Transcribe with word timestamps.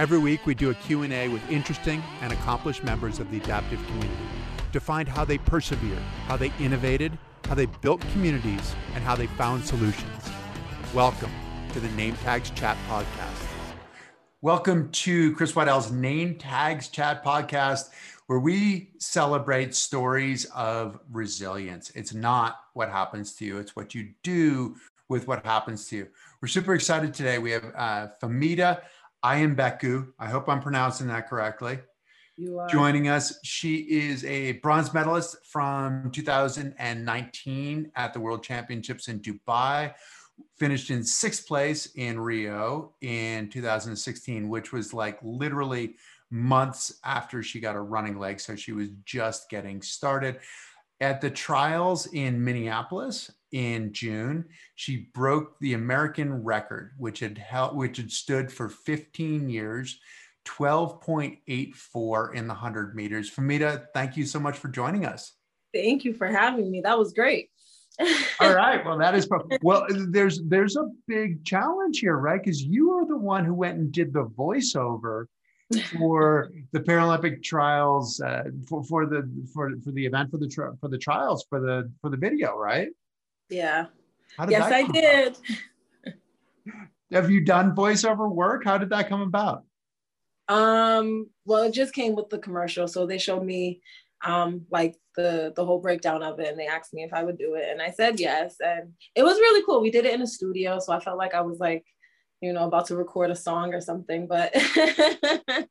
Every 0.00 0.16
week 0.16 0.46
we 0.46 0.54
do 0.54 0.70
a 0.70 0.74
Q&A 0.74 1.28
with 1.28 1.46
interesting 1.50 2.02
and 2.22 2.32
accomplished 2.32 2.82
members 2.82 3.18
of 3.18 3.30
the 3.30 3.36
adaptive 3.36 3.84
community 3.86 4.24
to 4.72 4.80
find 4.80 5.06
how 5.06 5.26
they 5.26 5.36
persevered, 5.36 6.02
how 6.26 6.38
they 6.38 6.50
innovated, 6.58 7.18
how 7.44 7.54
they 7.54 7.66
built 7.66 8.00
communities, 8.12 8.74
and 8.94 9.04
how 9.04 9.14
they 9.14 9.26
found 9.26 9.62
solutions. 9.62 10.24
Welcome 10.94 11.30
to 11.74 11.80
the 11.80 11.90
Name 11.90 12.16
Tags 12.24 12.48
Chat 12.48 12.78
Podcast. 12.88 13.46
Welcome 14.40 14.90
to 14.90 15.34
Chris 15.34 15.54
Waddell's 15.54 15.92
Name 15.92 16.36
Tags 16.36 16.88
Chat 16.88 17.22
Podcast, 17.22 17.90
where 18.26 18.40
we 18.40 18.92
celebrate 18.96 19.74
stories 19.74 20.46
of 20.56 20.98
resilience. 21.12 21.90
It's 21.90 22.14
not 22.14 22.60
what 22.72 22.88
happens 22.88 23.34
to 23.34 23.44
you, 23.44 23.58
it's 23.58 23.76
what 23.76 23.94
you 23.94 24.14
do 24.22 24.76
with 25.10 25.28
what 25.28 25.44
happens 25.44 25.88
to 25.88 25.96
you. 25.96 26.06
We're 26.40 26.48
super 26.48 26.72
excited 26.72 27.12
today. 27.12 27.38
We 27.38 27.50
have 27.50 27.64
uh, 27.76 28.08
Femita 28.22 28.80
Ayanbeku. 29.24 30.12
I 30.18 30.26
hope 30.26 30.48
I'm 30.48 30.60
pronouncing 30.60 31.08
that 31.08 31.28
correctly. 31.28 31.78
You 32.36 32.58
are. 32.58 32.68
Joining 32.68 33.08
us, 33.08 33.38
she 33.44 33.76
is 33.76 34.24
a 34.24 34.52
bronze 34.52 34.94
medalist 34.94 35.36
from 35.44 36.10
2019 36.10 37.92
at 37.96 38.14
the 38.14 38.20
World 38.20 38.42
Championships 38.42 39.08
in 39.08 39.20
Dubai. 39.20 39.92
Finished 40.58 40.90
in 40.90 41.04
sixth 41.04 41.46
place 41.46 41.86
in 41.96 42.18
Rio 42.18 42.94
in 43.02 43.50
2016, 43.50 44.48
which 44.48 44.72
was 44.72 44.94
like 44.94 45.18
literally 45.22 45.96
months 46.30 46.98
after 47.04 47.42
she 47.42 47.60
got 47.60 47.76
a 47.76 47.80
running 47.80 48.18
leg. 48.18 48.40
So 48.40 48.56
she 48.56 48.72
was 48.72 48.88
just 49.04 49.50
getting 49.50 49.82
started. 49.82 50.38
At 51.00 51.22
the 51.22 51.30
trials 51.30 52.06
in 52.12 52.44
Minneapolis 52.44 53.30
in 53.52 53.92
June, 53.92 54.44
she 54.74 55.08
broke 55.14 55.58
the 55.60 55.72
American 55.72 56.44
record, 56.44 56.92
which 56.98 57.20
had 57.20 57.38
held, 57.38 57.74
which 57.74 57.96
had 57.96 58.12
stood 58.12 58.52
for 58.52 58.68
15 58.68 59.48
years, 59.48 59.98
12.84 60.46 62.34
in 62.34 62.46
the 62.46 62.54
100 62.54 62.94
meters. 62.94 63.30
Femita, 63.30 63.86
thank 63.94 64.18
you 64.18 64.26
so 64.26 64.38
much 64.38 64.58
for 64.58 64.68
joining 64.68 65.06
us. 65.06 65.32
Thank 65.72 66.04
you 66.04 66.12
for 66.12 66.26
having 66.26 66.70
me. 66.70 66.82
That 66.82 66.98
was 66.98 67.14
great. 67.14 67.50
All 68.40 68.54
right. 68.54 68.84
Well, 68.84 68.98
that 68.98 69.14
is 69.14 69.28
well. 69.62 69.86
There's 69.88 70.40
there's 70.44 70.76
a 70.76 70.88
big 71.06 71.44
challenge 71.44 71.98
here, 71.98 72.16
right? 72.16 72.42
Because 72.42 72.62
you 72.62 72.92
are 72.92 73.06
the 73.06 73.18
one 73.18 73.44
who 73.44 73.54
went 73.54 73.78
and 73.78 73.92
did 73.92 74.12
the 74.12 74.24
voiceover 74.24 75.26
for 75.98 76.50
the 76.72 76.80
Paralympic 76.80 77.42
trials 77.42 78.20
uh, 78.20 78.44
for, 78.68 78.82
for 78.84 79.06
the 79.06 79.28
for 79.54 79.70
for 79.84 79.92
the 79.92 80.06
event 80.06 80.30
for 80.30 80.38
the 80.38 80.48
tri- 80.48 80.72
for 80.80 80.88
the 80.88 80.98
trials 80.98 81.44
for 81.48 81.60
the 81.60 81.90
for 82.00 82.10
the 82.10 82.16
video, 82.16 82.56
right? 82.56 82.88
Yeah. 83.48 83.86
yes, 84.48 84.72
I 84.72 84.82
did. 84.86 85.38
Have 87.12 87.30
you 87.30 87.44
done 87.44 87.74
voiceover 87.74 88.30
work? 88.30 88.64
How 88.64 88.78
did 88.78 88.90
that 88.90 89.08
come 89.08 89.22
about? 89.22 89.64
Um, 90.48 91.28
well, 91.44 91.64
it 91.64 91.72
just 91.72 91.92
came 91.94 92.14
with 92.14 92.28
the 92.28 92.38
commercial. 92.38 92.86
So 92.88 93.06
they 93.06 93.18
showed 93.18 93.44
me 93.44 93.80
um 94.22 94.66
like 94.70 94.96
the 95.16 95.52
the 95.56 95.64
whole 95.64 95.80
breakdown 95.80 96.22
of 96.22 96.38
it 96.40 96.48
and 96.48 96.58
they 96.58 96.66
asked 96.66 96.92
me 96.92 97.02
if 97.04 97.14
I 97.14 97.24
would 97.24 97.38
do 97.38 97.54
it 97.54 97.66
and 97.70 97.80
I 97.80 97.90
said 97.90 98.20
yes 98.20 98.56
and 98.60 98.92
it 99.14 99.22
was 99.22 99.38
really 99.38 99.64
cool. 99.64 99.80
We 99.80 99.90
did 99.90 100.04
it 100.04 100.12
in 100.12 100.22
a 100.22 100.26
studio 100.26 100.78
so 100.78 100.92
I 100.92 101.00
felt 101.00 101.16
like 101.16 101.34
I 101.34 101.40
was 101.40 101.58
like 101.58 101.84
you 102.40 102.52
know, 102.52 102.64
about 102.64 102.86
to 102.86 102.96
record 102.96 103.30
a 103.30 103.36
song 103.36 103.74
or 103.74 103.80
something, 103.80 104.26
but 104.26 104.50
it 104.54 105.68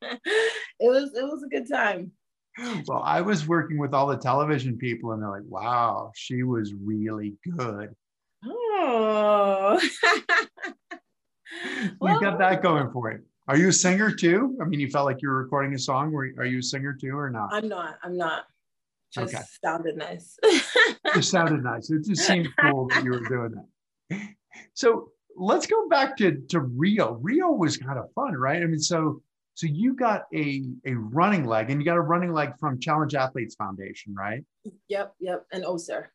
was 0.80 1.14
it 1.14 1.24
was 1.24 1.42
a 1.42 1.48
good 1.48 1.68
time. 1.68 2.12
Well, 2.86 3.02
I 3.02 3.20
was 3.20 3.46
working 3.46 3.78
with 3.78 3.94
all 3.94 4.06
the 4.06 4.16
television 4.16 4.76
people 4.76 5.12
and 5.12 5.22
they're 5.22 5.30
like, 5.30 5.44
wow, 5.46 6.10
she 6.14 6.42
was 6.42 6.74
really 6.74 7.36
good. 7.56 7.94
Oh. 8.44 9.80
you 11.82 11.90
well, 12.00 12.20
got 12.20 12.38
that 12.38 12.62
going 12.62 12.90
for 12.90 13.10
it. 13.12 13.22
Are 13.48 13.56
you 13.56 13.68
a 13.68 13.72
singer 13.72 14.10
too? 14.10 14.58
I 14.60 14.64
mean, 14.64 14.78
you 14.78 14.90
felt 14.90 15.06
like 15.06 15.22
you 15.22 15.28
were 15.28 15.42
recording 15.42 15.74
a 15.74 15.78
song. 15.78 16.14
Are 16.14 16.44
you 16.44 16.58
a 16.58 16.62
singer 16.62 16.92
too 16.92 17.16
or 17.16 17.30
not? 17.30 17.52
I'm 17.52 17.68
not. 17.68 17.98
I'm 18.02 18.16
not. 18.16 18.44
Just 19.12 19.34
okay. 19.34 19.44
sounded 19.64 19.96
nice. 19.96 20.36
it 20.42 21.24
sounded 21.24 21.64
nice. 21.64 21.90
It 21.90 22.04
just 22.04 22.26
seemed 22.26 22.48
cool 22.60 22.88
that 22.88 23.02
you 23.04 23.10
were 23.10 23.20
doing 23.20 23.54
that. 24.10 24.20
So 24.74 25.12
let's 25.40 25.66
go 25.66 25.88
back 25.88 26.16
to, 26.18 26.40
to 26.48 26.60
Rio. 26.60 27.14
Rio 27.14 27.50
was 27.50 27.76
kind 27.76 27.98
of 27.98 28.12
fun, 28.14 28.34
right? 28.34 28.62
I 28.62 28.66
mean, 28.66 28.78
so 28.78 29.22
so 29.54 29.66
you 29.66 29.94
got 29.94 30.24
a 30.34 30.64
a 30.86 30.94
running 30.94 31.44
leg, 31.44 31.70
and 31.70 31.80
you 31.80 31.84
got 31.84 31.96
a 31.96 32.02
running 32.02 32.32
leg 32.32 32.52
from 32.60 32.78
Challenged 32.78 33.16
Athletes 33.16 33.56
Foundation, 33.56 34.14
right? 34.14 34.44
Yep, 34.88 35.14
yep, 35.18 35.46
and 35.52 35.64
Össur. 35.64 36.06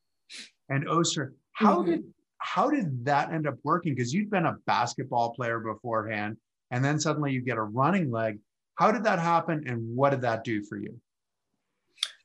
And 0.69 0.86
Össur. 0.88 1.34
How 1.52 1.80
mm-hmm. 1.80 1.91
did 1.91 2.03
how 2.38 2.69
did 2.69 3.06
that 3.06 3.34
end 3.34 3.47
up 3.47 3.56
working? 3.63 3.94
Because 3.94 4.13
you'd 4.13 4.30
been 4.30 4.46
a 4.46 4.58
basketball 4.66 5.34
player 5.34 5.59
beforehand, 5.59 6.38
and 6.72 6.84
then 6.84 7.00
suddenly 7.00 7.31
you 7.31 7.42
get 7.42 7.57
a 7.57 7.63
running 7.63 8.12
leg. 8.12 8.40
How 8.75 8.92
did 8.92 9.03
that 9.03 9.19
happen, 9.19 9.66
and 9.68 9.96
what 9.96 10.12
did 10.12 10.22
that 10.22 10.44
do 10.44 10.63
for 10.63 10.78
you? 10.78 11.00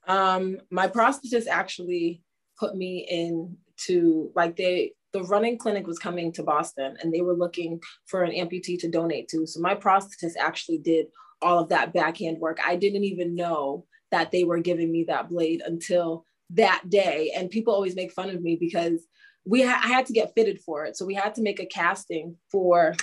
Um, 0.07 0.59
my 0.71 0.89
prosthetist 0.89 1.47
actually 1.47 2.23
put 2.59 2.75
me 2.77 3.07
in 3.09 3.57
to 3.87 4.31
like 4.35 4.57
they 4.57 4.93
the 5.13 5.23
running 5.25 5.59
clinic 5.59 5.87
was 5.87 5.99
coming 5.99 6.33
to 6.33 6.43
Boston 6.43 6.97
and 7.03 7.13
they 7.13 7.21
were 7.21 7.35
looking 7.35 7.81
for 8.07 8.23
an 8.23 8.33
amputee 8.33 8.79
to 8.79 8.89
donate 8.89 9.29
to. 9.29 9.47
So 9.47 9.61
my 9.61 9.75
prosthetist 9.75 10.37
actually 10.39 10.79
did 10.79 11.07
all 11.43 11.59
of 11.59 11.69
that 11.71 11.93
backhand 11.93 12.39
work. 12.39 12.59
I 12.65 12.77
didn't 12.77 13.05
even 13.05 13.35
know 13.35 13.87
that 14.11 14.31
they 14.31 14.45
were 14.45 14.59
giving 14.59 14.91
me 14.91 15.05
that 15.09 15.29
blade 15.29 15.63
until 15.65 16.25
that 16.51 16.83
day. 16.89 17.33
And 17.37 17.51
people 17.51 17.75
always 17.75 17.97
make 17.97 18.13
fun 18.13 18.31
of 18.31 18.43
me 18.43 18.57
because 18.59 19.07
we 19.45 19.63
ha- 19.63 19.81
I 19.83 19.89
had 19.89 20.07
to 20.07 20.13
get 20.13 20.33
fitted 20.35 20.61
for 20.61 20.85
it. 20.85 20.97
So 20.97 21.05
we 21.05 21.15
had 21.15 21.35
to 21.37 21.43
make 21.43 21.61
a 21.61 21.67
casting 21.67 22.37
for 22.51 22.95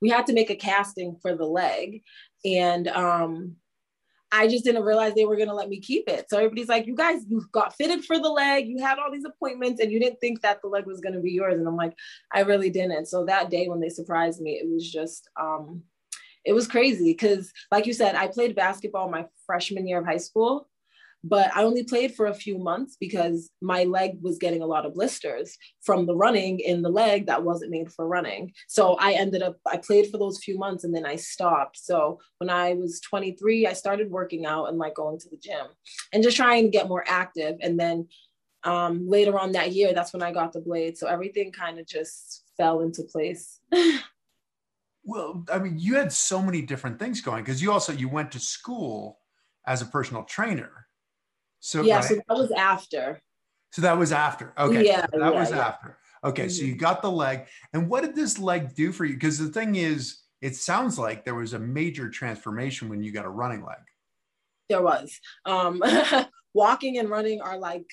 we 0.00 0.10
had 0.10 0.26
to 0.26 0.32
make 0.32 0.50
a 0.50 0.56
casting 0.56 1.16
for 1.20 1.34
the 1.34 1.46
leg. 1.46 2.02
And 2.44 2.88
um 2.88 3.56
I 4.30 4.46
just 4.46 4.64
didn't 4.64 4.82
realize 4.82 5.14
they 5.14 5.24
were 5.24 5.36
going 5.36 5.48
to 5.48 5.54
let 5.54 5.68
me 5.68 5.80
keep 5.80 6.08
it. 6.08 6.26
So 6.28 6.36
everybody's 6.36 6.68
like, 6.68 6.86
you 6.86 6.94
guys, 6.94 7.22
you 7.28 7.46
got 7.52 7.74
fitted 7.74 8.04
for 8.04 8.18
the 8.18 8.28
leg, 8.28 8.66
you 8.66 8.78
had 8.78 8.98
all 8.98 9.10
these 9.10 9.24
appointments, 9.24 9.80
and 9.80 9.90
you 9.90 9.98
didn't 9.98 10.20
think 10.20 10.42
that 10.42 10.60
the 10.60 10.68
leg 10.68 10.86
was 10.86 11.00
going 11.00 11.14
to 11.14 11.20
be 11.20 11.32
yours. 11.32 11.58
And 11.58 11.66
I'm 11.66 11.76
like, 11.76 11.94
I 12.32 12.40
really 12.40 12.70
didn't. 12.70 13.06
So 13.06 13.24
that 13.24 13.50
day 13.50 13.68
when 13.68 13.80
they 13.80 13.88
surprised 13.88 14.40
me, 14.40 14.52
it 14.52 14.68
was 14.68 14.90
just, 14.90 15.28
um, 15.40 15.82
it 16.44 16.52
was 16.52 16.68
crazy 16.68 17.12
because, 17.12 17.52
like 17.70 17.86
you 17.86 17.92
said, 17.92 18.14
I 18.14 18.26
played 18.28 18.54
basketball 18.54 19.10
my 19.10 19.26
freshman 19.46 19.86
year 19.86 19.98
of 19.98 20.06
high 20.06 20.18
school 20.18 20.68
but 21.28 21.54
I 21.54 21.62
only 21.62 21.84
played 21.84 22.14
for 22.14 22.26
a 22.26 22.34
few 22.34 22.58
months 22.58 22.96
because 22.98 23.50
my 23.60 23.84
leg 23.84 24.18
was 24.22 24.38
getting 24.38 24.62
a 24.62 24.66
lot 24.66 24.86
of 24.86 24.94
blisters 24.94 25.56
from 25.82 26.06
the 26.06 26.16
running 26.16 26.60
in 26.60 26.82
the 26.82 26.88
leg 26.88 27.26
that 27.26 27.44
wasn't 27.44 27.70
made 27.70 27.92
for 27.92 28.06
running. 28.06 28.52
So 28.66 28.94
I 28.94 29.12
ended 29.12 29.42
up, 29.42 29.56
I 29.66 29.76
played 29.76 30.10
for 30.10 30.18
those 30.18 30.42
few 30.42 30.58
months 30.58 30.84
and 30.84 30.94
then 30.94 31.04
I 31.04 31.16
stopped. 31.16 31.78
So 31.78 32.20
when 32.38 32.50
I 32.50 32.74
was 32.74 33.00
23, 33.00 33.66
I 33.66 33.72
started 33.74 34.10
working 34.10 34.46
out 34.46 34.66
and 34.66 34.78
like 34.78 34.94
going 34.94 35.18
to 35.18 35.28
the 35.28 35.36
gym 35.36 35.66
and 36.12 36.22
just 36.22 36.36
trying 36.36 36.64
to 36.64 36.70
get 36.70 36.88
more 36.88 37.04
active. 37.06 37.56
And 37.60 37.78
then 37.78 38.08
um, 38.64 39.08
later 39.08 39.38
on 39.38 39.52
that 39.52 39.72
year, 39.72 39.92
that's 39.92 40.12
when 40.12 40.22
I 40.22 40.32
got 40.32 40.52
the 40.52 40.60
blade. 40.60 40.96
So 40.98 41.06
everything 41.06 41.52
kind 41.52 41.78
of 41.78 41.86
just 41.86 42.44
fell 42.56 42.80
into 42.80 43.02
place. 43.02 43.60
well, 45.04 45.44
I 45.52 45.58
mean, 45.58 45.78
you 45.78 45.94
had 45.94 46.12
so 46.12 46.42
many 46.42 46.62
different 46.62 46.98
things 46.98 47.20
going 47.20 47.44
because 47.44 47.62
you 47.62 47.72
also 47.72 47.92
you 47.92 48.08
went 48.08 48.32
to 48.32 48.40
school 48.40 49.20
as 49.66 49.82
a 49.82 49.86
personal 49.86 50.24
trainer. 50.24 50.87
So 51.68 51.82
yeah, 51.82 52.00
so 52.00 52.14
that 52.14 52.38
was 52.38 52.50
after. 52.50 53.20
So 53.72 53.82
that 53.82 53.98
was 53.98 54.10
after. 54.10 54.54
Okay. 54.56 54.86
Yeah. 54.86 55.02
So 55.12 55.18
that 55.18 55.34
yeah, 55.34 55.40
was 55.40 55.50
yeah. 55.50 55.66
after. 55.66 55.98
Okay. 56.24 56.44
Mm-hmm. 56.44 56.50
So 56.50 56.64
you 56.64 56.74
got 56.76 57.02
the 57.02 57.10
leg. 57.10 57.46
And 57.74 57.90
what 57.90 58.04
did 58.04 58.14
this 58.14 58.38
leg 58.38 58.74
do 58.74 58.90
for 58.90 59.04
you? 59.04 59.12
Because 59.14 59.38
the 59.38 59.48
thing 59.48 59.74
is, 59.74 60.22
it 60.40 60.56
sounds 60.56 60.98
like 60.98 61.26
there 61.26 61.34
was 61.34 61.52
a 61.52 61.58
major 61.58 62.08
transformation 62.08 62.88
when 62.88 63.02
you 63.02 63.12
got 63.12 63.26
a 63.26 63.28
running 63.28 63.66
leg. 63.66 63.76
There 64.70 64.80
was. 64.80 65.20
Um, 65.44 65.82
walking 66.54 66.96
and 66.96 67.10
running 67.10 67.42
are 67.42 67.58
like 67.58 67.84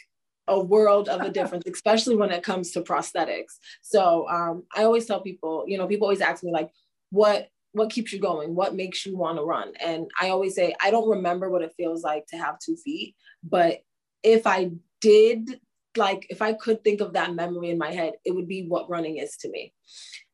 a 0.47 0.58
world 0.58 1.09
of 1.09 1.19
a 1.19 1.30
difference, 1.30 1.66
especially 1.74 2.16
when 2.16 2.31
it 2.31 2.44
comes 2.44 2.72
to 2.72 2.81
prosthetics. 2.81 3.59
So 3.81 4.25
um, 4.30 4.64
I 4.74 4.85
always 4.85 5.06
tell 5.06 5.19
people, 5.19 5.66
you 5.68 5.78
know, 5.78 5.85
people 5.85 6.06
always 6.06 6.22
ask 6.22 6.46
me 6.46 6.52
like, 6.53 6.69
what 7.09 7.50
what 7.75 7.90
keeps 7.90 8.13
you 8.13 8.19
going? 8.19 8.56
What 8.56 8.74
makes 8.74 9.06
you 9.06 9.18
want 9.18 9.38
to 9.38 9.44
run? 9.44 9.73
And 9.82 10.09
I 10.20 10.29
always 10.29 10.55
say, 10.55 10.73
I 10.82 10.91
don't 10.91 11.09
remember 11.09 11.50
what 11.50 11.61
it 11.61 11.73
feels 11.76 12.03
like 12.03 12.26
to 12.28 12.38
have 12.38 12.58
two 12.58 12.78
feet, 12.78 13.16
but 13.44 13.79
if 14.23 14.47
I 14.47 14.72
did, 15.02 15.59
like, 15.97 16.26
if 16.29 16.41
I 16.41 16.53
could 16.53 16.84
think 16.85 17.02
of 17.02 17.14
that 17.14 17.35
memory 17.35 17.70
in 17.70 17.78
my 17.78 17.91
head, 17.91 18.14
it 18.23 18.34
would 18.34 18.47
be 18.47 18.66
what 18.66 18.90
running 18.90 19.17
is 19.17 19.35
to 19.41 19.50
me. 19.50 19.73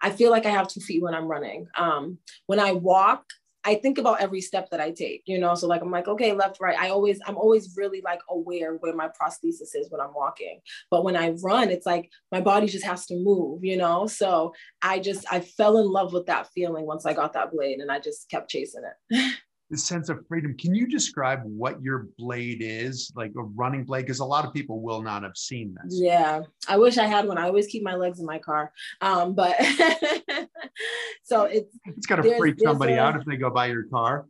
I 0.01 0.11
feel 0.11 0.29
like 0.29 0.45
I 0.45 0.51
have 0.51 0.67
two 0.67 0.81
feet 0.81 1.01
when 1.01 1.15
I'm 1.15 1.27
running. 1.27 1.65
Um, 1.75 2.19
when 2.45 2.59
I 2.59 2.73
walk, 2.73 3.23
I 3.63 3.75
think 3.75 3.97
about 3.97 4.21
every 4.21 4.41
step 4.41 4.69
that 4.71 4.81
I 4.81 4.91
take, 4.91 5.23
you 5.25 5.39
know. 5.39 5.55
So 5.55 5.67
like 5.67 5.81
I'm 5.81 5.91
like, 5.91 6.07
okay, 6.07 6.33
left, 6.33 6.59
right. 6.59 6.77
I 6.79 6.89
always, 6.89 7.19
I'm 7.25 7.37
always 7.37 7.75
really 7.77 8.01
like 8.01 8.21
aware 8.29 8.75
where 8.75 8.95
my 8.95 9.07
prosthesis 9.09 9.75
is 9.75 9.87
when 9.89 10.01
I'm 10.01 10.13
walking. 10.13 10.59
But 10.89 11.03
when 11.03 11.15
I 11.15 11.29
run, 11.43 11.69
it's 11.69 11.85
like 11.85 12.09
my 12.31 12.41
body 12.41 12.67
just 12.67 12.85
has 12.85 13.05
to 13.07 13.15
move, 13.15 13.63
you 13.63 13.77
know. 13.77 14.07
So 14.07 14.53
I 14.81 14.99
just 14.99 15.25
I 15.31 15.41
fell 15.41 15.77
in 15.77 15.91
love 15.91 16.13
with 16.13 16.25
that 16.27 16.47
feeling 16.53 16.85
once 16.85 17.05
I 17.05 17.13
got 17.13 17.33
that 17.33 17.51
blade 17.51 17.79
and 17.79 17.91
I 17.91 17.99
just 17.99 18.29
kept 18.29 18.49
chasing 18.49 18.83
it. 19.09 19.35
the 19.71 19.77
sense 19.77 20.09
of 20.09 20.19
freedom. 20.27 20.55
Can 20.57 20.75
you 20.75 20.85
describe 20.85 21.41
what 21.45 21.81
your 21.81 22.09
blade 22.17 22.57
is, 22.61 23.11
like 23.15 23.31
a 23.37 23.41
running 23.41 23.85
blade? 23.85 24.01
Because 24.01 24.19
a 24.19 24.25
lot 24.25 24.45
of 24.45 24.53
people 24.53 24.81
will 24.81 25.01
not 25.01 25.23
have 25.23 25.37
seen 25.37 25.75
this. 25.81 25.97
Yeah, 25.97 26.41
I 26.67 26.77
wish 26.77 26.97
I 26.97 27.05
had 27.05 27.25
one. 27.25 27.37
I 27.37 27.43
always 27.43 27.67
keep 27.67 27.81
my 27.81 27.95
legs 27.95 28.19
in 28.19 28.25
my 28.25 28.37
car, 28.37 28.73
um, 28.99 29.33
but 29.33 29.55
so 31.23 31.43
it's 31.43 31.77
it's 31.85 32.07
got 32.07 32.17
to 32.17 32.37
freak 32.37 32.59
somebody 32.59 32.93
a, 32.93 33.01
out 33.01 33.15
if 33.15 33.25
they 33.25 33.37
go 33.37 33.49
by 33.49 33.67
your 33.67 33.83
car. 33.83 34.27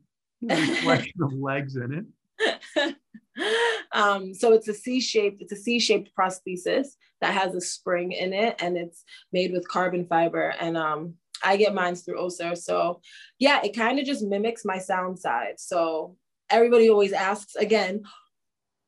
Collection 0.47 1.13
of 1.21 1.33
legs 1.33 1.75
in 1.75 1.93
it. 1.93 2.95
um, 3.91 4.33
so 4.33 4.53
it's 4.53 4.67
a 4.67 4.73
C-shaped, 4.73 5.41
it's 5.41 5.51
a 5.51 5.57
C-shaped 5.57 6.11
prosthesis 6.17 6.87
that 7.21 7.33
has 7.33 7.53
a 7.53 7.61
spring 7.61 8.11
in 8.11 8.33
it 8.33 8.61
and 8.61 8.77
it's 8.77 9.03
made 9.31 9.51
with 9.51 9.67
carbon 9.67 10.05
fiber. 10.07 10.53
And 10.59 10.77
um, 10.77 11.15
I 11.43 11.57
get 11.57 11.73
mine 11.73 11.95
through 11.95 12.19
Össur. 12.19 12.57
So 12.57 13.01
yeah, 13.39 13.61
it 13.63 13.75
kind 13.75 13.99
of 13.99 14.05
just 14.05 14.23
mimics 14.23 14.65
my 14.65 14.79
sound 14.79 15.19
side. 15.19 15.55
So 15.59 16.17
everybody 16.49 16.89
always 16.89 17.13
asks 17.13 17.55
again, 17.55 18.03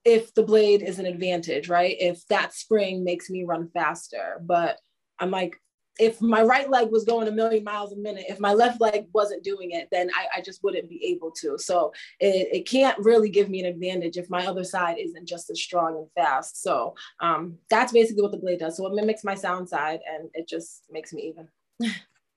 if 0.05 0.33
the 0.33 0.43
blade 0.43 0.81
is 0.81 0.99
an 0.99 1.05
advantage, 1.05 1.69
right? 1.69 1.95
If 1.97 2.25
that 2.27 2.53
spring 2.53 3.03
makes 3.03 3.29
me 3.29 3.45
run 3.45 3.69
faster. 3.73 4.41
But 4.41 4.77
I'm 5.19 5.31
like, 5.31 5.55
if 5.99 6.21
my 6.21 6.41
right 6.41 6.69
leg 6.69 6.89
was 6.91 7.03
going 7.03 7.27
a 7.27 7.31
million 7.31 7.63
miles 7.63 7.93
a 7.93 7.95
minute, 7.95 8.25
if 8.27 8.39
my 8.39 8.53
left 8.53 8.81
leg 8.81 9.07
wasn't 9.13 9.43
doing 9.43 9.71
it, 9.71 9.87
then 9.91 10.09
I, 10.15 10.39
I 10.39 10.41
just 10.41 10.63
wouldn't 10.63 10.89
be 10.89 11.03
able 11.05 11.31
to. 11.31 11.57
So 11.57 11.93
it, 12.19 12.49
it, 12.51 12.67
can't 12.67 12.97
really 12.99 13.29
give 13.29 13.49
me 13.49 13.59
an 13.59 13.67
advantage 13.67 14.17
if 14.17 14.29
my 14.29 14.45
other 14.47 14.63
side 14.63 14.97
isn't 14.97 15.27
just 15.27 15.49
as 15.49 15.61
strong 15.61 15.97
and 15.97 16.07
fast. 16.15 16.63
So 16.63 16.95
um, 17.19 17.57
that's 17.69 17.91
basically 17.91 18.23
what 18.23 18.31
the 18.31 18.37
blade 18.37 18.59
does. 18.59 18.77
So 18.77 18.87
it 18.87 18.93
mimics 18.93 19.23
my 19.23 19.35
sound 19.35 19.69
side 19.69 19.99
and 20.11 20.29
it 20.33 20.47
just 20.47 20.85
makes 20.89 21.13
me 21.13 21.33
even. 21.79 21.93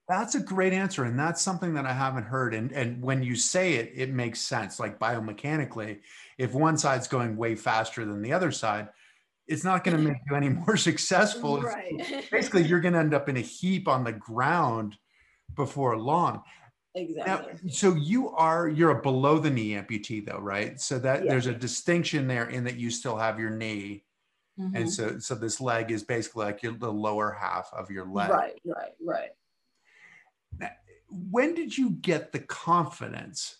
That's 0.07 0.35
a 0.35 0.39
great 0.39 0.71
answer. 0.71 1.03
And 1.03 1.19
that's 1.19 1.41
something 1.41 1.73
that 1.73 1.85
I 1.85 1.93
haven't 1.93 2.23
heard. 2.23 2.53
And, 2.53 2.71
and 2.71 3.01
when 3.01 3.23
you 3.23 3.35
say 3.35 3.73
it, 3.73 3.91
it 3.93 4.09
makes 4.09 4.39
sense. 4.39 4.79
Like 4.79 4.99
biomechanically, 4.99 5.99
if 6.37 6.53
one 6.53 6.77
side's 6.77 7.07
going 7.07 7.35
way 7.35 7.55
faster 7.55 8.05
than 8.05 8.21
the 8.21 8.31
other 8.31 8.51
side, 8.51 8.87
it's 9.47 9.63
not 9.63 9.83
going 9.83 9.97
to 9.97 10.03
make 10.03 10.17
you 10.29 10.35
any 10.35 10.49
more 10.67 10.77
successful. 10.77 11.61
Right. 11.61 12.25
basically, 12.31 12.63
you're 12.63 12.79
going 12.79 12.93
to 12.93 12.99
end 12.99 13.13
up 13.13 13.29
in 13.29 13.37
a 13.37 13.41
heap 13.41 13.87
on 13.87 14.03
the 14.03 14.11
ground 14.11 14.97
before 15.55 15.97
long. 15.97 16.43
Exactly. 16.95 17.53
Now, 17.63 17.69
so 17.69 17.93
you 17.93 18.31
are 18.31 18.67
you're 18.67 18.97
a 18.97 19.01
below 19.01 19.37
the 19.37 19.51
knee 19.51 19.73
amputee 19.73 20.25
though, 20.25 20.39
right? 20.39 20.81
So 20.81 20.97
that 20.99 21.23
yeah. 21.23 21.29
there's 21.29 21.45
a 21.45 21.53
distinction 21.53 22.27
there 22.27 22.49
in 22.49 22.63
that 22.63 22.77
you 22.77 22.89
still 22.89 23.17
have 23.17 23.39
your 23.39 23.51
knee. 23.51 24.03
Mm-hmm. 24.59 24.75
And 24.75 24.91
so 24.91 25.19
so 25.19 25.35
this 25.35 25.61
leg 25.61 25.91
is 25.91 26.03
basically 26.03 26.45
like 26.45 26.63
your, 26.63 26.73
the 26.73 26.91
lower 26.91 27.37
half 27.39 27.69
of 27.71 27.91
your 27.91 28.05
leg. 28.05 28.31
Right, 28.31 28.59
right, 28.65 28.93
right 28.99 29.29
when 31.09 31.55
did 31.55 31.77
you 31.77 31.91
get 31.91 32.31
the 32.31 32.39
confidence 32.39 33.57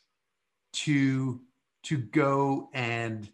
to 0.73 1.41
to 1.83 1.97
go 1.97 2.69
and 2.73 3.29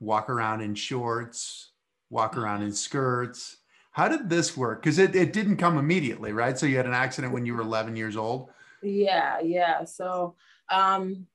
walk 0.00 0.30
around 0.30 0.60
in 0.60 0.74
shorts 0.74 1.72
walk 2.10 2.36
around 2.36 2.62
in 2.62 2.72
skirts. 2.72 3.58
How 3.92 4.08
did 4.08 4.30
this 4.30 4.56
work? 4.56 4.82
Because 4.82 4.98
it, 4.98 5.14
it 5.14 5.32
didn't 5.32 5.56
come 5.56 5.78
immediately 5.78 6.32
right? 6.32 6.58
So 6.58 6.66
you 6.66 6.76
had 6.76 6.86
an 6.86 6.94
accident 6.94 7.32
when 7.32 7.46
you 7.46 7.54
were 7.54 7.62
11 7.62 7.96
years 7.96 8.16
old? 8.16 8.50
Yeah 8.82 9.40
yeah. 9.40 9.84
So 9.84 10.36
um 10.70 11.26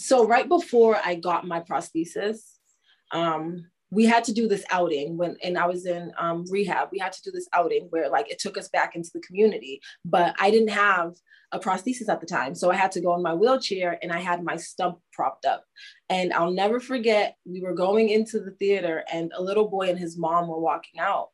so 0.00 0.24
right 0.24 0.48
before 0.48 0.96
i 1.04 1.16
got 1.16 1.44
my 1.44 1.58
prosthesis 1.58 2.38
um 3.10 3.66
we 3.90 4.04
had 4.04 4.22
to 4.22 4.32
do 4.32 4.46
this 4.46 4.64
outing 4.70 5.16
when 5.16 5.36
and 5.42 5.58
i 5.58 5.66
was 5.66 5.86
in 5.86 6.12
um, 6.16 6.44
rehab. 6.48 6.90
We 6.92 7.00
had 7.00 7.12
to 7.14 7.22
do 7.22 7.32
this 7.32 7.48
outing 7.52 7.88
where 7.90 8.08
like 8.08 8.30
it 8.30 8.38
took 8.38 8.56
us 8.56 8.68
back 8.68 8.94
into 8.94 9.10
the 9.12 9.20
community 9.20 9.80
but 10.04 10.36
i 10.38 10.52
didn't 10.52 10.68
have 10.68 11.14
a 11.52 11.58
prosthesis 11.58 12.08
at 12.08 12.20
the 12.20 12.26
time. 12.26 12.54
So 12.54 12.70
i 12.70 12.76
had 12.76 12.92
to 12.92 13.00
go 13.00 13.14
in 13.14 13.22
my 13.22 13.34
wheelchair 13.34 13.98
and 14.02 14.12
i 14.12 14.18
had 14.18 14.42
my 14.42 14.56
stump 14.56 14.98
propped 15.12 15.44
up. 15.44 15.64
And 16.08 16.32
i'll 16.32 16.50
never 16.50 16.80
forget 16.80 17.36
we 17.44 17.60
were 17.60 17.74
going 17.74 18.08
into 18.08 18.40
the 18.40 18.52
theater 18.52 19.04
and 19.12 19.32
a 19.36 19.42
little 19.42 19.68
boy 19.68 19.88
and 19.88 19.98
his 19.98 20.18
mom 20.18 20.48
were 20.48 20.60
walking 20.60 21.00
out. 21.00 21.28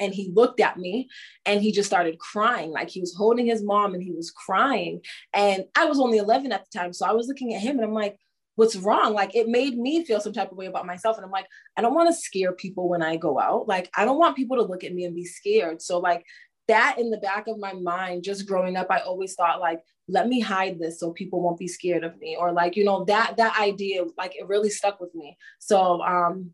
And 0.00 0.14
he 0.14 0.30
looked 0.32 0.60
at 0.60 0.76
me 0.76 1.08
and 1.44 1.60
he 1.60 1.72
just 1.72 1.88
started 1.88 2.20
crying. 2.20 2.70
Like 2.70 2.88
he 2.88 3.00
was 3.00 3.14
holding 3.14 3.46
his 3.46 3.64
mom 3.64 3.94
and 3.94 4.02
he 4.02 4.12
was 4.12 4.30
crying. 4.30 5.00
And 5.32 5.64
i 5.76 5.84
was 5.84 6.00
only 6.00 6.18
11 6.18 6.52
at 6.52 6.64
the 6.64 6.78
time 6.78 6.92
so 6.92 7.06
i 7.06 7.12
was 7.12 7.28
looking 7.28 7.54
at 7.54 7.60
him 7.60 7.76
and 7.76 7.84
i'm 7.84 7.94
like 7.94 8.18
what's 8.58 8.74
wrong? 8.74 9.14
Like 9.14 9.36
it 9.36 9.46
made 9.46 9.78
me 9.78 10.04
feel 10.04 10.20
some 10.20 10.32
type 10.32 10.50
of 10.50 10.58
way 10.58 10.66
about 10.66 10.84
myself. 10.84 11.16
And 11.16 11.24
i'm 11.24 11.30
like 11.30 11.46
i 11.76 11.80
don't 11.80 11.94
want 11.94 12.08
to 12.08 12.20
scare 12.20 12.52
people 12.52 12.88
when 12.88 13.02
i 13.02 13.16
go 13.16 13.38
out. 13.38 13.68
Like 13.68 13.88
i 13.96 14.04
don't 14.04 14.18
want 14.18 14.36
people 14.36 14.56
to 14.56 14.64
look 14.64 14.82
at 14.82 14.92
me 14.92 15.04
and 15.04 15.14
be 15.14 15.24
scared. 15.24 15.80
So 15.80 16.00
like 16.00 16.24
that 16.68 16.96
in 16.98 17.10
the 17.10 17.18
back 17.18 17.48
of 17.48 17.58
my 17.58 17.72
mind 17.72 18.22
just 18.22 18.46
growing 18.46 18.76
up 18.76 18.86
i 18.90 18.98
always 19.00 19.34
thought 19.34 19.60
like 19.60 19.80
let 20.06 20.28
me 20.28 20.40
hide 20.40 20.78
this 20.78 21.00
so 21.00 21.12
people 21.12 21.42
won't 21.42 21.58
be 21.58 21.68
scared 21.68 22.04
of 22.04 22.18
me 22.18 22.36
or 22.38 22.52
like 22.52 22.76
you 22.76 22.84
know 22.84 23.04
that 23.04 23.36
that 23.36 23.58
idea 23.58 24.04
like 24.16 24.34
it 24.36 24.46
really 24.46 24.70
stuck 24.70 25.00
with 25.00 25.14
me 25.14 25.36
so 25.58 26.00
um 26.02 26.50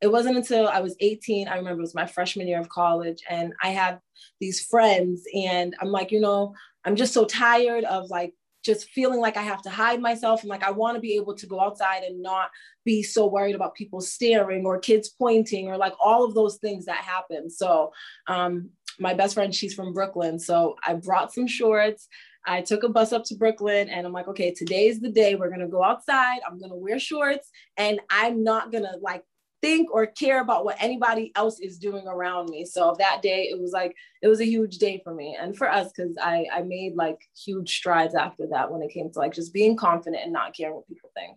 it 0.00 0.12
wasn't 0.12 0.36
until 0.36 0.68
I 0.68 0.80
was 0.80 0.96
18, 1.00 1.48
I 1.48 1.56
remember 1.56 1.80
it 1.80 1.82
was 1.82 1.94
my 1.94 2.06
freshman 2.06 2.46
year 2.46 2.60
of 2.60 2.68
college, 2.68 3.22
and 3.28 3.52
I 3.62 3.70
had 3.70 4.00
these 4.40 4.60
friends, 4.60 5.24
and 5.34 5.74
I'm 5.80 5.88
like, 5.88 6.12
you 6.12 6.20
know, 6.20 6.54
I'm 6.84 6.96
just 6.96 7.12
so 7.12 7.24
tired 7.24 7.84
of 7.84 8.08
like 8.08 8.34
just 8.64 8.90
feeling 8.90 9.20
like 9.20 9.36
I 9.36 9.42
have 9.42 9.62
to 9.62 9.70
hide 9.70 10.00
myself 10.00 10.42
and 10.42 10.50
like 10.50 10.64
I 10.64 10.70
want 10.70 10.96
to 10.96 11.00
be 11.00 11.14
able 11.16 11.34
to 11.36 11.46
go 11.46 11.60
outside 11.60 12.02
and 12.02 12.22
not 12.22 12.50
be 12.84 13.02
so 13.02 13.26
worried 13.26 13.54
about 13.54 13.74
people 13.74 14.00
staring 14.00 14.66
or 14.66 14.78
kids 14.78 15.08
pointing 15.08 15.68
or 15.68 15.76
like 15.76 15.94
all 16.00 16.24
of 16.24 16.34
those 16.34 16.56
things 16.56 16.86
that 16.86 16.98
happen. 16.98 17.50
So 17.50 17.92
um, 18.26 18.70
my 18.98 19.14
best 19.14 19.34
friend, 19.34 19.54
she's 19.54 19.74
from 19.74 19.92
Brooklyn. 19.92 20.38
So 20.38 20.76
I 20.86 20.94
brought 20.94 21.32
some 21.32 21.46
shorts. 21.46 22.08
I 22.46 22.62
took 22.62 22.82
a 22.82 22.88
bus 22.88 23.12
up 23.12 23.24
to 23.24 23.34
Brooklyn 23.34 23.88
and 23.88 24.06
I'm 24.06 24.12
like, 24.12 24.28
okay, 24.28 24.52
today's 24.52 25.00
the 25.00 25.10
day 25.10 25.34
we're 25.34 25.50
gonna 25.50 25.68
go 25.68 25.82
outside. 25.82 26.40
I'm 26.46 26.58
gonna 26.58 26.76
wear 26.76 26.98
shorts 26.98 27.50
and 27.76 28.00
I'm 28.10 28.42
not 28.42 28.72
gonna 28.72 28.96
like 29.02 29.22
think 29.60 29.92
or 29.92 30.06
care 30.06 30.40
about 30.40 30.64
what 30.64 30.76
anybody 30.80 31.32
else 31.34 31.60
is 31.60 31.78
doing 31.78 32.06
around 32.06 32.48
me. 32.48 32.64
So 32.64 32.94
that 32.98 33.22
day 33.22 33.48
it 33.50 33.60
was 33.60 33.72
like 33.72 33.94
it 34.22 34.28
was 34.28 34.40
a 34.40 34.46
huge 34.46 34.78
day 34.78 35.00
for 35.02 35.14
me 35.14 35.36
and 35.40 35.56
for 35.56 35.70
us 35.70 35.90
because 35.94 36.16
I 36.20 36.46
I 36.52 36.62
made 36.62 36.94
like 36.94 37.18
huge 37.36 37.76
strides 37.76 38.14
after 38.14 38.46
that 38.50 38.70
when 38.70 38.82
it 38.82 38.92
came 38.92 39.10
to 39.12 39.18
like 39.18 39.34
just 39.34 39.52
being 39.52 39.76
confident 39.76 40.22
and 40.22 40.32
not 40.32 40.56
caring 40.56 40.74
what 40.74 40.88
people 40.88 41.10
think. 41.14 41.36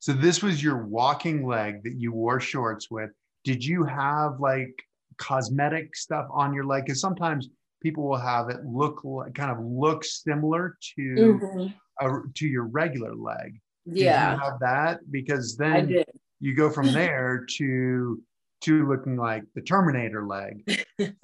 So 0.00 0.12
this 0.12 0.42
was 0.42 0.62
your 0.62 0.84
walking 0.84 1.46
leg 1.46 1.82
that 1.84 1.94
you 1.94 2.12
wore 2.12 2.40
shorts 2.40 2.90
with. 2.90 3.10
Did 3.44 3.64
you 3.64 3.84
have 3.84 4.40
like 4.40 4.74
cosmetic 5.18 5.96
stuff 5.96 6.26
on 6.32 6.52
your 6.54 6.64
leg? 6.64 6.84
Because 6.84 7.00
sometimes 7.00 7.48
people 7.82 8.08
will 8.08 8.16
have 8.16 8.48
it 8.48 8.64
look 8.64 9.00
like, 9.04 9.34
kind 9.34 9.50
of 9.50 9.58
look 9.64 10.04
similar 10.04 10.76
to 10.96 11.02
mm-hmm. 11.02 12.06
a, 12.06 12.22
to 12.34 12.46
your 12.46 12.64
regular 12.64 13.14
leg. 13.14 13.60
Yeah, 13.84 14.38
have 14.40 14.60
that 14.60 15.00
because 15.10 15.56
then 15.56 16.04
you 16.40 16.54
go 16.54 16.70
from 16.70 16.92
there 16.92 17.44
to 17.56 18.22
to 18.62 18.88
looking 18.88 19.16
like 19.16 19.42
the 19.54 19.62
Terminator 19.62 20.26
leg. 20.26 20.86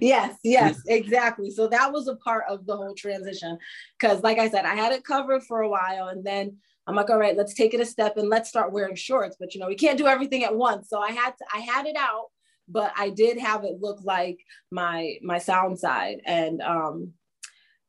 yes, 0.00 0.36
yes, 0.42 0.80
exactly. 0.88 1.50
So 1.50 1.68
that 1.68 1.92
was 1.92 2.08
a 2.08 2.16
part 2.16 2.44
of 2.48 2.66
the 2.66 2.76
whole 2.76 2.94
transition. 2.94 3.58
Because, 3.98 4.22
like 4.22 4.38
I 4.38 4.48
said, 4.48 4.64
I 4.64 4.74
had 4.74 4.92
it 4.92 5.04
covered 5.04 5.42
for 5.44 5.60
a 5.60 5.68
while, 5.68 6.08
and 6.08 6.24
then 6.24 6.56
I'm 6.86 6.96
like, 6.96 7.10
all 7.10 7.18
right, 7.18 7.36
let's 7.36 7.54
take 7.54 7.74
it 7.74 7.80
a 7.80 7.86
step 7.86 8.16
and 8.16 8.28
let's 8.28 8.48
start 8.48 8.72
wearing 8.72 8.96
shorts. 8.96 9.36
But 9.38 9.54
you 9.54 9.60
know, 9.60 9.68
we 9.68 9.76
can't 9.76 9.98
do 9.98 10.06
everything 10.06 10.44
at 10.44 10.56
once. 10.56 10.88
So 10.88 10.98
I 10.98 11.12
had 11.12 11.30
to, 11.30 11.44
I 11.52 11.60
had 11.60 11.86
it 11.86 11.96
out, 11.96 12.26
but 12.72 12.92
I 12.96 13.10
did 13.10 13.38
have 13.38 13.64
it 13.64 13.80
look 13.80 14.00
like 14.02 14.38
my 14.70 15.16
my 15.22 15.38
sound 15.38 15.78
side, 15.78 16.20
and 16.24 16.60
um, 16.62 17.12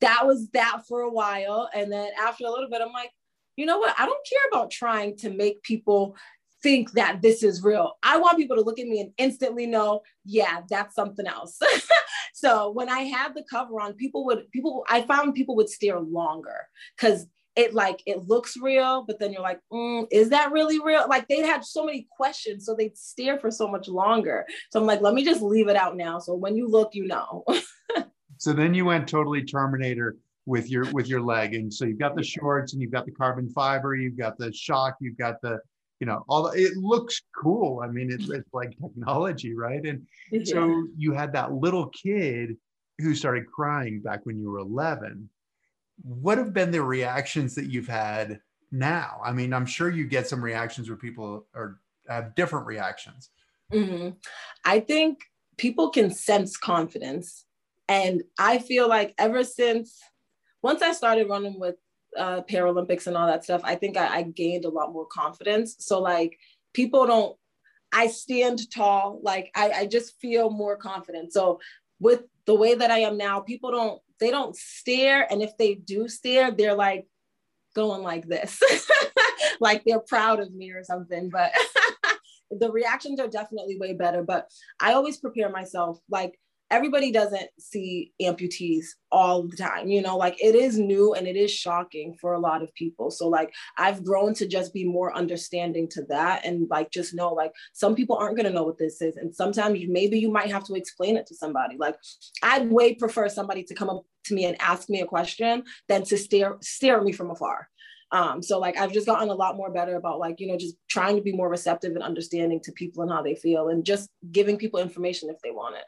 that 0.02 0.26
was 0.28 0.50
that 0.50 0.82
for 0.88 1.02
a 1.02 1.10
while. 1.10 1.70
And 1.74 1.92
then 1.92 2.10
after 2.20 2.46
a 2.46 2.52
little 2.52 2.70
bit, 2.70 2.82
I'm 2.82 2.92
like, 2.92 3.12
you 3.56 3.66
know 3.66 3.80
what? 3.80 3.96
I 3.98 4.06
don't 4.06 4.28
care 4.30 4.50
about 4.52 4.72
trying 4.72 5.16
to 5.18 5.30
make 5.30 5.64
people 5.64 6.16
think 6.62 6.92
that 6.94 7.22
this 7.22 7.44
is 7.44 7.62
real. 7.62 7.94
I 8.04 8.18
want 8.18 8.38
people 8.38 8.56
to 8.56 8.62
look 8.62 8.80
at 8.80 8.88
me 8.88 9.02
and 9.02 9.12
instantly 9.18 9.68
know, 9.68 10.02
yeah, 10.26 10.62
that's 10.70 10.96
something 10.96 11.28
else. 11.28 11.60
so 12.34 12.72
when 12.72 12.90
I 12.90 13.02
had 13.02 13.36
the 13.36 13.44
cover 13.50 13.80
on, 13.82 13.94
people 13.94 14.26
would 14.26 14.50
people 14.52 14.86
I 14.90 15.02
found 15.02 15.36
people 15.36 15.56
would 15.58 15.70
stare 15.70 16.00
longer 16.00 16.68
because 16.98 17.28
it 17.56 17.74
like 17.74 18.02
it 18.06 18.28
looks 18.28 18.58
real, 18.58 19.04
but 19.06 19.20
then 19.20 19.32
you're 19.32 19.42
like, 19.42 19.60
mm, 19.72 20.08
is 20.12 20.30
that 20.30 20.52
really 20.52 20.80
real? 20.80 21.06
Like 21.08 21.28
they 21.28 21.42
had 21.42 21.64
so 21.64 21.86
many 21.86 22.08
questions, 22.16 22.66
so 22.66 22.76
they'd 22.76 22.98
stare 22.98 23.38
for 23.38 23.52
so 23.52 23.68
much 23.68 23.88
longer. 23.88 24.46
So 24.72 24.80
I'm 24.80 24.88
like, 24.88 25.02
let 25.02 25.14
me 25.14 25.24
just 25.24 25.42
leave 25.42 25.68
it 25.68 25.76
out 25.76 25.96
now. 25.96 26.20
So 26.20 26.34
when 26.34 26.56
you 26.56 26.68
look, 26.68 26.96
you 26.96 27.08
know. 27.08 27.44
so 28.38 28.54
then 28.54 28.74
you 28.74 28.86
went 28.86 29.08
totally 29.08 29.44
Terminator 29.44 30.18
with 30.46 30.70
your 30.70 30.90
with 30.92 31.08
your 31.08 31.22
leg 31.22 31.54
and 31.54 31.74
so 31.74 31.86
you've 31.86 32.00
got 32.00 32.16
the 32.16 32.24
shorts 32.24 32.74
and 32.74 32.82
you've 32.82 32.92
got 32.92 33.06
the 33.06 33.12
carbon 33.12 33.50
fiber 33.50 33.96
you've 33.96 34.18
got 34.18 34.38
the 34.38 34.52
shock 34.52 34.96
you've 35.00 35.18
got 35.18 35.36
the 35.42 35.58
you 36.02 36.08
know 36.08 36.24
all 36.28 36.44
the, 36.44 36.62
it 36.62 36.76
looks 36.76 37.22
cool 37.42 37.82
i 37.82 37.88
mean 37.88 38.12
it's, 38.12 38.30
it's 38.30 38.54
like 38.54 38.76
technology 38.82 39.56
right 39.56 39.86
and 39.86 40.06
yeah. 40.32 40.42
so 40.44 40.86
you 40.98 41.14
had 41.14 41.32
that 41.32 41.54
little 41.54 41.88
kid 41.90 42.58
who 42.98 43.16
started 43.16 43.46
crying 43.48 44.02
back 44.02 44.20
when 44.26 44.38
you 44.38 44.52
were 44.52 44.60
11 44.60 45.30
what 46.02 46.38
have 46.38 46.54
been 46.54 46.72
the 46.72 46.82
reactions 46.82 47.56
that 47.56 47.66
you've 47.66 47.88
had 47.88 48.40
now 48.72 49.20
i 49.24 49.32
mean 49.32 49.54
i'm 49.54 49.66
sure 49.66 49.90
you 49.90 50.06
get 50.06 50.28
some 50.28 50.44
reactions 50.44 50.90
where 50.90 50.98
people 50.98 51.46
are 51.56 51.80
have 52.08 52.36
different 52.36 52.66
reactions 52.66 53.30
mm-hmm. 53.72 54.10
i 54.66 54.80
think 54.80 55.20
people 55.58 55.90
can 55.90 56.10
sense 56.10 56.58
confidence 56.58 57.46
and 57.88 58.24
i 58.40 58.58
feel 58.58 58.90
like 58.90 59.14
ever 59.18 59.44
since 59.44 60.00
once 60.64 60.82
I 60.82 60.94
started 60.94 61.30
running 61.30 61.60
with 61.60 61.76
uh, 62.18 62.42
Paralympics 62.50 63.06
and 63.06 63.18
all 63.18 63.28
that 63.28 63.44
stuff, 63.44 63.62
I 63.64 63.76
think 63.76 63.98
I, 63.98 64.08
I 64.08 64.22
gained 64.24 64.66
a 64.66 64.70
lot 64.70 64.94
more 64.94 65.06
confidence. 65.06 65.76
So 65.80 66.02
like 66.02 66.40
people 66.74 67.06
don't, 67.06 67.38
I 67.92 68.08
stand 68.08 68.72
tall, 68.72 69.20
like 69.22 69.52
I, 69.56 69.72
I 69.72 69.86
just 69.86 70.20
feel 70.20 70.50
more 70.50 70.78
confident. 70.78 71.34
So 71.34 71.60
with 72.00 72.24
the 72.46 72.56
way 72.56 72.74
that 72.74 72.90
I 72.90 73.00
am 73.00 73.18
now, 73.18 73.42
people 73.42 73.72
don't 73.72 74.02
they 74.20 74.32
don't 74.32 74.56
stare, 74.56 75.28
and 75.32 75.42
if 75.42 75.58
they 75.58 75.76
do 75.76 76.08
stare, 76.08 76.52
they're 76.52 76.76
like 76.76 77.08
going 77.76 78.04
like 78.04 78.28
this, 78.28 78.62
like 79.60 79.84
they're 79.86 80.00
proud 80.00 80.40
of 80.40 80.54
me 80.54 80.72
or 80.72 80.84
something. 80.84 81.30
But 81.30 81.52
the 82.52 82.72
reactions 82.72 83.20
are 83.20 83.28
definitely 83.28 83.78
way 83.78 83.94
better. 83.94 84.24
But 84.24 84.50
I 84.80 84.94
always 84.94 85.18
prepare 85.18 85.50
myself 85.50 86.00
like 86.10 86.40
everybody 86.74 87.12
doesn't 87.12 87.50
see 87.60 88.12
amputees 88.20 88.86
all 89.12 89.44
the 89.44 89.56
time 89.56 89.88
you 89.88 90.02
know 90.02 90.18
like 90.18 90.36
it 90.44 90.56
is 90.56 90.80
new 90.80 91.14
and 91.14 91.28
it 91.28 91.36
is 91.36 91.52
shocking 91.52 92.16
for 92.20 92.34
a 92.34 92.40
lot 92.40 92.64
of 92.64 92.74
people. 92.74 93.12
So 93.12 93.28
like 93.28 93.54
i've 93.78 94.04
grown 94.04 94.34
to 94.36 94.48
just 94.48 94.74
be 94.74 94.84
more 94.84 95.16
understanding 95.16 95.88
to 95.90 96.02
that 96.10 96.46
and 96.46 96.68
like 96.70 96.90
just 96.92 97.14
know 97.14 97.32
like 97.32 97.52
some 97.74 97.94
people 97.96 98.16
aren't 98.16 98.38
going 98.38 98.48
to 98.48 98.58
know 98.58 98.64
what 98.64 98.80
this 98.80 99.02
is. 99.02 99.18
And 99.18 99.36
sometimes 99.36 99.80
maybe 99.88 100.18
you 100.20 100.32
might 100.32 100.52
have 100.52 100.66
to 100.66 100.74
explain 100.74 101.16
it 101.16 101.28
to 101.28 101.36
somebody. 101.36 101.78
Like 101.78 101.96
i'd 102.42 102.72
way 102.72 102.96
prefer 102.96 103.30
somebody 103.30 103.64
to 103.66 103.76
come 103.76 103.90
up 103.90 104.04
to 104.26 104.34
me 104.34 104.46
and 104.46 104.60
ask 104.60 104.90
me 104.90 105.02
a 105.02 105.06
question 105.06 105.64
than 105.88 106.04
to 106.06 106.18
stare 106.18 106.58
stare 106.62 106.98
at 106.98 107.04
me 107.04 107.12
from 107.12 107.30
afar. 107.30 107.70
Um, 108.12 108.44
so 108.44 108.60
like 108.60 108.78
I've 108.78 108.94
just 108.94 109.08
gotten 109.08 109.30
a 109.30 109.42
lot 109.44 109.58
more 109.58 109.72
better 109.72 109.96
about 109.96 110.20
like, 110.20 110.40
you 110.40 110.48
know, 110.48 110.58
just 110.58 110.76
trying 110.88 111.16
to 111.16 111.24
be 111.24 111.34
more 111.34 111.50
receptive 111.50 111.94
and 111.94 112.04
understanding 112.04 112.60
to 112.64 112.72
people 112.72 113.02
and 113.02 113.12
how 113.12 113.24
they 113.24 113.36
feel 113.36 113.70
and 113.70 113.84
just 113.84 114.08
giving 114.32 114.58
people 114.58 114.80
information 114.80 115.30
if 115.30 115.38
they 115.44 115.52
want 115.52 115.76
it 115.76 115.86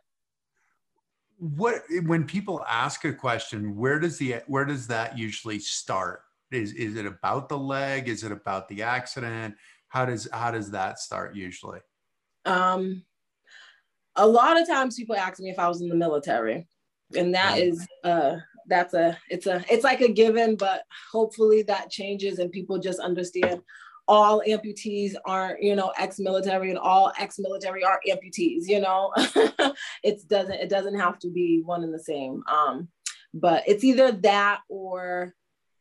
what 1.37 1.83
when 2.03 2.23
people 2.25 2.63
ask 2.67 3.03
a 3.05 3.13
question 3.13 3.75
where 3.75 3.99
does 3.99 4.17
the 4.17 4.35
where 4.47 4.65
does 4.65 4.87
that 4.87 5.17
usually 5.17 5.59
start? 5.59 6.21
Is 6.51 6.73
is 6.73 6.95
it 6.95 7.05
about 7.05 7.49
the 7.49 7.57
leg? 7.57 8.07
Is 8.07 8.23
it 8.23 8.31
about 8.31 8.67
the 8.69 8.83
accident? 8.83 9.55
How 9.89 10.05
does 10.05 10.27
how 10.31 10.51
does 10.51 10.71
that 10.71 10.99
start 10.99 11.35
usually? 11.35 11.79
Um 12.45 13.03
a 14.15 14.27
lot 14.27 14.59
of 14.59 14.67
times 14.67 14.95
people 14.95 15.15
ask 15.15 15.39
me 15.39 15.49
if 15.49 15.59
i 15.59 15.67
was 15.67 15.81
in 15.81 15.89
the 15.89 15.95
military 15.95 16.67
and 17.15 17.33
that 17.33 17.57
is 17.57 17.85
uh 18.03 18.35
that's 18.67 18.93
a 18.93 19.17
it's 19.29 19.45
a 19.45 19.63
it's 19.69 19.83
like 19.83 20.01
a 20.01 20.11
given 20.11 20.55
but 20.55 20.83
hopefully 21.11 21.61
that 21.61 21.89
changes 21.89 22.39
and 22.39 22.51
people 22.51 22.79
just 22.79 22.99
understand 22.99 23.61
all 24.07 24.41
amputees 24.47 25.13
aren't 25.25 25.61
you 25.61 25.75
know 25.75 25.91
ex-military 25.97 26.69
and 26.69 26.79
all 26.79 27.11
ex-military 27.19 27.83
are 27.83 27.99
amputees 28.07 28.67
you 28.67 28.79
know? 28.79 29.11
It 30.03 30.27
doesn't 30.27 30.55
it 30.55 30.69
doesn't 30.69 30.99
have 30.99 31.19
to 31.19 31.29
be 31.29 31.61
one 31.63 31.83
and 31.83 31.93
the 31.93 31.99
same 31.99 32.43
um 32.47 32.87
but 33.33 33.63
it's 33.67 33.83
either 33.83 34.11
that 34.11 34.61
or 34.69 35.33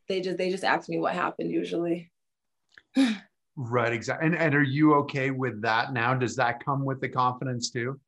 they 0.08 0.20
just 0.20 0.38
they 0.38 0.50
just 0.50 0.64
ask 0.64 0.88
me 0.88 0.98
what 0.98 1.14
happened 1.14 1.50
usually. 1.50 2.10
Right 3.56 3.92
exactly 3.92 4.26
and, 4.26 4.36
and 4.36 4.54
are 4.54 4.62
you 4.62 4.94
okay 4.94 5.30
with 5.30 5.62
that 5.62 5.92
now? 5.92 6.14
Does 6.14 6.36
that 6.36 6.64
come 6.64 6.84
with 6.84 7.00
the 7.00 7.08
confidence 7.08 7.70
too? 7.70 8.00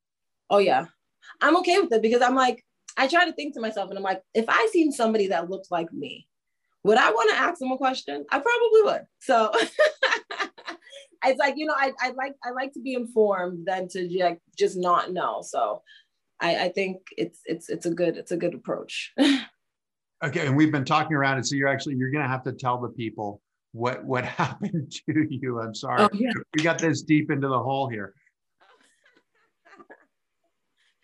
Oh 0.50 0.58
yeah. 0.58 0.86
I'm 1.40 1.56
okay 1.58 1.78
with 1.80 1.92
it 1.92 2.02
because 2.02 2.22
i'm 2.22 2.34
like 2.34 2.64
i 2.96 3.06
try 3.06 3.24
to 3.24 3.32
think 3.32 3.54
to 3.54 3.60
myself 3.60 3.90
and 3.90 3.98
i'm 3.98 4.04
like 4.04 4.22
if 4.34 4.44
i 4.48 4.68
seen 4.72 4.92
somebody 4.92 5.28
that 5.28 5.50
looked 5.50 5.70
like 5.70 5.92
me 5.92 6.26
would 6.86 6.98
I 6.98 7.10
want 7.10 7.30
to 7.30 7.36
ask 7.36 7.58
them 7.58 7.72
a 7.72 7.76
question? 7.76 8.24
I 8.30 8.38
probably 8.38 8.82
would. 8.84 9.06
So 9.20 9.50
it's 11.24 11.38
like, 11.38 11.54
you 11.56 11.66
know, 11.66 11.74
I, 11.76 11.92
I 12.00 12.10
like 12.10 12.34
I 12.44 12.50
like 12.50 12.72
to 12.74 12.80
be 12.80 12.94
informed 12.94 13.66
than 13.66 13.88
to 13.88 14.08
like 14.20 14.40
just 14.56 14.76
not 14.76 15.12
know. 15.12 15.42
So 15.42 15.82
I, 16.40 16.66
I 16.66 16.68
think 16.68 16.98
it's 17.16 17.40
it's 17.44 17.68
it's 17.68 17.86
a 17.86 17.90
good 17.90 18.16
it's 18.16 18.30
a 18.30 18.36
good 18.36 18.54
approach. 18.54 19.12
okay, 20.24 20.46
and 20.46 20.56
we've 20.56 20.70
been 20.70 20.84
talking 20.84 21.16
around 21.16 21.38
it. 21.38 21.46
So 21.46 21.56
you're 21.56 21.68
actually 21.68 21.96
you're 21.96 22.12
gonna 22.12 22.28
have 22.28 22.44
to 22.44 22.52
tell 22.52 22.80
the 22.80 22.90
people 22.90 23.42
what 23.72 24.04
what 24.04 24.24
happened 24.42 24.92
to 25.08 25.26
you. 25.28 25.60
I'm 25.60 25.74
sorry. 25.74 26.02
Oh, 26.02 26.08
yeah. 26.14 26.30
We 26.56 26.62
got 26.62 26.78
this 26.78 27.02
deep 27.02 27.32
into 27.32 27.48
the 27.48 27.58
hole 27.58 27.88
here. 27.88 28.14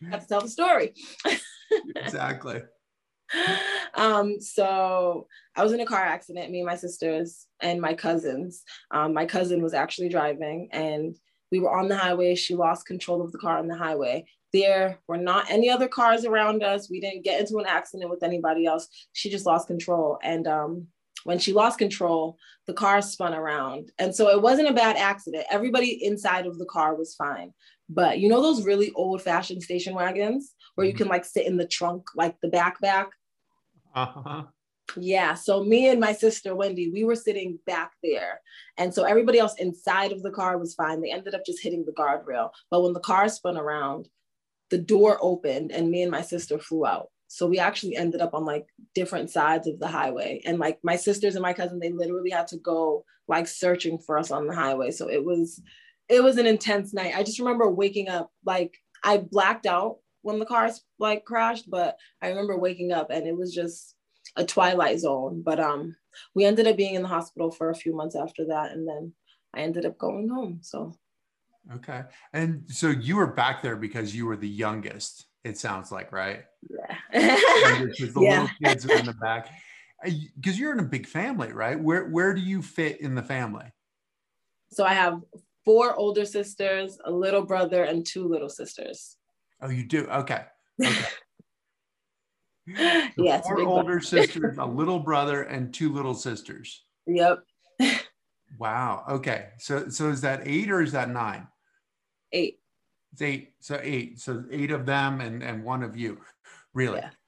I 0.04 0.10
have 0.10 0.22
to 0.22 0.28
tell 0.28 0.40
the 0.42 0.48
story. 0.48 0.94
exactly. 1.96 2.62
um, 3.94 4.40
so 4.40 5.26
I 5.56 5.62
was 5.62 5.72
in 5.72 5.80
a 5.80 5.86
car 5.86 6.02
accident, 6.02 6.50
me 6.50 6.60
and 6.60 6.66
my 6.66 6.76
sisters 6.76 7.46
and 7.60 7.80
my 7.80 7.94
cousins. 7.94 8.62
Um, 8.90 9.12
my 9.12 9.26
cousin 9.26 9.62
was 9.62 9.74
actually 9.74 10.08
driving 10.08 10.68
and 10.72 11.16
we 11.50 11.60
were 11.60 11.76
on 11.76 11.88
the 11.88 11.96
highway. 11.96 12.34
She 12.34 12.54
lost 12.54 12.86
control 12.86 13.22
of 13.22 13.32
the 13.32 13.38
car 13.38 13.58
on 13.58 13.68
the 13.68 13.76
highway. 13.76 14.26
There 14.52 14.98
were 15.08 15.18
not 15.18 15.50
any 15.50 15.70
other 15.70 15.88
cars 15.88 16.24
around 16.24 16.62
us. 16.62 16.90
We 16.90 17.00
didn't 17.00 17.24
get 17.24 17.40
into 17.40 17.58
an 17.58 17.66
accident 17.66 18.10
with 18.10 18.22
anybody 18.22 18.66
else. 18.66 18.88
She 19.12 19.30
just 19.30 19.46
lost 19.46 19.66
control. 19.66 20.18
And 20.22 20.46
um, 20.46 20.86
when 21.24 21.38
she 21.38 21.52
lost 21.52 21.78
control, 21.78 22.38
the 22.66 22.74
car 22.74 23.00
spun 23.02 23.34
around. 23.34 23.90
And 23.98 24.14
so 24.14 24.28
it 24.28 24.42
wasn't 24.42 24.68
a 24.68 24.74
bad 24.74 24.96
accident. 24.96 25.44
Everybody 25.50 26.04
inside 26.04 26.46
of 26.46 26.58
the 26.58 26.66
car 26.66 26.94
was 26.94 27.14
fine. 27.14 27.52
But 27.88 28.18
you 28.18 28.28
know 28.28 28.40
those 28.40 28.64
really 28.64 28.90
old 28.94 29.22
fashioned 29.22 29.62
station 29.62 29.94
wagons 29.94 30.54
where 30.74 30.86
you 30.86 30.92
mm-hmm. 30.92 31.02
can 31.02 31.08
like 31.08 31.24
sit 31.24 31.46
in 31.46 31.56
the 31.56 31.66
trunk, 31.66 32.04
like 32.14 32.36
the 32.40 32.48
back 32.48 32.80
back? 32.80 33.08
Uh-huh. 33.94 34.44
Yeah. 34.96 35.34
So 35.34 35.64
me 35.64 35.88
and 35.88 36.00
my 36.00 36.12
sister 36.12 36.54
Wendy, 36.54 36.90
we 36.90 37.04
were 37.04 37.16
sitting 37.16 37.58
back 37.66 37.92
there. 38.02 38.40
And 38.76 38.92
so 38.92 39.04
everybody 39.04 39.38
else 39.38 39.54
inside 39.58 40.12
of 40.12 40.22
the 40.22 40.30
car 40.30 40.58
was 40.58 40.74
fine. 40.74 41.00
They 41.00 41.12
ended 41.12 41.34
up 41.34 41.46
just 41.46 41.62
hitting 41.62 41.84
the 41.84 41.92
guardrail. 41.92 42.50
But 42.70 42.82
when 42.82 42.92
the 42.92 43.00
car 43.00 43.28
spun 43.28 43.56
around, 43.56 44.08
the 44.70 44.78
door 44.78 45.18
opened 45.20 45.70
and 45.72 45.90
me 45.90 46.02
and 46.02 46.10
my 46.10 46.22
sister 46.22 46.58
flew 46.58 46.86
out. 46.86 47.08
So 47.28 47.46
we 47.46 47.58
actually 47.58 47.96
ended 47.96 48.20
up 48.20 48.34
on 48.34 48.44
like 48.44 48.66
different 48.94 49.30
sides 49.30 49.66
of 49.66 49.78
the 49.78 49.88
highway. 49.88 50.42
And 50.44 50.58
like 50.58 50.78
my 50.82 50.96
sisters 50.96 51.34
and 51.34 51.42
my 51.42 51.54
cousin, 51.54 51.78
they 51.78 51.90
literally 51.90 52.30
had 52.30 52.48
to 52.48 52.58
go 52.58 53.04
like 53.28 53.46
searching 53.46 53.98
for 53.98 54.18
us 54.18 54.30
on 54.30 54.46
the 54.46 54.54
highway. 54.54 54.90
So 54.90 55.08
it 55.08 55.24
was 55.24 55.62
it 56.08 56.22
was 56.22 56.36
an 56.36 56.46
intense 56.46 56.92
night. 56.92 57.14
I 57.16 57.22
just 57.22 57.38
remember 57.38 57.70
waking 57.70 58.08
up 58.08 58.30
like 58.44 58.76
I 59.02 59.16
blacked 59.18 59.64
out 59.64 59.98
when 60.22 60.38
the 60.38 60.46
cars 60.46 60.82
like 60.98 61.24
crashed, 61.24 61.70
but 61.70 61.96
I 62.20 62.28
remember 62.28 62.56
waking 62.56 62.92
up 62.92 63.10
and 63.10 63.26
it 63.26 63.36
was 63.36 63.54
just 63.54 63.94
a 64.36 64.44
twilight 64.44 64.98
zone. 65.00 65.42
But 65.44 65.60
um, 65.60 65.96
we 66.34 66.44
ended 66.44 66.66
up 66.66 66.76
being 66.76 66.94
in 66.94 67.02
the 67.02 67.08
hospital 67.08 67.50
for 67.50 67.70
a 67.70 67.74
few 67.74 67.94
months 67.94 68.16
after 68.16 68.46
that, 68.46 68.72
and 68.72 68.88
then 68.88 69.12
I 69.54 69.60
ended 69.60 69.86
up 69.86 69.98
going 69.98 70.28
home. 70.28 70.60
So. 70.62 70.94
Okay, 71.74 72.02
and 72.32 72.64
so 72.68 72.88
you 72.88 73.16
were 73.16 73.28
back 73.28 73.62
there 73.62 73.76
because 73.76 74.14
you 74.14 74.26
were 74.26 74.36
the 74.36 74.48
youngest. 74.48 75.26
It 75.44 75.58
sounds 75.58 75.92
like, 75.92 76.10
right? 76.10 76.42
Yeah. 76.68 76.96
the 77.12 78.12
yeah. 78.20 78.42
little 78.42 78.48
kids 78.64 78.86
are 78.86 78.96
in 78.96 79.06
the 79.06 79.14
back, 79.14 79.48
because 80.36 80.58
you're 80.58 80.72
in 80.72 80.80
a 80.80 80.84
big 80.84 81.06
family, 81.06 81.52
right? 81.52 81.78
Where 81.78 82.08
where 82.08 82.34
do 82.34 82.40
you 82.40 82.62
fit 82.62 83.00
in 83.00 83.14
the 83.14 83.22
family? 83.22 83.66
So 84.72 84.84
I 84.84 84.94
have 84.94 85.20
four 85.64 85.94
older 85.94 86.24
sisters, 86.24 86.98
a 87.04 87.12
little 87.12 87.42
brother, 87.42 87.84
and 87.84 88.04
two 88.04 88.26
little 88.26 88.48
sisters. 88.48 89.16
Oh, 89.62 89.70
you 89.70 89.84
do? 89.84 90.06
Okay. 90.08 90.42
Okay. 90.84 91.04
yeah, 93.16 93.40
four 93.42 93.60
older 93.62 94.00
sisters, 94.02 94.58
a 94.58 94.64
little 94.64 94.98
brother, 94.98 95.42
and 95.42 95.72
two 95.72 95.92
little 95.92 96.14
sisters. 96.14 96.84
Yep. 97.06 97.44
wow. 98.58 99.04
Okay. 99.08 99.48
So 99.58 99.88
so 99.88 100.08
is 100.08 100.20
that 100.22 100.42
eight 100.44 100.70
or 100.70 100.82
is 100.82 100.92
that 100.92 101.08
nine? 101.08 101.46
Eight. 102.32 102.58
It's 103.12 103.22
eight. 103.22 103.52
So 103.60 103.78
eight. 103.82 104.18
So 104.20 104.44
eight 104.50 104.72
of 104.72 104.84
them 104.84 105.20
and 105.20 105.42
and 105.42 105.64
one 105.64 105.82
of 105.82 105.96
you. 105.96 106.18
Really? 106.74 106.98
Yeah. 106.98 107.10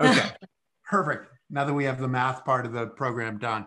Okay. 0.00 0.28
Perfect. 0.88 1.26
Now 1.50 1.64
that 1.64 1.74
we 1.74 1.84
have 1.84 2.00
the 2.00 2.06
math 2.06 2.44
part 2.44 2.64
of 2.64 2.72
the 2.72 2.86
program 2.86 3.38
done. 3.38 3.66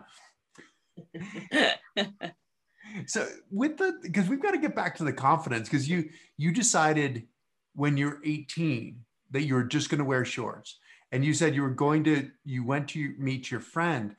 so 3.06 3.28
with 3.50 3.76
the 3.76 3.98
because 4.00 4.30
we've 4.30 4.40
got 4.40 4.52
to 4.52 4.58
get 4.58 4.74
back 4.74 4.96
to 4.96 5.04
the 5.04 5.12
confidence 5.12 5.68
because 5.68 5.86
you 5.86 6.08
you 6.38 6.52
decided 6.52 7.26
when 7.74 7.96
you're 7.96 8.20
18 8.24 9.04
that 9.30 9.42
you 9.42 9.54
were 9.54 9.64
just 9.64 9.90
going 9.90 9.98
to 9.98 10.04
wear 10.04 10.24
shorts. 10.24 10.78
And 11.10 11.24
you 11.24 11.34
said 11.34 11.54
you 11.54 11.62
were 11.62 11.70
going 11.70 12.04
to 12.04 12.30
you 12.44 12.64
went 12.64 12.88
to 12.88 13.14
meet 13.18 13.50
your 13.50 13.60
friend. 13.60 14.16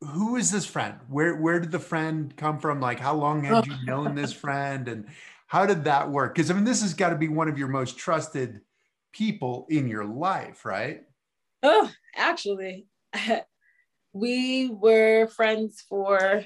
Who 0.00 0.36
is 0.36 0.50
this 0.50 0.66
friend? 0.66 0.96
Where 1.08 1.36
where 1.36 1.60
did 1.60 1.70
the 1.70 1.78
friend 1.78 2.34
come 2.36 2.58
from? 2.58 2.80
Like 2.80 2.98
how 2.98 3.14
long 3.14 3.44
had 3.44 3.66
you 3.66 3.74
known 3.84 4.14
this 4.14 4.32
friend? 4.32 4.88
And 4.88 5.06
how 5.46 5.66
did 5.66 5.84
that 5.84 6.10
work? 6.10 6.34
Because 6.34 6.50
i 6.50 6.54
mean 6.54 6.64
this 6.64 6.82
has 6.82 6.94
got 6.94 7.10
to 7.10 7.16
be 7.16 7.28
one 7.28 7.48
of 7.48 7.58
your 7.58 7.68
most 7.68 7.96
trusted 7.96 8.60
people 9.12 9.66
in 9.70 9.88
your 9.88 10.04
life 10.04 10.64
right? 10.64 11.02
Oh 11.62 11.90
actually 12.16 12.86
we 14.12 14.70
were 14.70 15.28
friends 15.28 15.84
for 15.88 16.44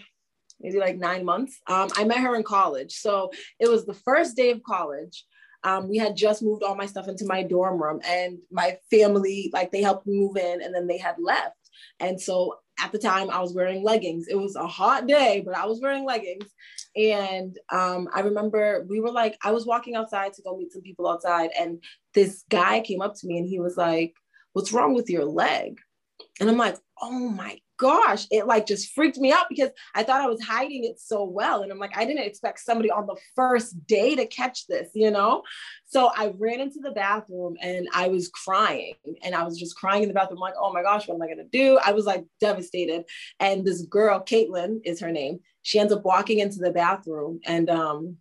maybe 0.61 0.79
like 0.79 0.97
nine 0.99 1.25
months. 1.25 1.61
Um, 1.67 1.89
I 1.97 2.05
met 2.05 2.19
her 2.19 2.35
in 2.35 2.43
college. 2.43 2.93
So 2.93 3.31
it 3.59 3.69
was 3.69 3.87
the 3.87 3.95
first 3.95 4.37
day 4.37 4.51
of 4.51 4.63
college. 4.63 5.25
Um, 5.65 5.89
we 5.89 5.97
had 5.97 6.17
just 6.17 6.43
moved 6.43 6.63
all 6.63 6.77
my 6.77 6.87
stuff 6.87 7.09
into 7.09 7.27
my 7.27 7.43
dorm 7.43 7.83
room 7.83 8.01
and 8.07 8.39
my 8.51 8.79
family, 8.91 9.51
like 9.53 9.73
they 9.73 9.83
helped 9.83 10.07
me 10.07 10.19
move 10.19 10.37
in 10.37 10.63
and 10.63 10.75
then 10.75 10.87
they 10.87 10.99
had 10.99 11.17
left. 11.19 11.57
And 12.01 12.21
so 12.21 12.59
at 12.81 12.93
the 12.93 12.99
time 12.99 13.29
I 13.31 13.41
was 13.41 13.55
wearing 13.55 13.83
leggings. 13.83 14.29
It 14.29 14.37
was 14.37 14.55
a 14.55 14.67
hot 14.67 15.07
day, 15.07 15.43
but 15.45 15.57
I 15.57 15.67
was 15.67 15.81
wearing 15.81 16.05
leggings. 16.05 16.47
And 16.97 17.59
um, 17.73 18.09
I 18.15 18.21
remember 18.21 18.87
we 18.89 19.01
were 19.01 19.11
like, 19.11 19.37
I 19.43 19.51
was 19.51 19.67
walking 19.67 19.97
outside 19.97 20.33
to 20.35 20.43
go 20.43 20.57
meet 20.57 20.73
some 20.73 20.83
people 20.83 21.09
outside. 21.09 21.51
And 21.59 21.83
this 22.15 22.45
guy 22.49 22.81
came 22.81 23.03
up 23.03 23.15
to 23.17 23.27
me 23.27 23.39
and 23.39 23.49
he 23.49 23.59
was 23.59 23.77
like, 23.77 24.15
What's 24.53 24.73
wrong 24.73 24.95
with 24.95 25.11
your 25.11 25.25
leg? 25.25 25.79
And 26.41 26.49
I'm 26.49 26.57
like, 26.57 26.77
Oh 27.01 27.29
my 27.29 27.59
gosh, 27.79 28.27
it 28.31 28.47
like 28.47 28.67
just 28.67 28.93
freaked 28.93 29.19
me 29.19 29.33
out 29.33 29.47
because 29.49 29.71
I 29.95 30.03
thought 30.03 30.21
I 30.21 30.27
was 30.27 30.43
hiding 30.43 30.85
it 30.85 31.01
so 31.01 31.25
well. 31.25 31.63
And 31.63 31.73
I'm 31.73 31.79
like, 31.79 31.97
I 31.97 32.05
didn't 32.05 32.25
expect 32.25 32.61
somebody 32.61 32.91
on 32.91 33.07
the 33.07 33.17
first 33.35 33.87
day 33.87 34.15
to 34.17 34.27
catch 34.27 34.67
this, 34.67 34.91
you 34.95 35.11
know? 35.11 35.43
So 35.87 36.11
I 36.15 36.35
ran 36.37 36.61
into 36.61 36.81
the 36.83 36.91
bathroom 36.91 37.57
and 37.63 37.89
I 37.95 38.09
was 38.09 38.29
crying 38.29 38.95
and 39.23 39.35
I 39.35 39.45
was 39.45 39.59
just 39.59 39.77
crying 39.77 40.03
in 40.03 40.09
the 40.09 40.15
bathroom, 40.15 40.41
like, 40.41 40.55
oh 40.61 40.73
my 40.73 40.83
gosh, 40.83 41.09
what 41.09 41.15
am 41.15 41.23
I 41.23 41.27
going 41.27 41.39
to 41.39 41.45
do? 41.45 41.79
I 41.85 41.93
was 41.93 42.05
like 42.05 42.25
devastated. 42.41 43.05
And 43.41 43.65
this 43.65 43.83
girl, 43.83 44.21
Caitlin 44.21 44.81
is 44.85 45.01
her 45.01 45.13
name, 45.13 45.41
she 45.63 45.79
ends 45.79 45.93
up 45.93 46.05
walking 46.05 46.41
into 46.41 46.59
the 46.59 46.73
bathroom 46.73 47.41
and, 47.47 47.71
um, 47.71 48.17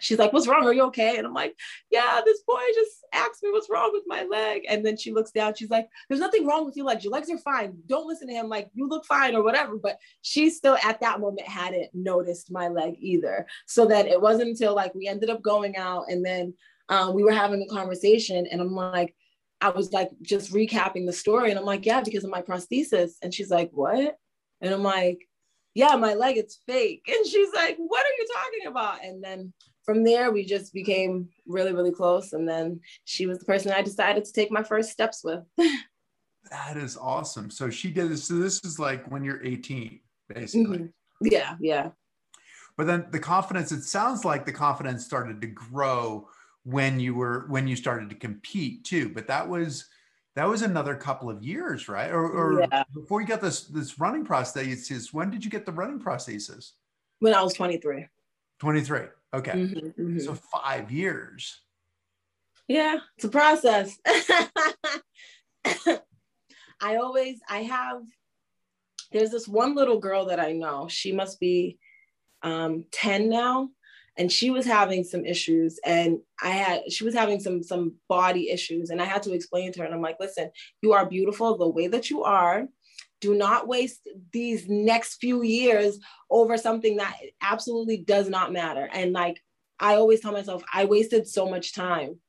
she's 0.00 0.18
like, 0.18 0.32
What's 0.32 0.46
wrong? 0.46 0.64
Are 0.66 0.72
you 0.72 0.84
okay? 0.84 1.16
And 1.16 1.26
I'm 1.26 1.34
like, 1.34 1.54
Yeah, 1.90 2.20
this 2.24 2.42
boy 2.46 2.60
just 2.74 3.04
asked 3.12 3.42
me 3.42 3.50
what's 3.50 3.70
wrong 3.70 3.90
with 3.92 4.04
my 4.06 4.24
leg. 4.24 4.62
And 4.68 4.84
then 4.84 4.96
she 4.96 5.12
looks 5.12 5.30
down, 5.30 5.54
she's 5.54 5.70
like, 5.70 5.88
There's 6.08 6.20
nothing 6.20 6.46
wrong 6.46 6.64
with 6.64 6.76
your 6.76 6.86
legs. 6.86 7.04
Your 7.04 7.12
legs 7.12 7.30
are 7.30 7.38
fine. 7.38 7.76
Don't 7.86 8.06
listen 8.06 8.28
to 8.28 8.34
him. 8.34 8.48
Like, 8.48 8.70
you 8.74 8.88
look 8.88 9.04
fine 9.04 9.34
or 9.34 9.42
whatever. 9.42 9.76
But 9.76 9.98
she 10.22 10.50
still 10.50 10.76
at 10.82 11.00
that 11.00 11.20
moment 11.20 11.48
hadn't 11.48 11.90
noticed 11.94 12.52
my 12.52 12.68
leg 12.68 12.94
either. 12.98 13.46
So 13.66 13.86
then 13.86 14.06
it 14.06 14.20
wasn't 14.20 14.50
until 14.50 14.74
like 14.74 14.94
we 14.94 15.08
ended 15.08 15.30
up 15.30 15.42
going 15.42 15.76
out 15.76 16.06
and 16.08 16.24
then 16.24 16.54
um, 16.88 17.14
we 17.14 17.24
were 17.24 17.32
having 17.32 17.62
a 17.62 17.74
conversation 17.74 18.46
and 18.50 18.60
I'm 18.60 18.74
like, 18.74 19.14
I 19.60 19.70
was 19.70 19.92
like 19.92 20.10
just 20.20 20.52
recapping 20.52 21.06
the 21.06 21.12
story. 21.12 21.50
And 21.50 21.58
I'm 21.58 21.64
like, 21.64 21.86
Yeah, 21.86 22.02
because 22.02 22.24
of 22.24 22.30
my 22.30 22.42
prosthesis. 22.42 23.12
And 23.22 23.32
she's 23.32 23.50
like, 23.50 23.70
What? 23.72 24.18
And 24.60 24.72
I'm 24.72 24.82
like, 24.82 25.26
yeah, 25.74 25.96
my 25.96 26.14
leg, 26.14 26.36
it's 26.36 26.60
fake. 26.66 27.04
And 27.08 27.26
she's 27.26 27.52
like, 27.52 27.76
what 27.76 28.04
are 28.04 28.16
you 28.18 28.26
talking 28.34 28.66
about? 28.68 29.04
And 29.04 29.22
then 29.22 29.52
from 29.84 30.02
there, 30.02 30.32
we 30.32 30.44
just 30.44 30.72
became 30.72 31.28
really, 31.46 31.72
really 31.72 31.92
close. 31.92 32.32
And 32.32 32.48
then 32.48 32.80
she 33.04 33.26
was 33.26 33.38
the 33.38 33.44
person 33.44 33.72
I 33.72 33.82
decided 33.82 34.24
to 34.24 34.32
take 34.32 34.50
my 34.50 34.62
first 34.62 34.90
steps 34.90 35.22
with. 35.22 35.44
that 36.50 36.76
is 36.76 36.96
awesome. 36.96 37.50
So 37.50 37.70
she 37.70 37.90
did 37.90 38.10
this. 38.10 38.24
So 38.24 38.34
this 38.34 38.64
is 38.64 38.78
like 38.78 39.10
when 39.10 39.24
you're 39.24 39.44
18, 39.44 40.00
basically. 40.28 40.78
Mm-hmm. 40.78 41.26
Yeah, 41.30 41.56
yeah. 41.60 41.90
But 42.76 42.86
then 42.86 43.06
the 43.10 43.20
confidence, 43.20 43.72
it 43.72 43.82
sounds 43.82 44.24
like 44.24 44.44
the 44.44 44.52
confidence 44.52 45.04
started 45.04 45.40
to 45.42 45.46
grow 45.46 46.28
when 46.64 46.98
you 46.98 47.14
were 47.14 47.44
when 47.48 47.68
you 47.68 47.76
started 47.76 48.10
to 48.10 48.16
compete 48.16 48.84
too. 48.84 49.10
But 49.10 49.28
that 49.28 49.48
was 49.48 49.86
that 50.34 50.48
was 50.48 50.62
another 50.62 50.96
couple 50.96 51.30
of 51.30 51.44
years, 51.44 51.88
right? 51.88 52.10
Or, 52.10 52.26
or 52.26 52.60
yeah. 52.60 52.82
before 52.92 53.20
you 53.20 53.28
got 53.28 53.40
this 53.40 53.64
this 53.64 54.00
running 54.00 54.26
prosthesis, 54.26 55.12
when 55.12 55.30
did 55.30 55.44
you 55.44 55.50
get 55.50 55.66
the 55.66 55.72
running 55.72 56.00
prosthesis? 56.00 56.72
When 57.20 57.32
I 57.32 57.42
was 57.42 57.54
23. 57.54 58.06
23. 58.58 59.00
Okay. 59.34 59.52
Mm-hmm, 59.52 60.00
mm-hmm. 60.00 60.18
So 60.20 60.34
five 60.34 60.90
years. 60.92 61.60
Yeah, 62.68 62.98
it's 63.16 63.24
a 63.24 63.28
process. 63.28 63.98
I 66.80 66.96
always, 66.96 67.40
I 67.48 67.64
have, 67.64 68.02
there's 69.12 69.30
this 69.30 69.48
one 69.48 69.74
little 69.74 69.98
girl 69.98 70.26
that 70.26 70.40
I 70.40 70.52
know. 70.52 70.86
She 70.88 71.12
must 71.12 71.40
be 71.40 71.78
um, 72.42 72.84
10 72.92 73.28
now. 73.28 73.70
And 74.16 74.30
she 74.30 74.50
was 74.50 74.64
having 74.64 75.02
some 75.02 75.24
issues 75.24 75.80
and 75.84 76.20
I 76.40 76.50
had, 76.50 76.92
she 76.92 77.02
was 77.02 77.14
having 77.14 77.40
some, 77.40 77.64
some 77.64 77.96
body 78.08 78.50
issues. 78.50 78.90
And 78.90 79.02
I 79.02 79.06
had 79.06 79.24
to 79.24 79.32
explain 79.32 79.72
to 79.72 79.80
her, 79.80 79.86
and 79.86 79.94
I'm 79.94 80.00
like, 80.00 80.20
listen, 80.20 80.50
you 80.82 80.92
are 80.92 81.04
beautiful 81.04 81.58
the 81.58 81.68
way 81.68 81.88
that 81.88 82.10
you 82.10 82.22
are 82.22 82.68
do 83.20 83.34
not 83.34 83.66
waste 83.66 84.08
these 84.32 84.68
next 84.68 85.16
few 85.16 85.42
years 85.42 85.98
over 86.30 86.56
something 86.56 86.96
that 86.96 87.14
absolutely 87.40 87.98
does 87.98 88.28
not 88.28 88.52
matter. 88.52 88.88
And 88.92 89.12
like 89.12 89.42
I 89.80 89.94
always 89.94 90.20
tell 90.20 90.32
myself, 90.32 90.62
I 90.72 90.84
wasted 90.84 91.26
so 91.26 91.48
much 91.48 91.74
time 91.74 92.20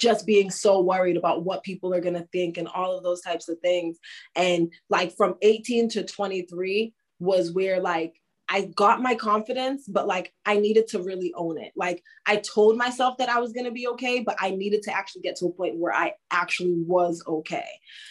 just 0.00 0.26
being 0.26 0.50
so 0.50 0.80
worried 0.80 1.16
about 1.16 1.44
what 1.44 1.64
people 1.64 1.92
are 1.92 2.00
going 2.00 2.14
to 2.14 2.28
think 2.32 2.56
and 2.56 2.68
all 2.68 2.96
of 2.96 3.02
those 3.02 3.20
types 3.20 3.48
of 3.48 3.58
things. 3.60 3.98
And 4.36 4.72
like 4.88 5.16
from 5.16 5.34
18 5.42 5.88
to 5.90 6.04
23 6.04 6.94
was 7.18 7.52
where 7.52 7.80
like 7.80 8.17
I 8.50 8.62
got 8.76 9.02
my 9.02 9.14
confidence, 9.14 9.86
but 9.86 10.06
like 10.06 10.32
I 10.46 10.56
needed 10.58 10.88
to 10.88 11.02
really 11.02 11.32
own 11.36 11.58
it. 11.58 11.72
Like 11.76 12.02
I 12.26 12.36
told 12.36 12.78
myself 12.78 13.18
that 13.18 13.28
I 13.28 13.40
was 13.40 13.52
going 13.52 13.66
to 13.66 13.72
be 13.72 13.86
okay, 13.88 14.20
but 14.20 14.36
I 14.40 14.50
needed 14.50 14.82
to 14.84 14.96
actually 14.96 15.22
get 15.22 15.36
to 15.36 15.46
a 15.46 15.52
point 15.52 15.76
where 15.76 15.92
I 15.92 16.14
actually 16.30 16.74
was 16.74 17.22
okay, 17.26 17.66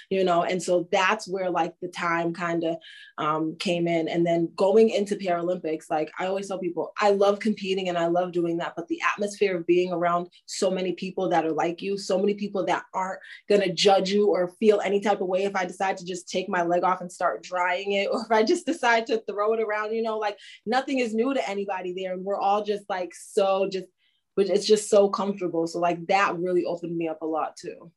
you 0.10 0.24
know? 0.24 0.44
And 0.44 0.62
so 0.62 0.88
that's 0.92 1.28
where 1.28 1.50
like 1.50 1.74
the 1.82 1.88
time 1.88 2.34
kind 2.34 2.64
of 2.64 2.78
um, 3.18 3.56
came 3.60 3.88
in. 3.88 4.08
And 4.08 4.26
then 4.26 4.50
going 4.56 4.90
into 4.90 5.16
Paralympics, 5.16 5.86
like 5.90 6.12
I 6.20 6.28
always 6.28 6.50
tell 6.50 6.60
people, 6.60 6.94
I 7.00 7.12
love 7.12 7.40
competing 7.40 7.90
and 7.90 7.98
I 7.98 8.08
love 8.08 8.32
doing 8.32 8.58
that, 8.58 8.74
but 8.76 8.88
the 8.90 9.02
atmosphere 9.12 9.58
of 9.58 9.66
being 9.66 9.92
around 9.92 10.28
so 10.46 10.70
many 10.70 10.94
people 10.94 11.30
that 11.30 11.46
are 11.46 11.52
like 11.52 11.82
you, 11.82 11.98
so 11.98 12.20
many 12.20 12.36
people 12.36 12.64
that 12.66 12.84
aren't 12.94 13.20
going 13.50 13.62
to 13.62 13.74
judge 13.74 14.12
you 14.12 14.28
or 14.28 14.50
feel 14.60 14.82
any 14.82 15.00
type 15.00 15.22
of 15.22 15.28
way 15.28 15.46
if 15.46 15.56
I 15.56 15.66
decide 15.66 15.98
to 15.98 16.06
just 16.06 16.30
take 16.30 16.48
my 16.48 16.62
leg 16.62 16.84
off 16.84 17.02
and 17.02 17.12
start 17.12 17.42
drying 17.42 17.94
it, 17.94 18.10
or 18.12 18.22
if 18.22 18.32
I 18.32 18.44
just 18.44 18.68
decide 18.68 19.08
to 19.08 19.24
throw 19.28 19.54
it 19.54 19.62
around, 19.62 19.94
you 19.94 20.04
know, 20.04 20.18
like 20.18 20.27
like 20.28 20.38
nothing 20.66 21.00
is 21.00 21.14
new 21.14 21.34
to 21.34 21.50
anybody 21.50 21.94
there. 21.94 22.14
And 22.14 22.24
we're 22.24 22.40
all 22.40 22.64
just 22.64 22.84
like 22.90 23.12
so 23.14 23.70
just 23.72 23.88
but 24.36 24.50
it's 24.50 24.68
just 24.68 24.90
so 24.90 25.10
comfortable. 25.10 25.66
So 25.66 25.80
like 25.80 26.06
that 26.08 26.38
really 26.38 26.64
opened 26.66 26.96
me 26.96 27.08
up 27.08 27.22
a 27.22 27.26
lot 27.26 27.58
too. 27.58 27.92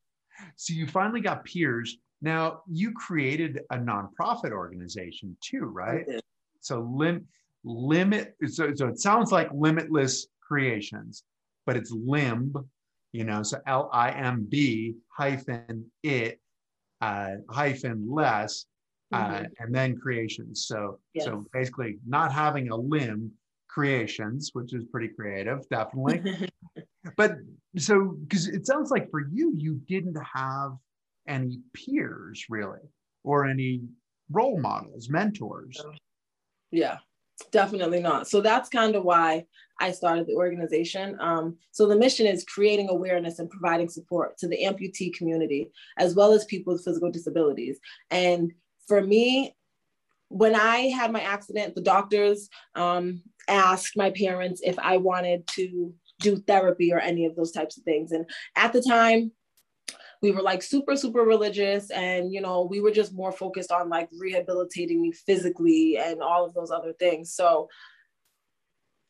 So 0.57 0.73
you 0.73 0.87
finally 0.87 1.21
got 1.21 1.45
peers. 1.45 1.99
Now 2.23 2.63
you 2.67 2.93
created 2.93 3.61
a 3.71 3.77
nonprofit 3.77 4.53
organization 4.53 5.37
too, 5.43 5.65
right? 5.65 6.07
So 6.61 6.89
lim 6.91 7.27
limit 7.63 8.37
so, 8.47 8.75
so 8.75 8.89
it 8.89 8.99
sounds 8.99 9.33
like 9.33 9.51
limitless 9.53 10.27
creations, 10.41 11.25
but 11.67 11.77
it's 11.77 11.91
limb, 11.91 12.55
you 13.13 13.25
know, 13.25 13.43
so 13.43 13.59
L-I-M-B 13.67 14.95
hyphen 15.15 15.91
it 16.03 16.41
uh, 17.01 17.37
hyphen 17.49 18.07
less 18.11 18.67
mm-hmm. 19.13 19.45
uh, 19.45 19.49
and 19.59 19.75
then 19.75 19.97
creations. 19.97 20.67
So 20.67 20.99
yes. 21.15 21.25
so 21.25 21.45
basically, 21.53 21.99
not 22.07 22.33
having 22.33 22.71
a 22.71 22.77
limb 22.77 23.33
creations, 23.69 24.51
which 24.53 24.75
is 24.75 24.85
pretty 24.91 25.09
creative, 25.09 25.69
definitely. 25.69 26.49
but 27.17 27.37
so 27.79 28.17
because 28.23 28.49
it 28.49 28.67
sounds 28.67 28.91
like 28.91 29.11
for 29.11 29.23
you, 29.31 29.55
you 29.57 29.81
didn't 29.89 30.19
have 30.35 30.73
any 31.29 31.61
peers 31.75 32.45
really, 32.49 32.81
or 33.25 33.47
any 33.47 33.83
role 34.31 34.61
models, 34.61 35.09
mentors. 35.09 35.81
Yeah, 36.71 36.99
definitely 37.51 38.01
not. 38.01 38.29
So 38.29 38.41
that's 38.41 38.69
kind 38.69 38.95
of 38.95 39.05
why 39.05 39.47
I 39.81 39.93
started 39.93 40.27
the 40.27 40.35
organization. 40.35 41.17
Um, 41.21 41.57
so 41.73 41.87
the 41.87 41.97
mission 41.97 42.27
is 42.27 42.45
creating 42.45 42.89
awareness 42.89 43.39
and 43.39 43.49
providing 43.49 43.89
support 43.89 44.37
to 44.39 44.49
the 44.49 44.59
amputee 44.63 45.13
community, 45.15 45.71
as 45.97 46.15
well 46.15 46.33
as 46.33 46.45
people 46.45 46.75
with 46.75 46.85
physical 46.85 47.11
disabilities. 47.11 47.79
And 48.11 48.53
for 48.91 49.01
me, 49.01 49.55
when 50.31 50.57
I 50.57 50.89
had 50.89 51.13
my 51.13 51.21
accident, 51.21 51.77
the 51.77 51.81
doctors 51.81 52.49
um, 52.75 53.23
asked 53.47 53.97
my 53.97 54.11
parents 54.11 54.61
if 54.65 54.77
I 54.81 54.97
wanted 54.97 55.47
to 55.55 55.95
do 56.19 56.39
therapy 56.39 56.93
or 56.93 56.99
any 56.99 57.25
of 57.25 57.37
those 57.37 57.53
types 57.53 57.79
of 57.79 57.85
things. 57.85 58.11
And 58.11 58.29
at 58.57 58.73
the 58.73 58.83
time, 58.83 59.31
we 60.23 60.33
were 60.33 60.43
like 60.43 60.65
super, 60.65 60.97
super 60.97 61.21
religious. 61.21 61.91
And, 61.91 62.33
you 62.33 62.41
know, 62.41 62.67
we 62.69 62.81
were 62.81 62.91
just 62.91 63.15
more 63.15 63.31
focused 63.31 63.71
on 63.71 63.89
like 63.89 64.09
rehabilitating 64.19 65.01
me 65.01 65.13
physically 65.13 65.97
and 65.97 66.21
all 66.21 66.45
of 66.45 66.53
those 66.53 66.73
other 66.73 66.93
things. 66.95 67.33
So 67.33 67.69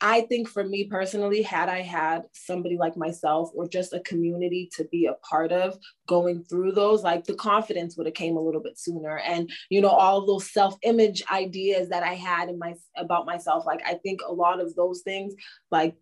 I 0.03 0.21
think 0.21 0.49
for 0.49 0.63
me 0.63 0.85
personally, 0.85 1.43
had 1.43 1.69
I 1.69 1.81
had 1.81 2.23
somebody 2.33 2.75
like 2.75 2.97
myself 2.97 3.51
or 3.53 3.67
just 3.67 3.93
a 3.93 3.99
community 3.99 4.67
to 4.75 4.85
be 4.85 5.05
a 5.05 5.13
part 5.13 5.51
of 5.51 5.77
going 6.07 6.43
through 6.43 6.71
those, 6.71 7.03
like 7.03 7.23
the 7.25 7.35
confidence 7.35 7.95
would 7.95 8.07
have 8.07 8.15
came 8.15 8.35
a 8.35 8.41
little 8.41 8.61
bit 8.61 8.79
sooner. 8.79 9.19
And, 9.19 9.51
you 9.69 9.79
know, 9.79 9.89
all 9.89 10.25
those 10.25 10.51
self-image 10.51 11.23
ideas 11.31 11.89
that 11.89 12.01
I 12.01 12.15
had 12.15 12.49
in 12.49 12.57
my 12.57 12.73
about 12.97 13.27
myself, 13.27 13.63
like 13.67 13.81
I 13.85 13.93
think 13.93 14.21
a 14.27 14.33
lot 14.33 14.59
of 14.59 14.73
those 14.75 15.01
things, 15.03 15.35
like 15.69 15.95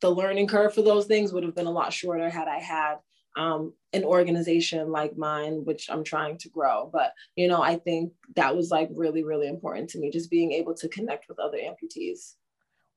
the 0.00 0.10
learning 0.10 0.48
curve 0.48 0.74
for 0.74 0.82
those 0.82 1.06
things 1.06 1.32
would 1.32 1.44
have 1.44 1.54
been 1.54 1.66
a 1.66 1.70
lot 1.70 1.92
shorter 1.92 2.28
had 2.28 2.48
I 2.48 2.58
had 2.58 2.96
um, 3.36 3.72
an 3.92 4.02
organization 4.02 4.90
like 4.90 5.16
mine, 5.16 5.64
which 5.64 5.88
I'm 5.88 6.02
trying 6.02 6.38
to 6.38 6.48
grow. 6.48 6.90
But, 6.92 7.12
you 7.36 7.46
know, 7.46 7.62
I 7.62 7.76
think 7.76 8.12
that 8.34 8.56
was 8.56 8.70
like 8.70 8.88
really, 8.92 9.22
really 9.22 9.46
important 9.46 9.90
to 9.90 10.00
me, 10.00 10.10
just 10.10 10.30
being 10.30 10.50
able 10.50 10.74
to 10.74 10.88
connect 10.88 11.26
with 11.28 11.38
other 11.38 11.58
amputees 11.58 12.34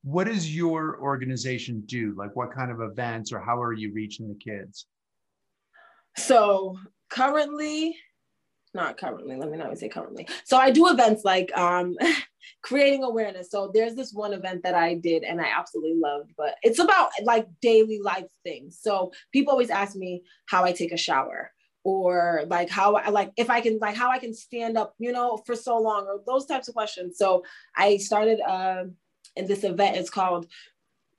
what 0.08 0.26
does 0.26 0.56
your 0.56 0.98
organization 1.02 1.84
do? 1.86 2.14
Like 2.18 2.34
what 2.34 2.54
kind 2.54 2.72
of 2.72 2.80
events 2.80 3.34
or 3.34 3.42
how 3.42 3.62
are 3.62 3.74
you 3.74 3.92
reaching 3.92 4.30
the 4.30 4.36
kids? 4.36 4.86
So 6.16 6.78
currently, 7.10 7.98
not 8.74 8.98
currently, 8.98 9.36
let 9.36 9.52
me 9.52 9.58
not 9.58 9.78
say 9.78 9.90
currently. 9.90 10.26
So 10.46 10.56
I 10.56 10.72
do 10.72 10.88
events 10.88 11.26
like 11.26 11.52
um, 11.58 11.98
creating 12.64 13.04
awareness. 13.04 13.52
So 13.52 13.70
there's 13.74 13.96
this 13.96 14.14
one 14.14 14.32
event 14.32 14.64
that 14.64 14.76
I 14.76 14.94
did 14.94 15.24
and 15.24 15.42
I 15.42 15.48
absolutely 15.54 16.00
loved, 16.02 16.32
but 16.38 16.56
it's 16.62 16.80
about 16.80 17.10
like 17.24 17.46
daily 17.62 18.00
life 18.02 18.28
things. 18.46 18.80
So 18.82 19.12
people 19.34 19.52
always 19.52 19.70
ask 19.70 19.98
me 19.98 20.24
how 20.46 20.64
I 20.64 20.72
take 20.72 20.94
a 20.94 20.98
shower 20.98 21.52
or 21.84 22.44
like 22.48 22.70
how 22.70 22.96
I 22.96 23.10
like 23.10 23.32
if 23.36 23.50
I 23.50 23.60
can 23.60 23.78
like 23.82 23.96
how 23.98 24.10
I 24.10 24.20
can 24.20 24.34
stand 24.34 24.78
up, 24.78 24.94
you 25.00 25.12
know, 25.12 25.42
for 25.46 25.56
so 25.56 25.78
long 25.78 26.06
or 26.06 26.22
those 26.26 26.46
types 26.46 26.70
of 26.70 26.76
questions. 26.76 27.18
So 27.18 27.44
I 27.76 27.98
started 27.98 28.40
uh, 28.40 28.86
and 29.38 29.48
this 29.48 29.64
event 29.64 29.98
is 29.98 30.10
called 30.10 30.48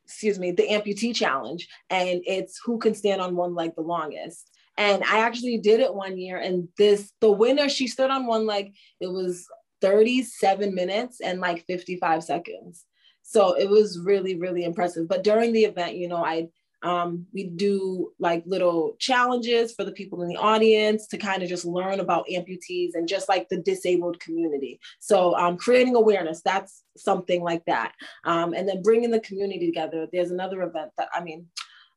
excuse 0.09 0.39
me, 0.39 0.51
the 0.51 0.67
amputee 0.69 1.15
challenge. 1.15 1.69
And 1.91 2.23
it's 2.25 2.59
who 2.65 2.79
can 2.79 2.95
stand 2.95 3.21
on 3.21 3.37
one 3.37 3.55
leg 3.55 3.75
the 3.77 3.83
longest. 3.83 4.51
And 4.79 5.05
I 5.05 5.19
actually 5.21 5.59
did 5.59 5.81
it 5.81 5.95
one 5.95 6.17
year. 6.17 6.39
And 6.39 6.69
this, 6.79 7.13
the 7.21 7.31
winner, 7.31 7.69
she 7.69 7.87
stood 7.87 8.11
on 8.11 8.27
one 8.27 8.47
leg. 8.47 8.75
It 9.01 9.09
was 9.09 9.47
37 9.83 10.75
minutes 10.75 11.21
and 11.21 11.41
like 11.41 11.67
55 11.67 12.25
seconds. 12.25 12.87
So 13.23 13.53
it 13.53 13.69
was 13.69 14.01
really, 14.03 14.37
really 14.37 14.65
impressive. 14.65 15.09
But 15.09 15.25
during 15.25 15.53
the 15.53 15.65
event, 15.65 15.97
you 15.97 16.09
know, 16.09 16.25
I 16.25 16.49
um, 16.83 17.27
we 17.33 17.45
do 17.45 18.13
like 18.19 18.45
little 18.47 18.95
challenges 18.99 19.75
for 19.75 19.85
the 19.85 19.93
people 19.93 20.23
in 20.23 20.29
the 20.29 20.37
audience 20.37 21.09
to 21.09 21.19
kind 21.19 21.43
of 21.43 21.49
just 21.49 21.65
learn 21.65 21.99
about 22.01 22.27
amputees 22.31 22.91
and 22.95 23.09
just 23.09 23.29
like 23.29 23.49
the 23.49 23.59
disabled 23.59 24.21
community. 24.21 24.79
So 25.01 25.37
um, 25.37 25.57
creating 25.57 25.97
awareness, 25.97 26.41
that's 26.43 26.85
something 26.97 27.43
like 27.43 27.65
that. 27.67 27.95
Um, 28.25 28.55
and 28.55 28.69
then 28.69 28.83
bringing 28.83 29.11
the 29.11 29.21
community 29.21 29.67
together. 29.67 30.07
There's 30.13 30.31
another 30.31 30.63
event 30.63 30.93
that, 30.99 31.09
I 31.13 31.23
mean, 31.23 31.47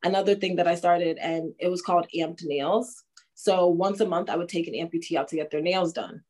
another 0.04 0.34
thing 0.34 0.56
that 0.56 0.68
I 0.68 0.76
started 0.76 1.18
and 1.20 1.54
it 1.60 1.70
was 1.70 1.84
called 1.84 2.08
Amped 2.16 2.44
Nails. 2.44 3.04
So 3.36 3.68
once 3.68 4.00
a 4.00 4.08
month, 4.08 4.30
I 4.30 4.36
would 4.36 4.50
take 4.50 4.68
an 4.68 4.74
amputee 4.74 5.16
out 5.16 5.28
to 5.30 5.36
get 5.36 5.52
their 5.52 5.62
nails 5.62 5.94
done. 5.94 6.24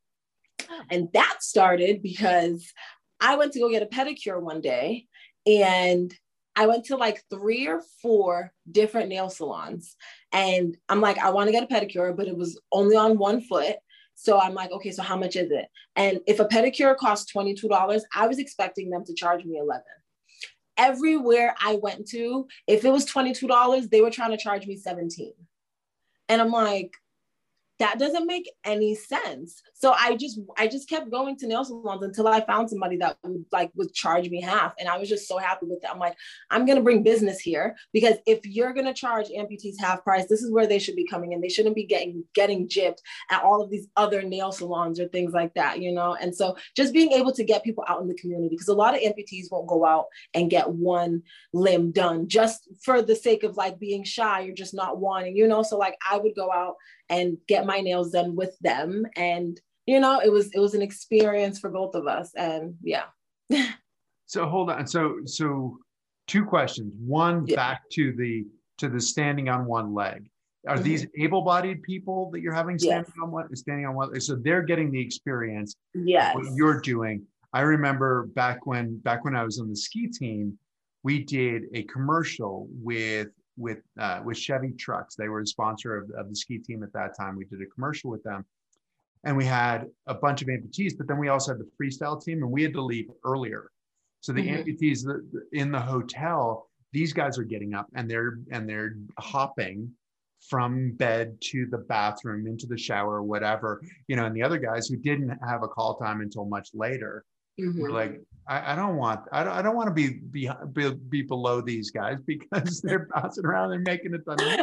And 0.89 1.09
that 1.13 1.37
started 1.39 2.01
because 2.01 2.71
I 3.19 3.35
went 3.35 3.53
to 3.53 3.59
go 3.59 3.69
get 3.69 3.83
a 3.83 3.85
pedicure 3.85 4.41
one 4.41 4.61
day 4.61 5.07
and 5.45 6.13
I 6.55 6.67
went 6.67 6.85
to 6.85 6.97
like 6.97 7.23
three 7.29 7.67
or 7.67 7.81
four 8.01 8.51
different 8.69 9.09
nail 9.09 9.29
salons. 9.29 9.95
And 10.31 10.77
I'm 10.89 11.01
like, 11.01 11.17
I 11.17 11.29
want 11.29 11.47
to 11.47 11.51
get 11.51 11.63
a 11.63 11.67
pedicure, 11.67 12.15
but 12.15 12.27
it 12.27 12.35
was 12.35 12.59
only 12.71 12.95
on 12.95 13.17
one 13.17 13.41
foot. 13.41 13.77
So 14.15 14.39
I'm 14.39 14.53
like, 14.53 14.71
okay, 14.71 14.91
so 14.91 15.01
how 15.01 15.17
much 15.17 15.35
is 15.35 15.49
it? 15.51 15.65
And 15.95 16.19
if 16.27 16.39
a 16.39 16.45
pedicure 16.45 16.95
costs 16.95 17.31
$22, 17.33 18.01
I 18.15 18.27
was 18.27 18.37
expecting 18.37 18.89
them 18.89 19.03
to 19.05 19.15
charge 19.15 19.43
me 19.45 19.57
11. 19.57 19.81
Everywhere 20.77 21.55
I 21.59 21.75
went 21.81 22.07
to, 22.09 22.47
if 22.67 22.85
it 22.85 22.91
was 22.91 23.05
$22, 23.05 23.89
they 23.89 24.01
were 24.01 24.11
trying 24.11 24.31
to 24.31 24.37
charge 24.37 24.67
me 24.67 24.77
17. 24.77 25.33
And 26.29 26.41
I'm 26.41 26.51
like, 26.51 26.93
that 27.81 27.97
doesn't 27.97 28.27
make 28.27 28.47
any 28.63 28.93
sense. 28.93 29.63
So 29.73 29.93
i 29.97 30.15
just 30.15 30.39
i 30.57 30.67
just 30.67 30.87
kept 30.87 31.09
going 31.09 31.35
to 31.37 31.47
nail 31.47 31.65
salons 31.65 32.03
until 32.03 32.27
i 32.27 32.39
found 32.41 32.69
somebody 32.69 32.97
that 32.97 33.17
would 33.23 33.45
like 33.51 33.71
would 33.75 33.91
charge 33.91 34.29
me 34.29 34.39
half. 34.39 34.73
And 34.79 34.87
i 34.87 34.97
was 34.99 35.09
just 35.09 35.27
so 35.27 35.39
happy 35.39 35.65
with 35.65 35.83
it. 35.83 35.89
I'm 35.91 35.97
like 35.97 36.15
i'm 36.51 36.67
to 36.67 36.81
bring 36.81 37.01
business 37.01 37.39
here 37.39 37.75
because 37.91 38.17
if 38.27 38.39
you're 38.45 38.73
to 38.85 38.93
charge 38.93 39.29
amputees 39.29 39.79
half 39.79 40.03
price 40.03 40.27
this 40.27 40.43
is 40.43 40.51
where 40.51 40.67
they 40.67 40.77
should 40.77 40.95
be 40.95 41.07
coming 41.07 41.31
in. 41.31 41.41
They 41.41 41.49
shouldn't 41.49 41.75
be 41.75 41.85
getting 41.85 42.23
getting 42.35 42.67
gypped 42.67 42.99
at 43.31 43.43
all 43.43 43.63
of 43.63 43.71
these 43.71 43.87
other 43.97 44.21
nail 44.21 44.51
salons 44.51 44.99
or 44.99 45.07
things 45.07 45.33
like 45.33 45.53
that 45.55 45.81
you 45.81 45.91
know? 45.91 46.15
And 46.21 46.35
so 46.35 46.55
just 46.75 46.93
being 46.93 47.11
able 47.13 47.31
to 47.33 47.43
get 47.43 47.63
people 47.63 47.83
out 47.87 48.01
in 48.01 48.07
the 48.07 48.13
community 48.13 48.49
because 48.49 48.67
a 48.67 48.75
lot 48.75 48.93
of 48.93 49.01
amputees 49.01 49.51
won't 49.51 49.67
go 49.67 49.85
out 49.85 50.05
and 50.35 50.51
get 50.51 50.69
one 50.69 51.23
limb 51.51 51.91
done 51.91 52.27
just 52.27 52.69
for 52.83 53.01
the 53.01 53.15
sake 53.15 53.43
of 53.43 53.57
like 53.57 53.79
being 53.79 54.03
shy 54.03 54.43
or 54.43 54.53
just 54.53 54.75
not 54.75 54.99
wanting 54.99 55.35
you 55.35 55.47
know? 55.47 55.63
So 55.63 55.79
like 55.79 55.95
i 56.09 56.17
would 56.17 56.35
go 56.35 56.51
out 56.51 56.75
and 57.11 57.37
get 57.47 57.67
my 57.67 57.81
nails 57.81 58.11
done 58.11 58.35
with 58.35 58.57
them. 58.61 59.05
And 59.15 59.59
you 59.85 59.99
know 59.99 60.19
it 60.19 60.31
was 60.31 60.51
it 60.53 60.59
was 60.59 60.73
an 60.73 60.81
experience 60.81 61.59
for 61.59 61.69
both 61.69 61.93
of 61.93 62.07
us. 62.07 62.33
And 62.35 62.75
yeah. 62.81 63.05
So 64.25 64.47
hold 64.47 64.69
on. 64.69 64.87
So 64.87 65.17
so 65.25 65.77
two 66.25 66.45
questions. 66.45 66.93
One 67.05 67.45
yeah. 67.45 67.57
back 67.57 67.81
to 67.91 68.13
the 68.13 68.45
to 68.77 68.87
the 68.87 69.01
standing 69.01 69.49
on 69.49 69.65
one 69.65 69.93
leg. 69.93 70.29
Are 70.65 70.75
mm-hmm. 70.75 70.83
these 70.83 71.05
able-bodied 71.17 71.83
people 71.83 72.29
that 72.31 72.39
you're 72.39 72.53
having 72.53 72.79
standing 72.79 73.11
yes. 73.13 73.21
on 73.21 73.29
one 73.29 73.53
standing 73.57 73.85
on 73.85 73.93
one 73.93 74.21
so 74.21 74.37
they're 74.37 74.61
getting 74.61 74.89
the 74.89 75.01
experience 75.01 75.75
yes 75.93 76.33
what 76.33 76.45
you're 76.55 76.79
doing. 76.79 77.23
I 77.51 77.61
remember 77.61 78.27
back 78.27 78.65
when 78.65 78.97
back 78.99 79.25
when 79.25 79.35
i 79.35 79.43
was 79.43 79.59
on 79.59 79.67
the 79.67 79.75
ski 79.75 80.07
team 80.07 80.57
we 81.03 81.23
did 81.23 81.63
a 81.73 81.83
commercial 81.83 82.67
with 82.71 83.27
with 83.61 83.79
uh, 83.99 84.21
with 84.23 84.37
Chevy 84.37 84.71
trucks. 84.71 85.15
They 85.15 85.29
were 85.29 85.41
a 85.41 85.47
sponsor 85.47 85.97
of, 85.97 86.09
of 86.17 86.29
the 86.29 86.35
ski 86.35 86.57
team 86.57 86.83
at 86.83 86.93
that 86.93 87.15
time. 87.17 87.35
We 87.35 87.45
did 87.45 87.61
a 87.61 87.65
commercial 87.67 88.09
with 88.09 88.23
them, 88.23 88.45
and 89.23 89.37
we 89.37 89.45
had 89.45 89.85
a 90.07 90.13
bunch 90.13 90.41
of 90.41 90.47
amputees. 90.47 90.97
But 90.97 91.07
then 91.07 91.17
we 91.17 91.29
also 91.29 91.53
had 91.53 91.59
the 91.59 91.69
freestyle 91.79 92.21
team, 92.21 92.43
and 92.43 92.51
we 92.51 92.63
had 92.63 92.73
to 92.73 92.81
leave 92.81 93.09
earlier. 93.23 93.69
So 94.21 94.33
the 94.33 94.41
mm-hmm. 94.41 94.69
amputees 94.69 95.05
in 95.53 95.71
the 95.71 95.79
hotel, 95.79 96.69
these 96.93 97.13
guys 97.13 97.37
are 97.37 97.43
getting 97.43 97.73
up 97.73 97.87
and 97.95 98.09
they're 98.09 98.39
and 98.51 98.67
they're 98.67 98.95
hopping 99.19 99.91
from 100.49 100.91
bed 100.93 101.37
to 101.39 101.67
the 101.67 101.77
bathroom 101.77 102.47
into 102.47 102.65
the 102.65 102.77
shower 102.77 103.21
whatever 103.21 103.79
you 104.07 104.15
know 104.15 104.25
and 104.25 104.35
the 104.35 104.41
other 104.41 104.57
guys 104.57 104.87
who 104.87 104.97
didn't 104.97 105.29
have 105.47 105.61
a 105.61 105.67
call 105.67 105.95
time 105.97 106.21
until 106.21 106.45
much 106.45 106.69
later 106.73 107.23
mm-hmm. 107.61 107.81
were 107.81 107.91
like 107.91 108.21
I, 108.47 108.73
I, 108.73 108.75
don't 108.75 108.95
want 108.97 109.21
I 109.31 109.43
don't, 109.43 109.53
I 109.53 109.61
don't 109.61 109.75
want 109.75 109.87
to 109.87 109.93
be, 109.93 110.19
be 110.31 110.49
be 111.09 111.21
below 111.21 111.61
these 111.61 111.91
guys 111.91 112.17
because 112.25 112.81
they're 112.81 113.07
bouncing 113.13 113.45
around 113.45 113.73
and 113.73 113.83
making 113.83 114.13
a 114.13 114.19
ton 114.19 114.37
of 114.39 114.59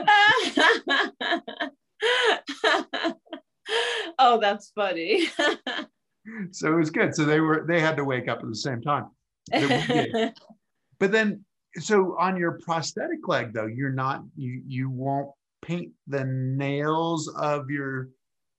oh 4.19 4.39
that's 4.41 4.73
funny. 4.75 5.29
So 6.51 6.71
it 6.71 6.77
was 6.77 6.91
good. 6.91 7.15
So 7.17 7.25
they 7.25 7.41
were 7.41 7.65
they 7.67 7.81
had 7.81 7.97
to 7.97 8.05
wake 8.05 8.29
up 8.29 8.41
at 8.41 8.49
the 8.51 8.55
same 8.55 8.83
time 8.83 9.07
but 10.99 11.13
then 11.13 11.45
so 11.77 12.17
on 12.19 12.37
your 12.37 12.59
prosthetic 12.65 13.27
leg 13.29 13.53
though 13.53 13.67
you're 13.67 13.93
not 13.93 14.23
you 14.37 14.63
you 14.67 14.91
won't 14.91 15.31
paint 15.63 15.93
the 16.07 16.25
nails 16.25 17.29
of 17.37 17.71
your 17.71 18.09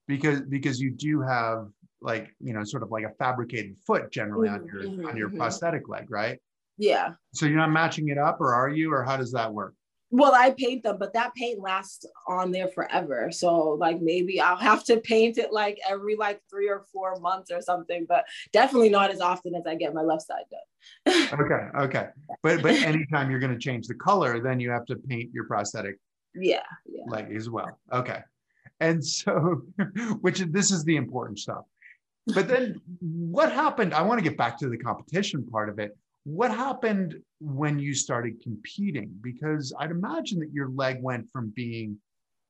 because 0.07 0.41
because 0.41 0.79
you 0.79 0.91
do 0.91 1.21
have 1.21 1.67
like 2.01 2.29
you 2.39 2.53
know 2.53 2.63
sort 2.63 2.83
of 2.83 2.91
like 2.91 3.03
a 3.03 3.11
fabricated 3.19 3.75
foot 3.85 4.11
generally 4.11 4.47
mm-hmm, 4.47 4.63
on 4.63 4.65
your 4.65 4.83
mm-hmm, 4.83 5.07
on 5.07 5.17
your 5.17 5.29
mm-hmm. 5.29 5.37
prosthetic 5.37 5.87
leg 5.89 6.09
right? 6.09 6.39
Yeah. 6.77 7.13
So 7.33 7.45
you're 7.45 7.57
not 7.57 7.71
matching 7.71 8.07
it 8.07 8.17
up 8.17 8.39
or 8.39 8.53
are 8.53 8.69
you 8.69 8.93
or 8.93 9.03
how 9.03 9.17
does 9.17 9.33
that 9.33 9.53
work? 9.53 9.73
Well 10.11 10.33
i 10.33 10.51
paint 10.51 10.83
them 10.83 10.97
but 10.97 11.13
that 11.13 11.35
paint 11.35 11.59
lasts 11.59 12.05
on 12.27 12.51
there 12.51 12.69
forever. 12.69 13.31
So 13.31 13.71
like 13.71 14.01
maybe 14.01 14.39
i'll 14.41 14.57
have 14.57 14.83
to 14.85 14.97
paint 15.01 15.37
it 15.37 15.51
like 15.51 15.77
every 15.87 16.15
like 16.15 16.41
three 16.49 16.69
or 16.69 16.85
four 16.91 17.19
months 17.19 17.51
or 17.51 17.61
something 17.61 18.05
but 18.07 18.25
definitely 18.53 18.89
not 18.89 19.11
as 19.11 19.21
often 19.21 19.53
as 19.55 19.67
i 19.67 19.75
get 19.75 19.93
my 19.93 20.01
left 20.01 20.23
side 20.23 20.45
done. 20.49 21.29
Okay 21.39 21.79
okay. 21.85 22.07
But 22.41 22.61
but 22.63 22.71
anytime 22.71 23.29
you're 23.29 23.39
going 23.39 23.53
to 23.53 23.59
change 23.59 23.87
the 23.87 23.95
color 23.95 24.41
then 24.41 24.59
you 24.59 24.71
have 24.71 24.85
to 24.85 24.95
paint 24.95 25.31
your 25.33 25.45
prosthetic 25.45 25.97
yeah, 26.35 26.63
yeah. 26.85 27.03
leg 27.07 27.33
as 27.35 27.49
well. 27.49 27.79
Okay. 27.91 28.21
And 28.79 29.05
so 29.05 29.63
which 30.21 30.39
this 30.39 30.71
is 30.71 30.83
the 30.85 30.95
important 30.95 31.39
stuff 31.39 31.65
but 32.27 32.47
then 32.47 32.79
what 32.99 33.51
happened? 33.51 33.93
I 33.93 34.01
want 34.01 34.19
to 34.19 34.23
get 34.23 34.37
back 34.37 34.57
to 34.59 34.69
the 34.69 34.77
competition 34.77 35.45
part 35.47 35.69
of 35.69 35.79
it. 35.79 35.97
What 36.23 36.51
happened 36.51 37.15
when 37.39 37.79
you 37.79 37.93
started 37.93 38.41
competing? 38.41 39.11
Because 39.21 39.73
I'd 39.79 39.91
imagine 39.91 40.39
that 40.39 40.51
your 40.53 40.69
leg 40.69 41.01
went 41.01 41.29
from 41.31 41.51
being 41.55 41.97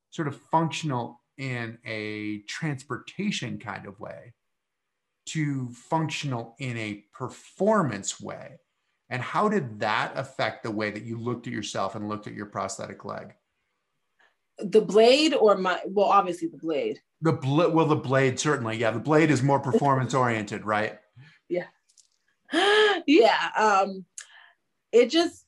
sort 0.10 0.28
of 0.28 0.36
functional 0.52 1.22
in 1.38 1.78
a 1.86 2.40
transportation 2.48 3.58
kind 3.60 3.86
of 3.86 4.00
way 4.00 4.34
to 5.28 5.70
functional 5.70 6.56
in 6.60 6.78
a 6.78 7.04
performance 7.14 8.20
way. 8.20 8.58
And 9.10 9.22
how 9.22 9.48
did 9.48 9.80
that 9.80 10.14
affect 10.16 10.64
the 10.64 10.72
way 10.72 10.92
that 10.92 11.04
you 11.04 11.18
looked 11.18 11.48
at 11.48 11.54
yourself 11.54 11.96
and 11.96 12.10
looked 12.10 12.28
at 12.28 12.34
your 12.34 12.48
prosthetic 12.48 13.06
leg? 13.06 13.34
The 14.62 14.82
blade 14.82 15.34
or 15.34 15.58
my, 15.58 15.80
well, 15.86 16.08
obviously 16.08 16.48
the 16.48 16.58
blade. 16.58 17.00
The 17.22 17.34
bl- 17.34 17.70
well, 17.70 17.86
the 17.86 17.96
blade 17.96 18.40
certainly, 18.40 18.78
yeah. 18.78 18.92
The 18.92 19.00
blade 19.00 19.32
is 19.32 19.44
more 19.44 19.60
performance 19.60 20.14
oriented, 20.14 20.66
right? 20.66 21.00
Yeah, 21.50 21.66
yeah. 23.08 23.50
Um, 23.58 24.06
it 24.92 25.10
just 25.10 25.46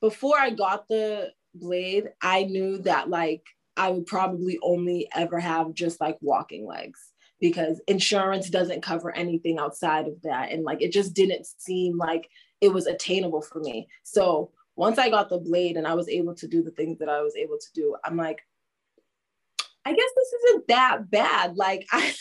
before 0.00 0.38
I 0.38 0.50
got 0.50 0.88
the 0.88 1.32
blade, 1.54 2.10
I 2.22 2.44
knew 2.44 2.78
that 2.78 3.08
like 3.08 3.42
I 3.76 3.90
would 3.90 4.06
probably 4.06 4.58
only 4.62 5.08
ever 5.14 5.38
have 5.38 5.74
just 5.74 6.00
like 6.00 6.18
walking 6.20 6.66
legs 6.66 7.12
because 7.40 7.82
insurance 7.86 8.48
doesn't 8.48 8.82
cover 8.82 9.14
anything 9.14 9.58
outside 9.58 10.06
of 10.06 10.22
that, 10.22 10.50
and 10.52 10.64
like 10.64 10.80
it 10.80 10.92
just 10.92 11.14
didn't 11.14 11.46
seem 11.58 11.98
like 11.98 12.28
it 12.60 12.72
was 12.72 12.86
attainable 12.86 13.42
for 13.42 13.60
me. 13.60 13.88
So 14.02 14.50
once 14.76 14.98
I 14.98 15.08
got 15.08 15.30
the 15.30 15.38
blade 15.38 15.76
and 15.76 15.86
I 15.86 15.94
was 15.94 16.08
able 16.08 16.34
to 16.34 16.46
do 16.46 16.62
the 16.62 16.70
things 16.70 16.98
that 16.98 17.08
I 17.08 17.22
was 17.22 17.34
able 17.34 17.58
to 17.58 17.72
do, 17.74 17.96
I'm 18.04 18.16
like, 18.16 18.42
I 19.84 19.92
guess 19.92 20.10
this 20.16 20.32
isn't 20.32 20.68
that 20.68 21.10
bad. 21.10 21.56
Like 21.56 21.86
I, 21.92 22.14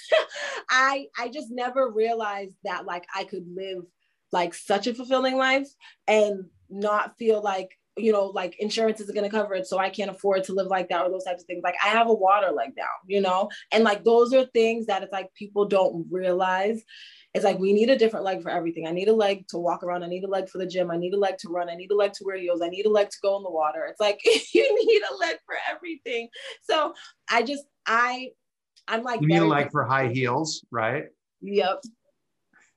I, 0.70 1.08
I 1.20 1.30
just 1.30 1.50
never 1.52 1.92
realized 1.92 2.56
that 2.64 2.86
like 2.86 3.06
I 3.14 3.26
could 3.26 3.46
live 3.54 3.84
like 4.32 4.54
such 4.54 4.88
a 4.88 4.94
fulfilling 4.94 5.36
life 5.36 5.68
and 6.08 6.46
not 6.70 7.18
feel 7.18 7.42
like 7.42 7.78
you 7.98 8.12
know 8.12 8.26
like 8.26 8.56
insurance 8.60 9.00
isn't 9.00 9.16
going 9.16 9.30
to 9.30 9.36
cover 9.36 9.54
it 9.54 9.66
so 9.66 9.78
i 9.78 9.90
can't 9.90 10.12
afford 10.12 10.44
to 10.44 10.54
live 10.54 10.68
like 10.68 10.90
that 10.90 11.02
or 11.02 11.10
those 11.10 11.24
types 11.24 11.44
of 11.44 11.48
things 11.48 11.64
like 11.64 11.76
i 11.84 11.88
have 11.88 12.08
a 12.08 12.14
water 12.14 12.52
leg 12.52 12.72
now 12.76 12.84
you 13.08 13.22
know 13.22 13.50
and 13.72 13.84
like 13.84 14.04
those 14.04 14.34
are 14.34 14.46
things 14.48 14.86
that 14.86 15.04
it's 15.04 15.14
like 15.14 15.34
people 15.34 15.66
don't 15.66 16.06
realize 16.10 16.84
it's 17.36 17.44
like 17.44 17.60
we 17.60 17.74
need 17.74 17.90
a 17.90 17.98
different 17.98 18.24
leg 18.24 18.42
for 18.42 18.50
everything. 18.50 18.88
I 18.88 18.92
need 18.92 19.10
a 19.10 19.14
leg 19.14 19.46
to 19.50 19.58
walk 19.58 19.84
around. 19.84 20.06
I 20.06 20.08
need 20.08 20.24
a 20.24 20.28
leg 20.28 20.48
for 20.48 20.58
the 20.58 20.66
gym. 20.66 20.90
I 20.90 20.96
need 20.96 21.14
a 21.14 21.20
leg 21.20 21.38
to 21.40 21.50
run. 21.50 21.70
I 21.70 21.76
need 21.76 21.92
a 21.92 21.96
leg 21.96 22.14
to 22.14 22.24
wear 22.24 22.38
heels. 22.38 22.62
I 22.62 22.70
need 22.70 22.86
a 22.86 22.90
leg 22.90 23.10
to 23.10 23.18
go 23.22 23.36
in 23.36 23.44
the 23.44 23.52
water. 23.52 23.86
It's 23.90 24.00
like 24.00 24.22
you 24.54 24.86
need 24.88 25.02
a 25.12 25.16
leg 25.18 25.36
for 25.46 25.56
everything. 25.70 26.30
So 26.64 26.94
I 27.30 27.44
just 27.44 27.66
I 27.86 28.30
I'm 28.88 29.04
like 29.04 29.20
you 29.20 29.28
need 29.28 29.40
a 29.40 29.46
leg 29.46 29.70
for 29.70 29.84
high 29.84 30.08
heels, 30.08 30.64
right? 30.72 31.08
Yep. 31.42 31.84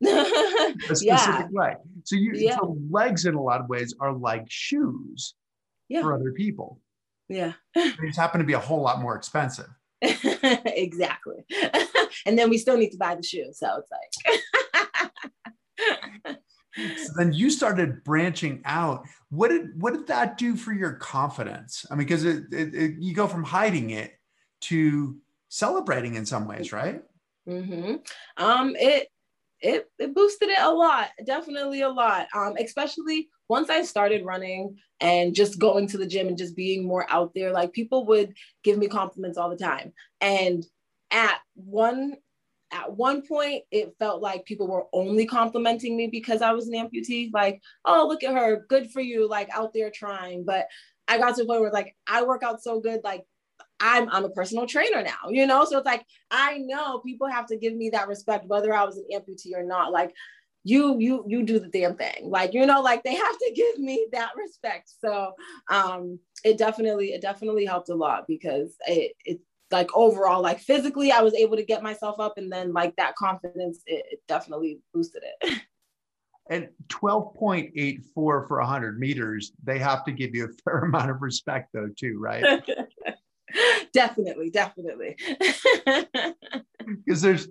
A 0.06 0.74
specific 0.80 1.06
yeah. 1.06 1.46
leg. 1.52 1.76
So 2.04 2.16
you 2.16 2.32
yeah. 2.34 2.56
so 2.56 2.76
legs 2.90 3.24
in 3.24 3.34
a 3.34 3.42
lot 3.42 3.60
of 3.60 3.68
ways 3.68 3.94
are 4.00 4.12
like 4.12 4.44
shoes 4.48 5.34
yeah. 5.88 6.02
for 6.02 6.14
other 6.14 6.32
people. 6.32 6.80
Yeah. 7.28 7.52
they 7.74 7.92
just 8.06 8.18
happen 8.18 8.40
to 8.40 8.46
be 8.46 8.54
a 8.54 8.58
whole 8.58 8.80
lot 8.80 9.00
more 9.00 9.16
expensive. 9.16 9.68
exactly. 10.00 11.44
and 12.26 12.38
then 12.38 12.48
we 12.48 12.58
still 12.58 12.76
need 12.76 12.90
to 12.90 12.98
buy 12.98 13.14
the 13.14 13.22
shoe. 13.22 13.50
So 13.52 13.68
it's 13.78 13.90
like 13.90 14.38
so 16.96 17.12
then 17.16 17.32
you 17.32 17.50
started 17.50 18.04
branching 18.04 18.62
out. 18.64 19.04
What 19.30 19.48
did 19.48 19.80
what 19.80 19.94
did 19.94 20.06
that 20.08 20.38
do 20.38 20.56
for 20.56 20.72
your 20.72 20.92
confidence? 20.92 21.84
I 21.90 21.94
mean, 21.94 22.06
because 22.06 22.24
it, 22.24 22.44
it, 22.52 22.74
it, 22.74 22.94
you 23.00 23.14
go 23.14 23.26
from 23.26 23.42
hiding 23.42 23.90
it 23.90 24.12
to 24.62 25.16
celebrating 25.48 26.14
in 26.14 26.24
some 26.24 26.46
ways, 26.46 26.72
right? 26.72 27.02
Mm-hmm. 27.48 27.96
Um, 28.36 28.76
it 28.76 29.08
it 29.60 29.90
it 29.98 30.14
boosted 30.14 30.48
it 30.48 30.60
a 30.60 30.72
lot, 30.72 31.08
definitely 31.24 31.82
a 31.82 31.88
lot. 31.88 32.28
Um, 32.34 32.54
especially 32.58 33.28
once 33.48 33.70
I 33.70 33.82
started 33.82 34.24
running 34.24 34.76
and 35.00 35.34
just 35.34 35.58
going 35.58 35.86
to 35.88 35.98
the 35.98 36.06
gym 36.06 36.28
and 36.28 36.38
just 36.38 36.56
being 36.56 36.86
more 36.86 37.06
out 37.10 37.32
there. 37.34 37.52
Like 37.52 37.72
people 37.72 38.06
would 38.06 38.34
give 38.62 38.78
me 38.78 38.88
compliments 38.88 39.38
all 39.38 39.50
the 39.50 39.56
time, 39.56 39.92
and 40.20 40.64
at 41.10 41.38
one 41.54 42.16
at 42.70 42.92
one 42.92 43.22
point 43.26 43.64
it 43.70 43.94
felt 43.98 44.20
like 44.20 44.44
people 44.44 44.68
were 44.68 44.84
only 44.92 45.24
complimenting 45.24 45.96
me 45.96 46.06
because 46.06 46.42
I 46.42 46.52
was 46.52 46.68
an 46.68 46.74
amputee. 46.74 47.30
Like, 47.32 47.60
oh, 47.84 48.06
look 48.06 48.22
at 48.22 48.34
her, 48.34 48.64
good 48.68 48.90
for 48.90 49.00
you, 49.00 49.28
like 49.28 49.48
out 49.50 49.72
there 49.72 49.90
trying. 49.90 50.44
But 50.44 50.66
I 51.08 51.18
got 51.18 51.34
to 51.36 51.42
the 51.42 51.46
point 51.46 51.62
where 51.62 51.72
like 51.72 51.96
I 52.06 52.22
work 52.24 52.42
out 52.42 52.62
so 52.62 52.80
good, 52.80 53.00
like 53.02 53.24
I'm 53.80 54.08
I'm 54.10 54.24
a 54.24 54.30
personal 54.30 54.66
trainer 54.66 55.02
now, 55.02 55.28
you 55.28 55.46
know. 55.46 55.64
So 55.64 55.78
it's 55.78 55.86
like 55.86 56.04
I 56.30 56.58
know 56.58 56.98
people 57.00 57.28
have 57.28 57.46
to 57.46 57.56
give 57.56 57.74
me 57.74 57.90
that 57.90 58.08
respect, 58.08 58.46
whether 58.46 58.74
I 58.74 58.84
was 58.84 58.96
an 58.96 59.06
amputee 59.12 59.54
or 59.54 59.62
not. 59.62 59.92
Like 59.92 60.14
you 60.64 60.98
you 60.98 61.24
you 61.26 61.42
do 61.42 61.58
the 61.58 61.68
damn 61.68 61.96
thing 61.96 62.28
like 62.28 62.52
you 62.52 62.66
know 62.66 62.80
like 62.80 63.02
they 63.02 63.14
have 63.14 63.38
to 63.38 63.52
give 63.56 63.78
me 63.78 64.06
that 64.12 64.30
respect 64.36 64.90
so 65.00 65.32
um 65.70 66.18
it 66.44 66.58
definitely 66.58 67.12
it 67.12 67.22
definitely 67.22 67.64
helped 67.64 67.88
a 67.88 67.94
lot 67.94 68.24
because 68.26 68.74
it 68.86 69.12
it 69.24 69.40
like 69.70 69.88
overall 69.94 70.42
like 70.42 70.60
physically 70.60 71.12
i 71.12 71.20
was 71.20 71.34
able 71.34 71.56
to 71.56 71.64
get 71.64 71.82
myself 71.82 72.18
up 72.18 72.38
and 72.38 72.50
then 72.50 72.72
like 72.72 72.94
that 72.96 73.14
confidence 73.16 73.80
it, 73.86 74.04
it 74.10 74.20
definitely 74.28 74.80
boosted 74.92 75.22
it 75.22 75.60
and 76.50 76.68
12.84 76.88 78.02
for 78.14 78.58
100 78.58 78.98
meters 78.98 79.52
they 79.62 79.78
have 79.78 80.04
to 80.04 80.12
give 80.12 80.34
you 80.34 80.46
a 80.46 80.62
fair 80.64 80.78
amount 80.84 81.10
of 81.10 81.22
respect 81.22 81.68
though 81.72 81.88
too 81.96 82.18
right 82.18 82.62
definitely 83.98 84.50
definitely 84.50 85.16
because 87.04 87.20
there's 87.20 87.48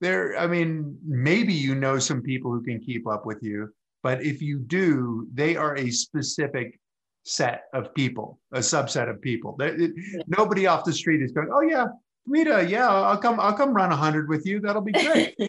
there 0.00 0.36
i 0.38 0.46
mean 0.46 0.96
maybe 1.04 1.52
you 1.52 1.74
know 1.74 1.98
some 1.98 2.20
people 2.20 2.50
who 2.50 2.62
can 2.62 2.80
keep 2.80 3.06
up 3.06 3.24
with 3.24 3.42
you 3.42 3.68
but 4.02 4.22
if 4.22 4.42
you 4.42 4.58
do 4.58 5.26
they 5.32 5.56
are 5.56 5.76
a 5.76 5.90
specific 5.90 6.78
set 7.26 7.64
of 7.74 7.92
people, 7.94 8.38
a 8.52 8.60
subset 8.60 9.10
of 9.10 9.20
people. 9.20 9.56
It, 9.60 9.92
nobody 10.28 10.66
off 10.66 10.84
the 10.84 10.92
street 10.92 11.20
is 11.22 11.32
going, 11.32 11.48
"Oh 11.52 11.60
yeah, 11.60 11.86
Rita, 12.24 12.64
yeah, 12.68 12.88
I'll 12.88 13.18
come. 13.18 13.38
I'll 13.40 13.52
come 13.52 13.74
run 13.74 13.90
hundred 13.90 14.28
with 14.28 14.46
you. 14.46 14.60
That'll 14.60 14.82
be 14.82 14.92
great." 14.92 15.34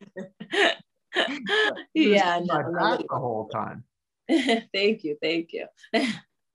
yeah, 1.93 2.39
no, 2.43 2.97
the 2.97 3.05
whole 3.11 3.47
time. 3.49 3.83
thank 4.73 5.03
you, 5.03 5.17
thank 5.21 5.53
you. 5.53 5.67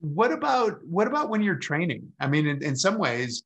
What 0.03 0.33
about 0.33 0.85
what 0.85 1.07
about 1.07 1.31
when 1.31 1.43
you're 1.43 1.57
training? 1.57 2.13
I 2.19 2.27
mean, 2.27 2.47
in, 2.47 2.63
in 2.63 2.77
some 2.77 2.99
ways, 2.99 3.45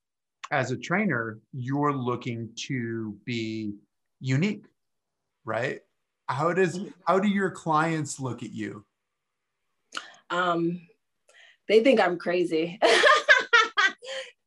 as 0.51 0.71
a 0.71 0.77
trainer, 0.77 1.39
you're 1.53 1.93
looking 1.93 2.49
to 2.67 3.15
be 3.25 3.75
unique, 4.21 4.65
right? 5.45 5.81
How 6.29 6.53
does 6.55 6.79
mm-hmm. 6.79 6.89
how 7.07 7.19
do 7.19 7.29
your 7.29 7.51
clients 7.51 8.19
look 8.19 8.43
at 8.43 8.53
you? 8.53 8.85
Um, 10.31 10.81
they 11.69 11.85
think 11.85 12.01
I'm 12.01 12.19
crazy. 12.19 12.79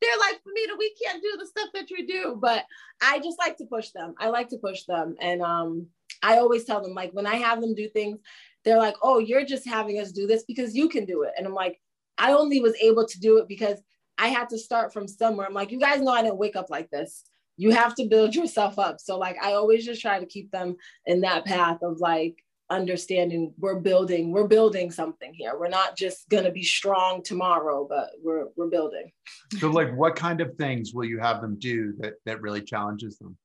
They're 0.00 0.18
like, 0.18 0.36
Femita, 0.36 0.78
we 0.78 0.94
can't 1.02 1.22
do 1.22 1.36
the 1.38 1.46
stuff 1.46 1.68
that 1.74 1.90
you 1.90 2.06
do. 2.06 2.38
But 2.40 2.64
I 3.02 3.18
just 3.18 3.38
like 3.38 3.56
to 3.58 3.66
push 3.66 3.90
them. 3.90 4.14
I 4.18 4.30
like 4.30 4.48
to 4.48 4.56
push 4.56 4.84
them. 4.84 5.14
And 5.20 5.42
um, 5.42 5.86
I 6.22 6.38
always 6.38 6.64
tell 6.64 6.82
them, 6.82 6.94
like, 6.94 7.12
when 7.12 7.26
I 7.26 7.36
have 7.36 7.60
them 7.60 7.74
do 7.74 7.88
things, 7.88 8.18
they're 8.64 8.78
like, 8.78 8.96
oh, 9.02 9.18
you're 9.18 9.44
just 9.44 9.68
having 9.68 10.00
us 10.00 10.12
do 10.12 10.26
this 10.26 10.44
because 10.44 10.74
you 10.74 10.88
can 10.88 11.04
do 11.04 11.22
it. 11.22 11.32
And 11.36 11.46
I'm 11.46 11.54
like, 11.54 11.80
I 12.20 12.32
only 12.32 12.60
was 12.60 12.76
able 12.80 13.06
to 13.06 13.18
do 13.18 13.38
it 13.38 13.48
because 13.48 13.80
I 14.18 14.28
had 14.28 14.50
to 14.50 14.58
start 14.58 14.92
from 14.92 15.08
somewhere. 15.08 15.46
I'm 15.46 15.54
like, 15.54 15.72
you 15.72 15.80
guys 15.80 16.00
know 16.02 16.12
I 16.12 16.22
didn't 16.22 16.36
wake 16.36 16.54
up 16.54 16.68
like 16.68 16.90
this. 16.90 17.24
You 17.56 17.70
have 17.70 17.94
to 17.96 18.06
build 18.06 18.34
yourself 18.36 18.78
up. 18.78 19.00
So, 19.00 19.18
like, 19.18 19.36
I 19.42 19.54
always 19.54 19.84
just 19.84 20.02
try 20.02 20.20
to 20.20 20.26
keep 20.26 20.50
them 20.52 20.76
in 21.06 21.22
that 21.22 21.46
path 21.46 21.78
of 21.82 21.98
like, 21.98 22.36
understanding 22.70 23.52
we're 23.58 23.80
building 23.80 24.30
we're 24.30 24.46
building 24.46 24.92
something 24.92 25.34
here 25.34 25.58
we're 25.58 25.68
not 25.68 25.96
just 25.96 26.28
going 26.28 26.44
to 26.44 26.52
be 26.52 26.62
strong 26.62 27.20
tomorrow 27.20 27.84
but 27.88 28.10
we're 28.22 28.46
we're 28.56 28.68
building 28.68 29.10
so 29.58 29.68
like 29.68 29.92
what 29.96 30.14
kind 30.14 30.40
of 30.40 30.54
things 30.54 30.94
will 30.94 31.04
you 31.04 31.18
have 31.18 31.40
them 31.40 31.58
do 31.58 31.92
that 31.98 32.12
that 32.24 32.40
really 32.40 32.62
challenges 32.62 33.18
them 33.18 33.36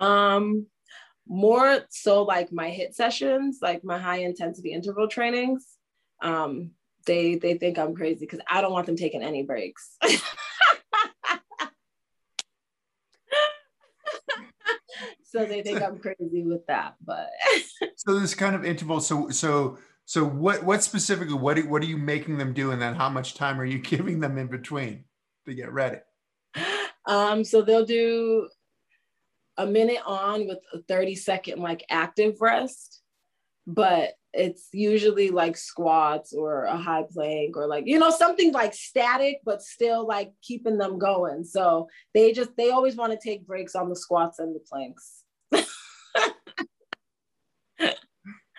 um 0.00 0.66
more 1.28 1.78
so 1.90 2.24
like 2.24 2.52
my 2.52 2.70
hit 2.70 2.92
sessions 2.92 3.58
like 3.62 3.84
my 3.84 3.98
high 3.98 4.18
intensity 4.18 4.72
interval 4.72 5.06
trainings 5.06 5.76
um 6.22 6.72
they 7.06 7.36
they 7.36 7.54
think 7.54 7.78
i'm 7.78 7.94
crazy 7.94 8.20
because 8.20 8.40
i 8.48 8.60
don't 8.60 8.72
want 8.72 8.86
them 8.86 8.96
taking 8.96 9.22
any 9.22 9.42
breaks 9.42 9.96
so 15.34 15.44
they 15.44 15.62
think 15.62 15.82
I'm 15.82 15.98
crazy 15.98 16.42
with 16.44 16.64
that. 16.68 16.94
But 17.04 17.30
so 17.96 18.18
this 18.18 18.34
kind 18.34 18.54
of 18.54 18.64
interval. 18.64 19.00
So 19.00 19.30
so 19.30 19.78
so 20.04 20.24
what 20.24 20.62
what 20.62 20.82
specifically 20.82 21.34
what 21.34 21.58
what 21.66 21.82
are 21.82 21.86
you 21.86 21.96
making 21.96 22.38
them 22.38 22.52
do, 22.52 22.70
and 22.70 22.80
then 22.80 22.94
how 22.94 23.08
much 23.08 23.34
time 23.34 23.60
are 23.60 23.64
you 23.64 23.78
giving 23.92 24.20
them 24.20 24.38
in 24.38 24.46
between 24.46 25.04
to 25.46 25.54
get 25.54 25.72
ready? 25.72 25.98
Um, 27.06 27.44
so 27.44 27.62
they'll 27.62 27.84
do 27.84 28.48
a 29.56 29.66
minute 29.66 30.00
on 30.06 30.46
with 30.46 30.58
a 30.72 30.78
30 30.82 31.16
second 31.16 31.60
like 31.60 31.84
active 31.90 32.40
rest, 32.40 33.02
but 33.66 34.10
it's 34.32 34.68
usually 34.72 35.30
like 35.30 35.56
squats 35.56 36.32
or 36.32 36.64
a 36.64 36.76
high 36.76 37.04
plank 37.10 37.56
or 37.56 37.66
like 37.66 37.84
you 37.86 37.98
know 37.98 38.10
something 38.10 38.52
like 38.52 38.74
static 38.74 39.38
but 39.44 39.62
still 39.62 40.06
like 40.06 40.32
keeping 40.42 40.76
them 40.78 40.98
going. 40.98 41.44
So 41.44 41.88
they 42.12 42.32
just 42.32 42.50
they 42.56 42.70
always 42.70 42.96
want 42.96 43.12
to 43.12 43.18
take 43.18 43.46
breaks 43.46 43.74
on 43.74 43.88
the 43.88 43.96
squats 43.96 44.38
and 44.38 44.54
the 44.54 44.60
planks. 44.60 45.22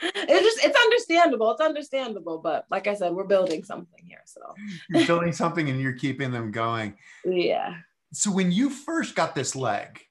It's 0.01 0.43
just 0.43 0.65
it's 0.65 0.77
understandable 0.77 1.51
it's 1.51 1.61
understandable 1.61 2.37
but 2.37 2.65
like 2.69 2.85
i 2.85 2.93
said 2.93 3.13
we're 3.13 3.23
building 3.23 3.63
something 3.63 4.03
here 4.05 4.21
so. 4.25 4.41
You're 4.89 5.07
building 5.07 5.31
something 5.31 5.69
and 5.69 5.79
you're 5.79 5.93
keeping 5.93 6.31
them 6.31 6.51
going. 6.51 6.95
Yeah. 7.23 7.75
So 8.13 8.31
when 8.31 8.51
you 8.51 8.69
first 8.69 9.15
got 9.15 9.35
this 9.35 9.55
leg 9.55 10.01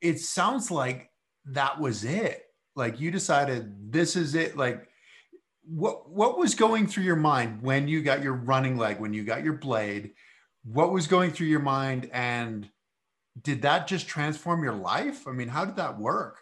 it 0.00 0.18
sounds 0.20 0.70
like 0.70 1.10
that 1.46 1.78
was 1.80 2.04
it 2.04 2.42
like 2.74 3.00
you 3.00 3.10
decided 3.10 3.92
this 3.92 4.16
is 4.16 4.34
it 4.34 4.56
like 4.56 4.88
what 5.64 6.08
what 6.10 6.38
was 6.38 6.54
going 6.54 6.86
through 6.86 7.04
your 7.04 7.16
mind 7.16 7.62
when 7.62 7.86
you 7.88 8.02
got 8.02 8.22
your 8.22 8.34
running 8.34 8.76
leg 8.76 8.98
when 8.98 9.12
you 9.12 9.24
got 9.24 9.44
your 9.44 9.52
blade 9.52 10.12
what 10.64 10.92
was 10.92 11.06
going 11.06 11.30
through 11.30 11.46
your 11.46 11.60
mind 11.60 12.08
and 12.12 12.68
did 13.40 13.62
that 13.62 13.86
just 13.86 14.06
transform 14.06 14.62
your 14.62 14.74
life? 14.74 15.26
I 15.26 15.32
mean, 15.32 15.48
how 15.48 15.64
did 15.64 15.76
that 15.76 15.98
work? 15.98 16.38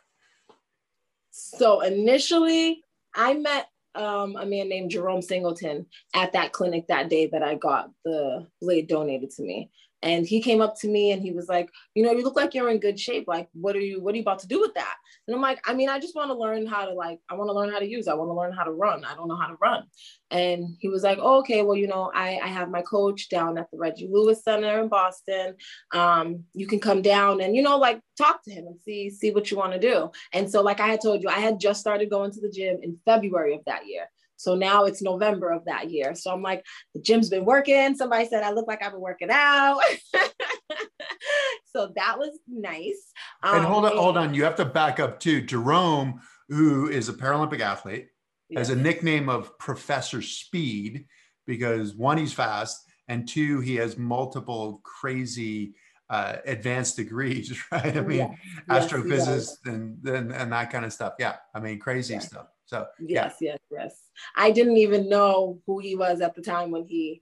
So 1.31 1.81
initially, 1.81 2.83
I 3.15 3.35
met 3.35 3.69
um, 3.95 4.37
a 4.37 4.47
man 4.47 4.69
named 4.69 4.91
Jerome 4.91 5.23
Singleton 5.23 5.87
at 6.15 6.33
that 6.33 6.53
clinic 6.53 6.87
that 6.89 7.09
day 7.09 7.27
that 7.29 7.43
I 7.43 7.55
got 7.55 7.91
the 8.05 8.47
blade 8.61 8.89
donated 8.89 9.31
to 9.33 9.43
me 9.43 9.71
and 10.03 10.27
he 10.27 10.41
came 10.41 10.61
up 10.61 10.79
to 10.81 10.89
me 10.89 11.13
and 11.13 11.23
he 11.23 11.33
was 11.33 11.49
like 11.49 11.71
you 11.95 12.03
know 12.03 12.13
you 12.13 12.25
look 12.25 12.37
like 12.37 12.55
you're 12.55 12.71
in 12.71 12.79
good 12.79 12.99
shape. 12.99 13.25
Like 13.27 13.49
what 13.53 13.77
are 13.77 13.81
you 13.81 14.01
what 14.01 14.15
are 14.15 14.17
you 14.17 14.23
about 14.23 14.41
to 14.41 14.49
do 14.49 14.61
with 14.61 14.75
that? 14.75 14.97
And 15.27 15.35
i'm 15.35 15.43
like 15.43 15.61
i 15.69 15.75
mean 15.75 15.89
i 15.89 15.99
just 15.99 16.17
want 16.17 16.31
to 16.31 16.35
learn 16.35 16.67
how 16.67 16.85
to 16.85 16.93
like 16.93 17.21
i 17.29 17.35
want 17.35 17.49
to 17.49 17.53
learn 17.53 17.71
how 17.71 17.79
to 17.79 17.89
use. 17.89 18.09
I 18.09 18.15
want 18.15 18.29
to 18.31 18.35
learn 18.35 18.53
how 18.53 18.65
to 18.65 18.73
run. 18.73 19.05
I 19.05 19.15
don't 19.15 19.29
know 19.29 19.37
how 19.37 19.49
to 19.49 19.57
run. 19.61 19.85
And 20.31 20.77
he 20.79 20.89
was 20.89 21.03
like 21.03 21.19
oh, 21.21 21.39
okay. 21.41 21.63
Well 21.63 21.77
you 21.77 21.87
know 21.87 22.11
i 22.15 22.39
i 22.43 22.49
have 22.49 22.71
my 22.71 22.83
coach 22.83 23.29
down 23.29 23.59
at 23.59 23.71
the 23.71 23.79
reggie 23.79 24.09
lewis 24.11 24.43
center 24.43 24.81
in 24.81 24.89
boston. 24.89 25.55
Um 25.93 26.45
you 26.55 26.67
can 26.67 26.81
come 26.81 27.03
down 27.03 27.41
and 27.41 27.55
you 27.55 27.63
know 27.63 27.79
like 27.79 28.01
talk 28.17 28.43
to 28.45 28.51
him 28.51 28.67
and 28.67 28.81
see 28.81 29.11
see 29.11 29.31
what 29.31 29.51
you 29.51 29.57
want 29.57 29.73
to 29.73 29.79
do. 29.79 30.11
And 30.33 30.51
so 30.51 30.63
like 30.63 30.81
i 30.81 30.89
had 30.89 31.01
told 31.01 31.23
you 31.23 31.29
i 31.29 31.41
had 31.41 31.61
just 31.61 31.81
started 31.81 32.11
going 32.11 32.33
to 32.33 32.41
the 32.41 32.51
gym 32.51 32.79
in 32.83 32.99
february 33.05 33.55
of 33.55 33.65
that 33.67 33.87
year 33.87 34.09
so 34.41 34.55
now 34.55 34.85
it's 34.85 35.03
November 35.03 35.51
of 35.51 35.67
that 35.67 35.91
year. 35.91 36.15
So 36.15 36.33
I'm 36.33 36.41
like, 36.41 36.65
the 36.95 37.01
gym's 37.03 37.29
been 37.29 37.45
working. 37.45 37.95
Somebody 37.95 38.27
said 38.27 38.43
I 38.43 38.53
look 38.53 38.67
like 38.67 38.83
I've 38.83 38.93
been 38.93 39.01
working 39.01 39.29
out. 39.31 39.81
so 41.67 41.93
that 41.95 42.19
was 42.19 42.39
nice. 42.49 43.13
Um, 43.43 43.57
and 43.57 43.67
hold 43.67 43.85
on, 43.85 43.97
hold 43.97 44.17
on. 44.17 44.33
You 44.33 44.45
have 44.45 44.57
to 44.57 44.65
back 44.65 44.99
up 44.99 45.21
too. 45.21 45.43
Jerome, 45.43 46.23
who 46.49 46.89
is 46.89 47.11
a 47.11 47.13
Paralympic 47.13 47.61
athlete, 47.61 48.09
has 48.57 48.71
a 48.71 48.77
nickname 48.77 49.29
of 49.29 49.59
Professor 49.59 50.23
Speed 50.23 51.05
because 51.47 51.95
one, 51.95 52.17
he's 52.17 52.33
fast, 52.33 52.81
and 53.09 53.29
two, 53.29 53.61
he 53.61 53.77
has 53.77 53.99
multiple 53.99 54.81
crazy 54.85 55.75
uh, 56.09 56.37
advanced 56.47 56.97
degrees, 56.97 57.63
right? 57.73 57.95
I 57.95 58.01
mean, 58.01 58.39
astrophysicist 58.71 59.67
and, 59.67 60.03
and 60.09 60.33
and 60.33 60.51
that 60.51 60.71
kind 60.71 60.87
of 60.87 60.95
stuff. 60.95 61.13
Yeah, 61.19 61.37
I 61.55 61.61
mean, 61.61 61.79
crazy 61.79 62.19
stuff. 62.21 62.47
So 62.71 62.87
yes, 63.01 63.35
yeah. 63.41 63.51
yes, 63.51 63.59
yes. 63.73 64.01
I 64.37 64.53
didn't 64.53 64.77
even 64.77 65.09
know 65.09 65.61
who 65.67 65.81
he 65.81 65.97
was 65.97 66.21
at 66.21 66.37
the 66.37 66.43
time 66.43 66.71
when 66.71 66.87
he 66.87 67.21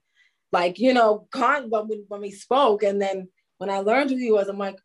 like 0.51 0.79
you 0.79 0.93
know 0.93 1.27
con- 1.31 1.69
when 1.69 1.87
we, 1.87 2.03
when 2.07 2.21
we 2.21 2.31
spoke 2.31 2.83
and 2.83 3.01
then 3.01 3.27
when 3.57 3.69
i 3.69 3.79
learned 3.79 4.09
who 4.09 4.17
he 4.17 4.31
was 4.31 4.47
i'm 4.47 4.57
like 4.57 4.77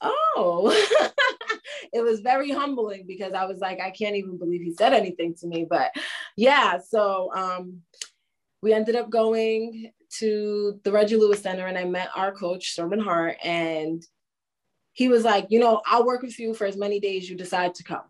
oh 0.00 0.72
it 1.92 2.02
was 2.02 2.20
very 2.20 2.50
humbling 2.50 3.04
because 3.06 3.32
i 3.32 3.44
was 3.44 3.58
like 3.58 3.80
i 3.80 3.90
can't 3.90 4.16
even 4.16 4.38
believe 4.38 4.62
he 4.62 4.72
said 4.72 4.92
anything 4.92 5.34
to 5.34 5.46
me 5.46 5.66
but 5.68 5.90
yeah 6.36 6.78
so 6.78 7.30
um 7.34 7.80
we 8.62 8.72
ended 8.72 8.96
up 8.96 9.10
going 9.10 9.90
to 10.10 10.80
the 10.84 10.92
reggie 10.92 11.16
lewis 11.16 11.42
center 11.42 11.66
and 11.66 11.76
i 11.76 11.84
met 11.84 12.08
our 12.14 12.32
coach 12.32 12.64
sherman 12.64 13.00
hart 13.00 13.36
and 13.42 14.06
he 14.92 15.08
was 15.08 15.24
like 15.24 15.46
you 15.50 15.58
know 15.58 15.82
i'll 15.86 16.06
work 16.06 16.22
with 16.22 16.38
you 16.38 16.54
for 16.54 16.66
as 16.66 16.76
many 16.76 17.00
days 17.00 17.28
you 17.28 17.36
decide 17.36 17.74
to 17.74 17.84
come 17.84 18.04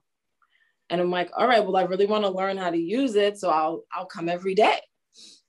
and 0.91 1.01
i'm 1.01 1.11
like 1.11 1.31
all 1.37 1.47
right 1.47 1.65
well 1.65 1.77
i 1.77 1.83
really 1.83 2.07
want 2.07 2.25
to 2.25 2.31
learn 2.31 2.57
how 2.57 2.71
to 2.71 2.79
use 2.79 3.15
it 3.15 3.39
so 3.39 3.51
i'll 3.51 3.85
i'll 3.93 4.07
come 4.07 4.29
every 4.29 4.55
day 4.55 4.79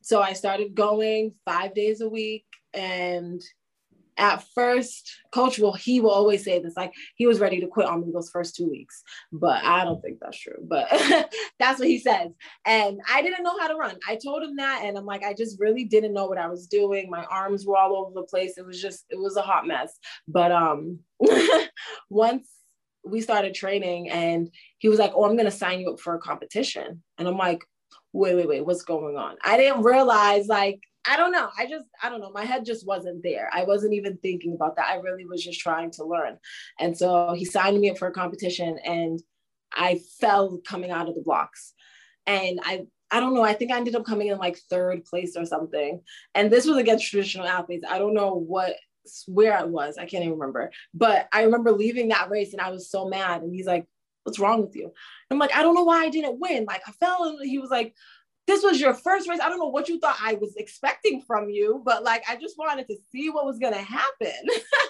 so 0.10 0.24
I 0.24 0.34
started 0.34 0.74
going 0.74 1.36
five 1.46 1.76
days 1.76 2.02
a 2.02 2.10
week. 2.10 2.46
And 2.74 3.40
at 4.18 4.44
first, 4.56 5.08
coach 5.32 5.60
will, 5.60 5.74
he 5.74 6.02
will 6.02 6.10
always 6.10 6.44
say 6.44 6.58
this, 6.58 6.76
like 6.76 6.94
he 7.16 7.28
was 7.28 7.40
ready 7.40 7.62
to 7.62 7.68
quit 7.68 7.88
on 7.88 8.02
me 8.02 8.12
those 8.12 8.32
first 8.32 8.56
two 8.56 8.68
weeks. 8.68 9.04
But 9.32 9.64
I 9.64 9.86
don't 9.86 10.02
think 10.02 10.18
that's 10.20 10.40
true. 10.40 10.58
But 10.64 10.88
that's 11.60 11.78
what 11.78 11.88
he 11.88 12.00
says. 12.00 12.32
And 12.66 13.00
I 13.08 13.22
didn't 13.22 13.44
know 13.44 13.58
how 13.60 13.68
to 13.68 13.76
run. 13.76 13.98
I 14.08 14.16
told 14.16 14.42
him 14.42 14.56
that. 14.56 14.82
And 14.84 14.98
I'm 14.98 15.06
like, 15.06 15.24
I 15.24 15.36
just 15.36 15.60
really 15.60 15.86
didn't 15.86 16.14
know 16.16 16.26
what 16.26 16.40
I 16.40 16.48
was 16.48 16.66
doing. 16.66 17.08
My 17.12 17.26
arms 17.26 17.68
were 17.68 17.78
all 17.78 17.96
over 17.96 18.12
the 18.16 18.24
place. 18.24 18.58
It 18.58 18.66
was 18.66 18.82
just, 18.82 19.06
it 19.12 19.20
was 19.20 19.38
a 19.38 19.44
hot 19.44 19.68
mess. 19.68 19.96
But 20.28 20.52
um 20.52 21.02
once 22.10 22.50
we 23.04 23.22
started 23.22 23.54
training 23.54 24.10
and 24.10 24.50
he 24.78 24.90
was 24.90 25.00
like, 25.00 25.12
Oh, 25.16 25.26
I'm 25.26 25.38
gonna 25.38 25.52
sign 25.52 25.80
you 25.80 25.92
up 25.92 26.00
for 26.00 26.16
a 26.16 26.20
competition. 26.20 27.04
And 27.18 27.28
I'm 27.28 27.38
like, 27.38 27.64
wait, 28.14 28.36
wait, 28.36 28.48
wait, 28.48 28.66
what's 28.66 28.84
going 28.84 29.18
on? 29.18 29.36
I 29.44 29.58
didn't 29.58 29.84
realize, 29.84 30.48
like, 30.48 30.80
I 31.08 31.16
don't 31.16 31.32
know. 31.32 31.50
I 31.58 31.66
just, 31.66 31.86
I 32.04 32.10
don't 32.10 32.20
know. 32.20 32.32
My 32.32 32.44
head 32.44 32.66
just 32.66 32.86
wasn't 32.86 33.24
there. 33.24 33.50
I 33.54 33.64
wasn't 33.64 33.94
even 33.94 34.18
thinking 34.18 34.54
about 34.54 34.76
that. 34.76 34.88
I 34.88 34.96
really 34.96 35.26
was 35.26 35.44
just 35.44 35.60
trying 35.60 35.92
to 35.92 36.04
learn. 36.04 36.38
And 36.80 36.98
so 36.98 37.34
he 37.34 37.46
signed 37.46 37.80
me 37.80 37.90
up 37.90 37.98
for 37.98 38.08
a 38.08 38.14
competition 38.14 38.78
and 38.84 39.22
I 39.74 40.02
fell 40.20 40.60
coming 40.68 40.92
out 40.92 41.08
of 41.08 41.16
the 41.16 41.22
blocks. 41.22 41.74
And 42.28 42.60
I, 42.64 42.86
I 43.12 43.20
don't 43.20 43.34
know. 43.34 43.44
I 43.44 43.54
think 43.54 43.72
I 43.72 43.78
ended 43.78 43.96
up 43.96 44.06
coming 44.06 44.28
in 44.28 44.38
like 44.38 44.58
third 44.70 45.06
place 45.06 45.36
or 45.38 45.46
something. 45.46 46.02
And 46.36 46.52
this 46.52 46.66
was 46.66 46.78
against 46.78 47.10
traditional 47.10 47.48
athletes. 47.48 47.86
I 47.90 47.98
don't 47.98 48.14
know 48.14 48.36
what 48.36 48.76
where 49.28 49.58
I 49.58 49.64
was. 49.64 49.98
I 49.98 50.06
can't 50.06 50.24
even 50.24 50.38
remember. 50.38 50.72
But 50.94 51.28
I 51.32 51.44
remember 51.44 51.72
leaving 51.72 52.10
that 52.10 52.30
race 52.30 52.54
and 52.54 52.62
I 52.62 52.72
was 52.72 52.90
so 52.90 53.08
mad. 53.08 53.42
And 53.42 53.54
he's 53.54 53.68
like, 53.68 53.86
what's 54.24 54.40
wrong 54.40 54.62
with 54.62 54.76
you? 54.76 54.92
I'm 55.32 55.40
like, 55.40 55.56
I 55.56 55.62
don't 55.62 55.76
know 55.76 55.84
why 55.84 56.04
I 56.04 56.10
didn't 56.10 56.40
win. 56.40 56.66
Like 56.66 56.82
I 56.88 56.92
fell 56.94 57.24
and 57.24 57.50
he 57.50 57.60
was 57.60 57.70
like, 57.70 57.96
this 58.50 58.64
was 58.64 58.82
your 58.82 58.96
first 58.96 59.30
race. 59.30 59.40
I 59.40 59.48
don't 59.48 59.60
know 59.60 59.68
what 59.68 59.90
you 59.90 60.00
thought 60.00 60.18
I 60.20 60.34
was 60.34 60.56
expecting 60.58 61.22
from 61.22 61.50
you, 61.50 61.82
but 61.86 62.04
like 62.04 62.24
I 62.28 62.36
just 62.36 62.58
wanted 62.58 62.88
to 62.88 62.98
see 63.12 63.30
what 63.30 63.46
was 63.46 63.60
gonna 63.60 63.78
happen. 63.78 64.34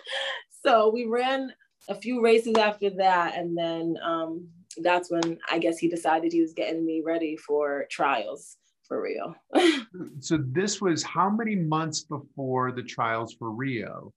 so 0.65 0.89
we 0.89 1.05
ran 1.05 1.53
a 1.89 1.95
few 1.95 2.23
races 2.23 2.55
after 2.57 2.89
that, 2.91 3.35
and 3.35 3.57
then 3.57 3.97
um, 4.01 4.47
that's 4.81 5.11
when 5.11 5.39
I 5.51 5.59
guess 5.59 5.77
he 5.77 5.89
decided 5.89 6.31
he 6.31 6.41
was 6.41 6.53
getting 6.53 6.85
me 6.85 7.01
ready 7.05 7.35
for 7.35 7.85
trials 7.91 8.55
for 8.89 9.01
Rio. 9.01 9.35
so 10.19 10.37
this 10.51 10.81
was 10.81 11.01
how 11.03 11.29
many 11.29 11.55
months 11.55 12.03
before 12.03 12.73
the 12.73 12.83
trials 12.83 13.33
for 13.33 13.51
Rio 13.51 14.11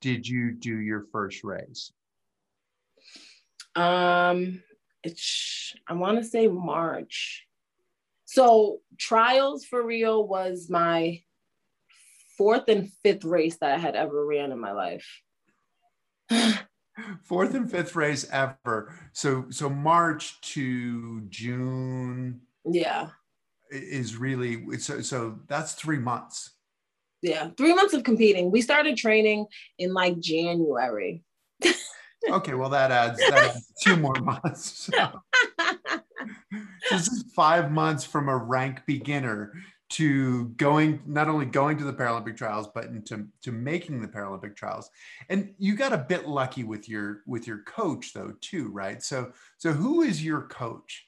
did 0.00 0.26
you 0.26 0.52
do 0.52 0.78
your 0.78 1.04
first 1.12 1.44
race? 1.44 1.92
Um, 3.76 4.62
it's 5.02 5.74
I 5.86 5.92
want 5.94 6.18
to 6.18 6.24
say 6.24 6.48
March. 6.48 7.46
So 8.24 8.80
trials 8.98 9.66
for 9.66 9.84
Rio 9.84 10.20
was 10.20 10.70
my 10.70 11.20
fourth 12.38 12.68
and 12.68 12.90
fifth 13.02 13.24
race 13.24 13.58
that 13.58 13.74
I 13.74 13.78
had 13.78 13.94
ever 13.94 14.24
ran 14.24 14.52
in 14.52 14.58
my 14.58 14.72
life. 14.72 15.06
fourth 17.22 17.54
and 17.54 17.70
fifth 17.70 17.94
race 17.94 18.26
ever. 18.30 18.94
So 19.12 19.46
so 19.50 19.68
March 19.68 20.40
to 20.52 21.22
June. 21.28 22.40
Yeah. 22.64 23.10
Is 23.72 24.16
really 24.16 24.78
so 24.78 25.00
so 25.00 25.38
that's 25.48 25.72
three 25.72 25.98
months. 25.98 26.50
Yeah, 27.22 27.50
three 27.56 27.74
months 27.74 27.94
of 27.94 28.02
competing. 28.02 28.50
We 28.50 28.60
started 28.60 28.96
training 28.96 29.46
in 29.78 29.94
like 29.94 30.18
January 30.18 31.22
okay, 32.30 32.54
well 32.54 32.70
that 32.70 32.90
adds 32.90 33.18
that 33.18 33.32
adds 33.32 33.72
two 33.82 33.96
more 33.96 34.14
months. 34.14 34.90
So. 34.92 35.20
this 36.90 37.08
is 37.08 37.24
five 37.34 37.72
months 37.72 38.04
from 38.04 38.28
a 38.28 38.36
rank 38.36 38.82
beginner 38.86 39.52
to 39.90 40.48
going 40.50 41.02
not 41.04 41.28
only 41.28 41.44
going 41.44 41.76
to 41.76 41.84
the 41.84 41.92
Paralympic 41.92 42.36
trials 42.36 42.68
but 42.74 42.84
into 42.84 43.26
to 43.42 43.52
making 43.52 44.00
the 44.00 44.08
Paralympic 44.08 44.56
trials. 44.56 44.88
And 45.28 45.54
you 45.58 45.76
got 45.76 45.92
a 45.92 45.98
bit 45.98 46.28
lucky 46.28 46.64
with 46.64 46.88
your 46.88 47.22
with 47.26 47.46
your 47.46 47.58
coach 47.64 48.12
though 48.12 48.34
too, 48.40 48.68
right? 48.68 49.02
So 49.02 49.32
so 49.58 49.72
who 49.72 50.02
is 50.02 50.24
your 50.24 50.42
coach? 50.42 51.06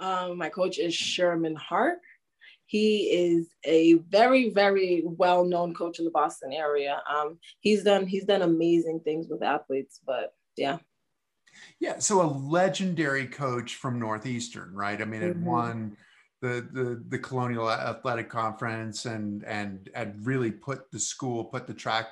Um, 0.00 0.38
my 0.38 0.48
coach 0.48 0.78
is 0.78 0.94
Sherman 0.94 1.54
Hart. 1.56 1.98
He 2.66 3.10
is 3.10 3.48
a 3.64 3.94
very, 4.08 4.50
very 4.50 5.02
well-known 5.04 5.74
coach 5.74 5.98
in 5.98 6.04
the 6.04 6.10
Boston 6.10 6.52
area. 6.52 7.02
Um, 7.08 7.38
he's 7.60 7.82
done 7.82 8.06
he's 8.06 8.24
done 8.24 8.42
amazing 8.42 9.00
things 9.00 9.26
with 9.28 9.42
athletes, 9.42 10.00
but 10.06 10.34
yeah. 10.56 10.78
Yeah, 11.80 11.98
so 11.98 12.22
a 12.22 12.30
legendary 12.30 13.26
coach 13.26 13.74
from 13.74 13.98
Northeastern, 13.98 14.72
right? 14.72 15.00
I 15.02 15.04
mean, 15.04 15.22
it 15.22 15.36
mm-hmm. 15.36 15.44
won 15.44 15.96
the, 16.40 16.66
the 16.72 17.02
the 17.08 17.18
Colonial 17.18 17.70
Athletic 17.70 18.28
Conference 18.28 19.04
and 19.04 19.44
and 19.44 19.90
and 19.94 20.24
really 20.24 20.50
put 20.50 20.90
the 20.90 21.00
school, 21.00 21.44
put 21.44 21.66
the 21.66 21.74
track 21.74 22.06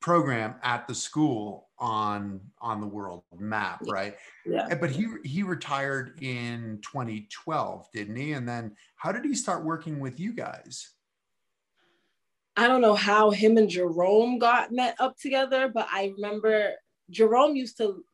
program 0.00 0.56
at 0.62 0.86
the 0.86 0.94
school 0.94 1.68
on 1.78 2.40
on 2.60 2.80
the 2.80 2.86
world 2.86 3.24
map, 3.38 3.80
right? 3.88 4.16
Yeah. 4.46 4.74
But 4.74 4.90
he 4.90 5.06
he 5.24 5.42
retired 5.42 6.22
in 6.22 6.80
2012, 6.82 7.88
didn't 7.92 8.16
he? 8.16 8.32
And 8.32 8.48
then 8.48 8.76
how 8.96 9.12
did 9.12 9.24
he 9.24 9.34
start 9.34 9.64
working 9.64 10.00
with 10.00 10.20
you 10.20 10.32
guys? 10.32 10.90
I 12.56 12.68
don't 12.68 12.80
know 12.80 12.94
how 12.94 13.30
him 13.30 13.56
and 13.56 13.68
Jerome 13.68 14.38
got 14.38 14.70
met 14.70 14.94
up 15.00 15.18
together, 15.18 15.68
but 15.68 15.88
I 15.90 16.12
remember 16.16 16.74
Jerome 17.10 17.56
used 17.56 17.78
to 17.78 18.04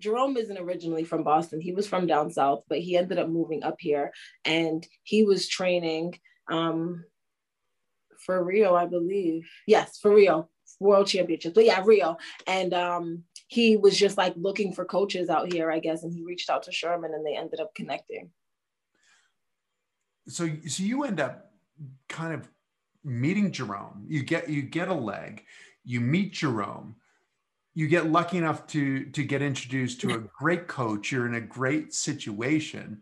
Jerome 0.00 0.36
isn't 0.36 0.58
originally 0.58 1.04
from 1.04 1.24
Boston. 1.24 1.60
He 1.60 1.72
was 1.72 1.88
from 1.88 2.06
down 2.06 2.30
south, 2.30 2.62
but 2.68 2.78
he 2.78 2.96
ended 2.96 3.18
up 3.18 3.28
moving 3.28 3.64
up 3.64 3.76
here 3.80 4.12
and 4.44 4.86
he 5.02 5.24
was 5.24 5.48
training 5.48 6.18
um, 6.50 7.04
for 8.24 8.42
Rio, 8.44 8.74
I 8.74 8.86
believe. 8.86 9.48
Yes, 9.66 9.98
for 9.98 10.14
Rio 10.14 10.48
world 10.80 11.06
championships. 11.06 11.54
But 11.54 11.64
yeah, 11.64 11.82
Rio. 11.84 12.16
And 12.46 12.74
um, 12.74 13.24
he 13.48 13.76
was 13.76 13.96
just 13.96 14.16
like 14.16 14.34
looking 14.36 14.72
for 14.72 14.84
coaches 14.84 15.28
out 15.28 15.52
here, 15.52 15.70
I 15.70 15.78
guess. 15.78 16.02
And 16.02 16.12
he 16.12 16.22
reached 16.22 16.50
out 16.50 16.62
to 16.64 16.72
Sherman 16.72 17.14
and 17.14 17.24
they 17.24 17.36
ended 17.36 17.60
up 17.60 17.74
connecting. 17.74 18.30
So, 20.28 20.48
so 20.66 20.82
you 20.82 21.04
end 21.04 21.20
up 21.20 21.52
kind 22.08 22.34
of 22.34 22.48
meeting 23.04 23.50
Jerome. 23.50 24.04
You 24.08 24.22
get 24.22 24.48
you 24.48 24.62
get 24.62 24.88
a 24.88 24.94
leg, 24.94 25.44
you 25.84 26.00
meet 26.00 26.34
Jerome, 26.34 26.96
you 27.74 27.88
get 27.88 28.10
lucky 28.10 28.36
enough 28.36 28.66
to 28.68 29.06
to 29.06 29.24
get 29.24 29.40
introduced 29.40 30.00
to 30.02 30.14
a 30.14 30.18
great 30.18 30.68
coach. 30.68 31.10
You're 31.10 31.26
in 31.26 31.36
a 31.36 31.40
great 31.40 31.94
situation. 31.94 33.00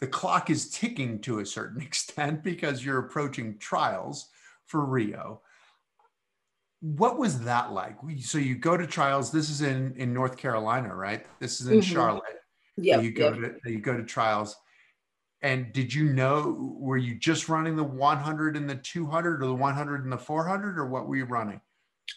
The 0.00 0.08
clock 0.08 0.50
is 0.50 0.70
ticking 0.70 1.20
to 1.20 1.38
a 1.38 1.46
certain 1.46 1.80
extent 1.82 2.42
because 2.42 2.84
you're 2.84 2.98
approaching 2.98 3.58
trials 3.58 4.28
for 4.66 4.84
Rio 4.84 5.40
what 6.82 7.16
was 7.16 7.38
that 7.42 7.72
like? 7.72 7.96
So 8.22 8.38
you 8.38 8.56
go 8.56 8.76
to 8.76 8.86
trials 8.86 9.30
this 9.30 9.48
is 9.48 9.62
in 9.62 9.94
in 9.96 10.12
north 10.12 10.36
carolina 10.36 10.94
right? 10.94 11.24
This 11.38 11.60
is 11.60 11.68
in 11.68 11.78
mm-hmm. 11.78 11.92
charlotte 11.92 12.24
yeah 12.76 13.00
you 13.00 13.12
go 13.12 13.32
yep. 13.32 13.62
to 13.62 13.70
you 13.70 13.80
go 13.80 13.96
to 13.96 14.04
trials. 14.04 14.56
And 15.42 15.72
did 15.72 15.94
you 15.94 16.12
know 16.12 16.76
were 16.78 16.96
you 16.96 17.14
just 17.18 17.48
running 17.48 17.76
the 17.76 17.84
100 17.84 18.56
and 18.56 18.68
the 18.68 18.76
200 18.76 19.42
or 19.42 19.46
the 19.46 19.54
100 19.54 20.04
and 20.04 20.12
the 20.12 20.18
400 20.18 20.78
or 20.78 20.86
what 20.86 21.06
were 21.06 21.16
you 21.16 21.24
running? 21.24 21.60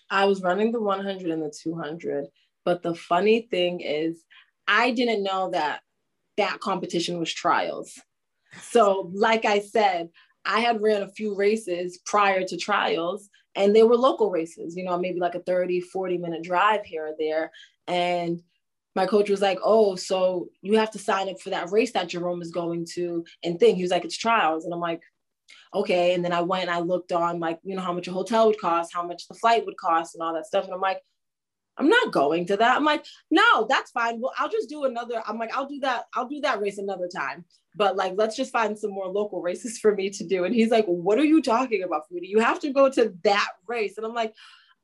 I 0.09 0.25
was 0.25 0.41
running 0.41 0.71
the 0.71 0.81
100 0.81 1.29
and 1.29 1.43
the 1.43 1.53
200 1.63 2.25
but 2.63 2.81
the 2.81 2.95
funny 2.95 3.41
thing 3.51 3.81
is 3.81 4.23
i 4.67 4.89
didn't 4.89 5.23
know 5.23 5.51
that 5.51 5.81
that 6.37 6.59
competition 6.59 7.19
was 7.19 7.31
trials. 7.31 8.01
So 8.61 9.11
like 9.13 9.45
i 9.45 9.59
said 9.59 10.09
i 10.43 10.59
had 10.59 10.81
ran 10.81 11.03
a 11.03 11.11
few 11.11 11.35
races 11.35 11.99
prior 12.05 12.43
to 12.43 12.57
trials 12.57 13.29
and 13.55 13.75
they 13.75 13.83
were 13.83 13.95
local 13.95 14.29
races 14.29 14.75
you 14.75 14.83
know 14.83 14.97
maybe 14.97 15.19
like 15.19 15.35
a 15.35 15.39
30 15.39 15.81
40 15.81 16.17
minute 16.17 16.43
drive 16.43 16.83
here 16.85 17.07
or 17.07 17.15
there 17.17 17.51
and 17.87 18.41
my 18.95 19.05
coach 19.05 19.29
was 19.29 19.41
like 19.41 19.59
oh 19.63 19.95
so 19.95 20.47
you 20.61 20.77
have 20.77 20.91
to 20.91 20.99
sign 20.99 21.29
up 21.29 21.39
for 21.39 21.49
that 21.49 21.71
race 21.71 21.91
that 21.91 22.09
jerome 22.09 22.41
is 22.41 22.51
going 22.51 22.85
to 22.93 23.25
and 23.43 23.59
think 23.59 23.75
he 23.75 23.81
was 23.81 23.91
like 23.91 24.05
it's 24.05 24.17
trials 24.17 24.65
and 24.65 24.73
i'm 24.73 24.79
like 24.79 25.01
okay 25.73 26.13
and 26.13 26.23
then 26.23 26.31
i 26.31 26.41
went 26.41 26.63
and 26.63 26.71
i 26.71 26.79
looked 26.79 27.11
on 27.11 27.39
like 27.39 27.59
you 27.63 27.75
know 27.75 27.81
how 27.81 27.93
much 27.93 28.07
a 28.07 28.11
hotel 28.11 28.47
would 28.47 28.59
cost 28.59 28.93
how 28.93 29.05
much 29.05 29.27
the 29.27 29.35
flight 29.35 29.65
would 29.65 29.77
cost 29.77 30.15
and 30.15 30.21
all 30.21 30.33
that 30.33 30.45
stuff 30.45 30.65
and 30.65 30.73
i'm 30.73 30.81
like 30.81 31.01
I'm 31.77 31.89
not 31.89 32.13
going 32.13 32.45
to 32.47 32.57
that. 32.57 32.77
I'm 32.77 32.85
like, 32.85 33.05
no, 33.29 33.67
that's 33.67 33.91
fine. 33.91 34.21
Well, 34.21 34.33
I'll 34.37 34.49
just 34.49 34.69
do 34.69 34.85
another. 34.85 35.21
I'm 35.27 35.37
like, 35.37 35.55
I'll 35.55 35.67
do 35.67 35.79
that. 35.81 36.05
I'll 36.13 36.27
do 36.27 36.39
that 36.41 36.61
race 36.61 36.77
another 36.77 37.09
time. 37.13 37.43
But 37.75 37.95
like, 37.95 38.13
let's 38.15 38.35
just 38.35 38.51
find 38.51 38.77
some 38.77 38.91
more 38.91 39.07
local 39.07 39.41
races 39.41 39.77
for 39.79 39.93
me 39.93 40.09
to 40.11 40.23
do. 40.23 40.45
And 40.45 40.55
he's 40.55 40.71
like, 40.71 40.85
what 40.85 41.19
are 41.19 41.25
you 41.25 41.41
talking 41.41 41.83
about, 41.83 42.03
Foodie? 42.09 42.29
You 42.29 42.39
have 42.39 42.59
to 42.61 42.71
go 42.71 42.89
to 42.89 43.13
that 43.23 43.49
race. 43.67 43.97
And 43.97 44.05
I'm 44.05 44.13
like, 44.13 44.33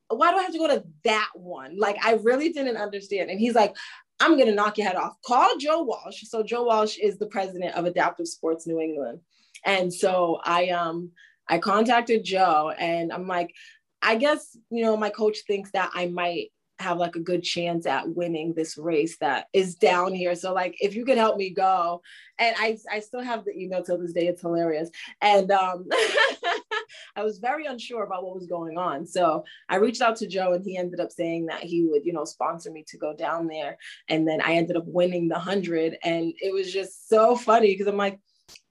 why 0.10 0.32
do 0.32 0.38
I 0.38 0.44
have 0.44 0.52
to 0.52 0.58
go 0.58 0.68
to 0.68 0.84
that 1.06 1.30
one? 1.36 1.78
Like, 1.78 1.98
I 2.04 2.16
really 2.16 2.52
didn't 2.52 2.78
understand. 2.78 3.30
And 3.30 3.39
he's 3.39 3.56
like, 3.56 3.76
I'm 4.20 4.38
gonna 4.38 4.54
knock 4.54 4.78
your 4.78 4.88
head 4.88 4.98
off. 4.98 5.16
Call 5.26 5.58
Joe 5.58 5.82
Walsh. 5.82 6.24
So 6.28 6.44
Joe 6.44 6.64
Walsh 6.64 6.98
is 6.98 7.18
the 7.18 7.26
president 7.26 7.76
of 7.76 7.86
Adaptive 7.86 8.28
Sports 8.28 8.68
New 8.68 8.80
England. 8.80 9.20
And 9.66 9.92
so 9.92 10.39
I 10.44 10.70
um 10.70 11.12
I 11.48 11.58
contacted 11.58 12.24
Joe 12.24 12.72
and 12.78 13.12
I'm 13.12 13.28
like, 13.28 13.54
I 14.02 14.16
guess, 14.16 14.58
you 14.70 14.84
know, 14.84 14.96
my 14.96 15.10
coach 15.10 15.39
thinks 15.48 15.72
that 15.72 15.92
I 15.94 16.08
might 16.08 16.52
have 16.82 16.97
like 16.97 17.15
a 17.15 17.19
good 17.21 17.43
chance 17.43 17.86
at 17.86 18.09
winning 18.09 18.53
this 18.53 18.77
race 18.77 19.17
that 19.17 19.47
is 19.53 19.75
down 19.75 20.13
here. 20.13 20.36
So 20.36 20.53
like 20.53 20.75
if 20.79 20.95
you 20.95 21.05
could 21.05 21.17
help 21.17 21.38
me 21.38 21.49
go. 21.49 22.01
And 22.39 22.55
I 22.57 22.77
I 22.91 22.99
still 22.99 23.21
have 23.21 23.45
the 23.45 23.57
email 23.57 23.84
till 23.84 23.97
this 23.97 24.13
day. 24.13 24.27
It's 24.27 24.41
hilarious. 24.41 24.89
And 25.21 25.51
um 25.51 25.88
I 27.15 27.23
was 27.23 27.39
very 27.39 27.65
unsure 27.65 28.03
about 28.03 28.23
what 28.23 28.36
was 28.36 28.47
going 28.47 28.77
on. 28.77 29.05
So 29.05 29.43
I 29.69 29.77
reached 29.77 30.01
out 30.01 30.15
to 30.17 30.27
Joe 30.27 30.53
and 30.53 30.63
he 30.63 30.77
ended 30.77 30.99
up 30.99 31.11
saying 31.11 31.47
that 31.47 31.63
he 31.63 31.86
would, 31.86 32.05
you 32.05 32.13
know, 32.13 32.25
sponsor 32.25 32.71
me 32.71 32.84
to 32.88 32.97
go 32.97 33.15
down 33.15 33.47
there. 33.47 33.77
And 34.09 34.27
then 34.27 34.41
I 34.41 34.53
ended 34.53 34.77
up 34.77 34.86
winning 34.86 35.27
the 35.27 35.39
hundred. 35.39 35.97
And 36.03 36.34
it 36.39 36.53
was 36.53 36.71
just 36.71 37.09
so 37.09 37.36
funny 37.36 37.67
because 37.67 37.88
I'm 37.88 37.97
like, 37.97 38.19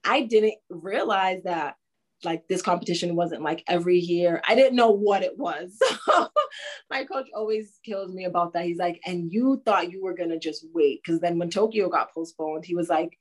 I 0.03 0.21
didn't 0.21 0.55
realize 0.69 1.43
that 1.43 1.75
like 2.23 2.47
this 2.47 2.61
competition 2.61 3.15
wasn't 3.15 3.41
like 3.41 3.63
every 3.67 3.97
year. 3.97 4.41
I 4.47 4.55
didn't 4.55 4.75
know 4.75 4.91
what 4.91 5.23
it 5.23 5.37
was. 5.37 5.77
my 6.89 7.03
coach 7.05 7.27
always 7.35 7.79
kills 7.83 8.13
me 8.13 8.25
about 8.25 8.53
that. 8.53 8.65
He's 8.65 8.77
like, 8.77 9.01
and 9.05 9.31
you 9.31 9.61
thought 9.65 9.91
you 9.91 10.03
were 10.03 10.13
gonna 10.13 10.39
just 10.39 10.65
wait. 10.73 11.03
Cause 11.05 11.19
then 11.19 11.37
when 11.39 11.49
Tokyo 11.49 11.89
got 11.89 12.13
postponed, 12.13 12.65
he 12.65 12.75
was 12.75 12.89
like, 12.89 13.17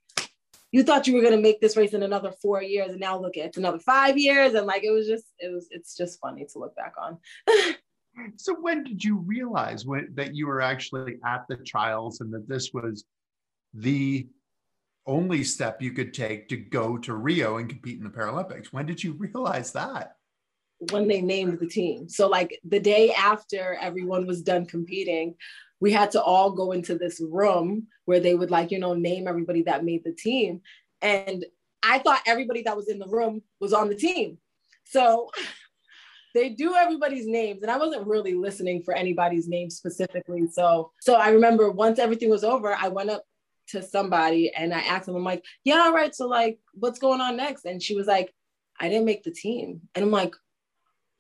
you 0.73 0.83
thought 0.83 1.07
you 1.07 1.15
were 1.15 1.23
gonna 1.23 1.37
make 1.37 1.61
this 1.61 1.77
race 1.77 1.95
in 1.95 2.03
another 2.03 2.33
four 2.43 2.63
years, 2.63 2.91
and 2.91 3.01
now 3.01 3.19
look, 3.19 3.37
it's 3.37 3.59
another 3.59 3.81
five 3.81 4.17
years. 4.17 4.55
And 4.55 4.67
like 4.67 4.85
it 4.85 4.91
was 4.91 5.07
just, 5.07 5.27
it 5.39 5.53
was, 5.53 5.69
it's 5.71 5.97
just 5.97 6.21
funny 6.21 6.47
to 6.53 6.59
look 6.59 6.77
back 6.77 6.95
on. 7.01 7.19
so 8.37 8.55
when 8.61 8.85
did 8.85 9.03
you 9.03 9.19
realize 9.19 9.85
when 9.85 10.09
that 10.15 10.35
you 10.35 10.47
were 10.47 10.61
actually 10.61 11.19
at 11.27 11.45
the 11.49 11.57
trials 11.57 12.21
and 12.21 12.33
that 12.33 12.49
this 12.49 12.73
was 12.73 13.05
the 13.75 14.27
only 15.07 15.45
step 15.45 15.81
you 15.81 15.93
could 15.93 16.15
take 16.15 16.49
to 16.49 16.57
go 16.57 16.99
to 16.99 17.15
Rio 17.15 17.57
and 17.57 17.69
compete 17.69 17.99
in 17.99 18.05
the 18.05 18.11
Paralympics. 18.11 18.69
When 18.73 18.87
did 18.87 19.03
you 19.03 19.13
realize 19.15 19.73
that? 19.73 20.17
When 20.93 21.09
they 21.09 21.21
named 21.21 21.59
the 21.59 21.67
team. 21.67 22.09
So, 22.09 22.29
like 22.29 22.59
the 22.65 22.81
day 22.81 23.13
after 23.13 23.77
everyone 23.81 24.27
was 24.27 24.43
done 24.43 24.65
competing, 24.65 25.35
we 25.81 25.93
had 25.93 26.11
to 26.13 26.23
all 26.23 26.53
go 26.53 26.73
into 26.73 26.97
this 26.97 27.21
room 27.21 27.87
where 28.05 28.21
they 28.21 28.35
would, 28.35 28.51
like, 28.51 28.71
you 28.71 28.79
know, 28.79 28.95
name 28.95 29.29
everybody 29.29 29.63
that 29.63 29.85
made 29.85 30.05
the 30.05 30.13
team. 30.13 30.61
And 31.03 31.45
I 31.83 31.99
thought 31.99 32.23
everybody 32.27 32.63
that 32.63 32.77
was 32.77 32.89
in 32.89 32.99
the 32.99 33.09
room 33.09 33.43
was 33.61 33.73
on 33.73 33.89
the 33.89 33.95
team. 33.95 34.39
So, 34.85 35.31
they 36.35 36.51
do 36.51 36.75
everybody's 36.77 37.27
names 37.27 37.63
and 37.63 37.71
i 37.73 37.77
wasn't 37.77 38.07
really 38.07 38.35
listening 38.35 38.83
for 38.85 38.95
anybody's 38.95 39.49
name 39.49 39.69
specifically 39.69 40.47
so 40.47 40.93
so 41.01 41.15
i 41.15 41.29
remember 41.31 41.71
once 41.71 41.99
everything 41.99 42.31
was 42.31 42.45
over 42.45 42.73
i 42.77 42.87
went 42.87 43.11
up 43.11 43.25
to 43.71 43.83
somebody 43.83 44.53
and 44.55 44.73
I 44.73 44.81
asked 44.81 45.07
them, 45.07 45.17
I'm 45.17 45.25
like, 45.25 45.45
yeah, 45.65 45.83
all 45.85 45.93
right. 45.93 46.15
So 46.15 46.27
like, 46.27 46.59
what's 46.75 46.99
going 46.99 47.21
on 47.21 47.37
next? 47.37 47.65
And 47.65 47.83
she 47.83 47.95
was 47.95 48.07
like, 48.07 48.33
I 48.79 48.89
didn't 48.89 49.05
make 49.05 49.23
the 49.23 49.31
team. 49.31 49.83
And 49.95 50.05
I'm 50.05 50.11
like, 50.11 50.35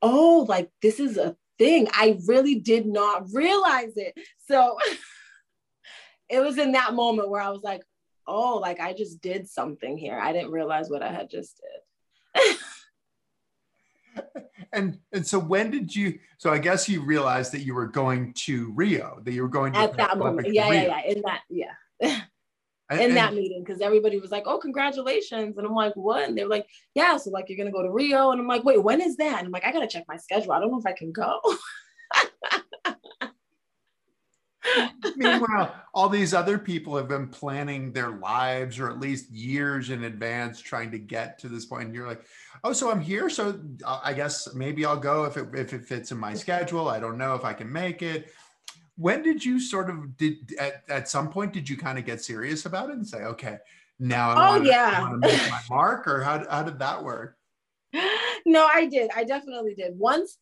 oh, 0.03 0.47
like 0.49 0.71
this 0.83 1.01
is 1.01 1.17
a 1.17 1.37
thing. 1.59 1.89
I 1.93 2.19
really 2.27 2.57
did 2.57 2.87
not 2.87 3.27
realize 3.33 3.93
it. 3.97 4.15
So 4.49 4.79
it 6.29 6.41
was 6.41 6.59
in 6.59 6.73
that 6.73 6.95
moment 6.95 7.29
where 7.29 7.43
I 7.43 7.51
was 7.51 7.63
like, 7.63 7.83
oh, 8.27 8.59
like 8.59 8.81
I 8.81 8.93
just 8.93 9.21
did 9.21 9.49
something 9.49 9.99
here. 9.99 10.19
I 10.19 10.33
didn't 10.33 10.53
realize 10.53 10.89
what 10.89 11.03
I 11.03 11.13
had 11.13 11.31
just 11.31 11.61
did. 12.35 12.57
and 14.73 14.99
and 15.13 15.27
so 15.27 15.39
when 15.39 15.71
did 15.71 15.95
you 15.95 16.19
so 16.39 16.51
i 16.51 16.59
guess 16.59 16.89
you 16.89 17.03
realized 17.03 17.53
that 17.53 17.61
you 17.61 17.75
were 17.75 17.87
going 17.87 18.33
to 18.35 18.73
rio 18.73 19.21
that 19.25 19.33
you 19.33 19.43
were 19.43 19.49
going 19.49 19.73
to 19.73 19.79
at 19.79 19.97
that 19.97 20.19
moment 20.19 20.53
yeah 20.53 20.71
yeah 20.71 20.83
yeah 20.83 21.13
in 21.13 21.23
that 21.23 21.41
yeah 21.49 22.21
in 22.91 23.01
and, 23.01 23.17
that 23.17 23.35
meeting 23.35 23.63
because 23.65 23.81
everybody 23.81 24.19
was 24.19 24.31
like, 24.31 24.45
"Oh, 24.47 24.59
congratulations!" 24.59 25.57
And 25.57 25.67
I'm 25.67 25.75
like, 25.75 25.95
"What?" 25.95 26.29
And 26.29 26.37
they're 26.37 26.49
like, 26.49 26.67
"Yeah, 26.95 27.17
so 27.17 27.31
like 27.31 27.47
you're 27.49 27.59
gonna 27.59 27.71
go 27.71 27.83
to 27.83 27.91
Rio." 27.91 28.31
And 28.31 28.41
I'm 28.41 28.49
like, 28.49 28.65
"Wait, 28.65 28.83
when 28.83 29.01
is 29.01 29.17
that?" 29.17 29.39
And 29.39 29.47
I'm 29.47 29.53
like, 29.53 29.65
"I 29.65 29.73
gotta 29.73 29.87
check 29.87 30.05
my 30.09 30.17
schedule. 30.17 30.53
I 30.53 30.61
don't 30.61 30.71
know 30.71 30.79
if 30.79 30.87
I 30.87 30.93
can 30.93 31.13
go." 31.13 31.41
Meanwhile, 35.17 35.75
all 35.95 36.09
these 36.09 36.35
other 36.35 36.59
people 36.59 36.97
have 36.97 37.09
been 37.09 37.29
planning 37.29 37.93
their 37.93 38.11
lives 38.11 38.79
or 38.79 38.91
at 38.91 39.01
least 39.01 39.31
years 39.31 39.91
in 39.91 40.05
advance 40.05 40.61
trying 40.61 40.91
to 40.91 40.99
get 40.99 41.39
to 41.41 41.49
this 41.49 41.67
point. 41.67 41.87
And 41.87 41.95
you're 41.95 42.07
like, 42.07 42.23
oh, 42.65 42.73
so 42.73 42.91
I'm 42.91 43.01
here. 43.01 43.31
So 43.31 43.61
uh, 43.85 44.01
I 44.03 44.13
guess 44.13 44.55
maybe 44.55 44.85
I'll 44.85 44.97
go 44.97 45.25
if 45.25 45.37
it, 45.37 45.49
if 45.55 45.73
it 45.73 45.87
fits 45.87 46.13
in 46.13 46.19
my 46.19 46.35
schedule. 46.35 46.89
I 46.89 47.01
don't 47.01 47.19
know 47.19 47.35
if 47.35 47.45
I 47.45 47.53
can 47.53 47.73
make 47.73 48.03
it 48.03 48.33
when 48.97 49.23
did 49.23 49.45
you 49.45 49.61
sort 49.61 49.91
of 49.91 50.17
did 50.17 50.55
at, 50.59 50.83
at 50.89 51.09
some 51.09 51.31
point 51.31 51.53
did 51.53 51.69
you 51.69 51.77
kind 51.77 51.99
of 51.99 52.05
get 52.05 52.23
serious 52.23 52.67
about 52.67 52.91
it 52.91 52.97
and 52.97 53.07
say 53.07 53.23
okay 53.25 53.59
now 53.99 54.31
I 54.31 54.33
oh 54.33 54.53
want 54.53 54.65
yeah. 54.65 55.09
To 55.11 55.17
make 55.19 55.51
my 55.51 55.61
mark 55.69 56.09
or 56.09 56.23
how, 56.23 56.43
how 56.49 56.63
did 56.63 56.79
that 56.79 57.03
work? 57.05 57.37
No 58.47 58.67
i 58.73 58.87
did. 58.87 59.11
I 59.15 59.25
definitely 59.25 59.75
did. 59.75 59.99
Once 59.99 60.39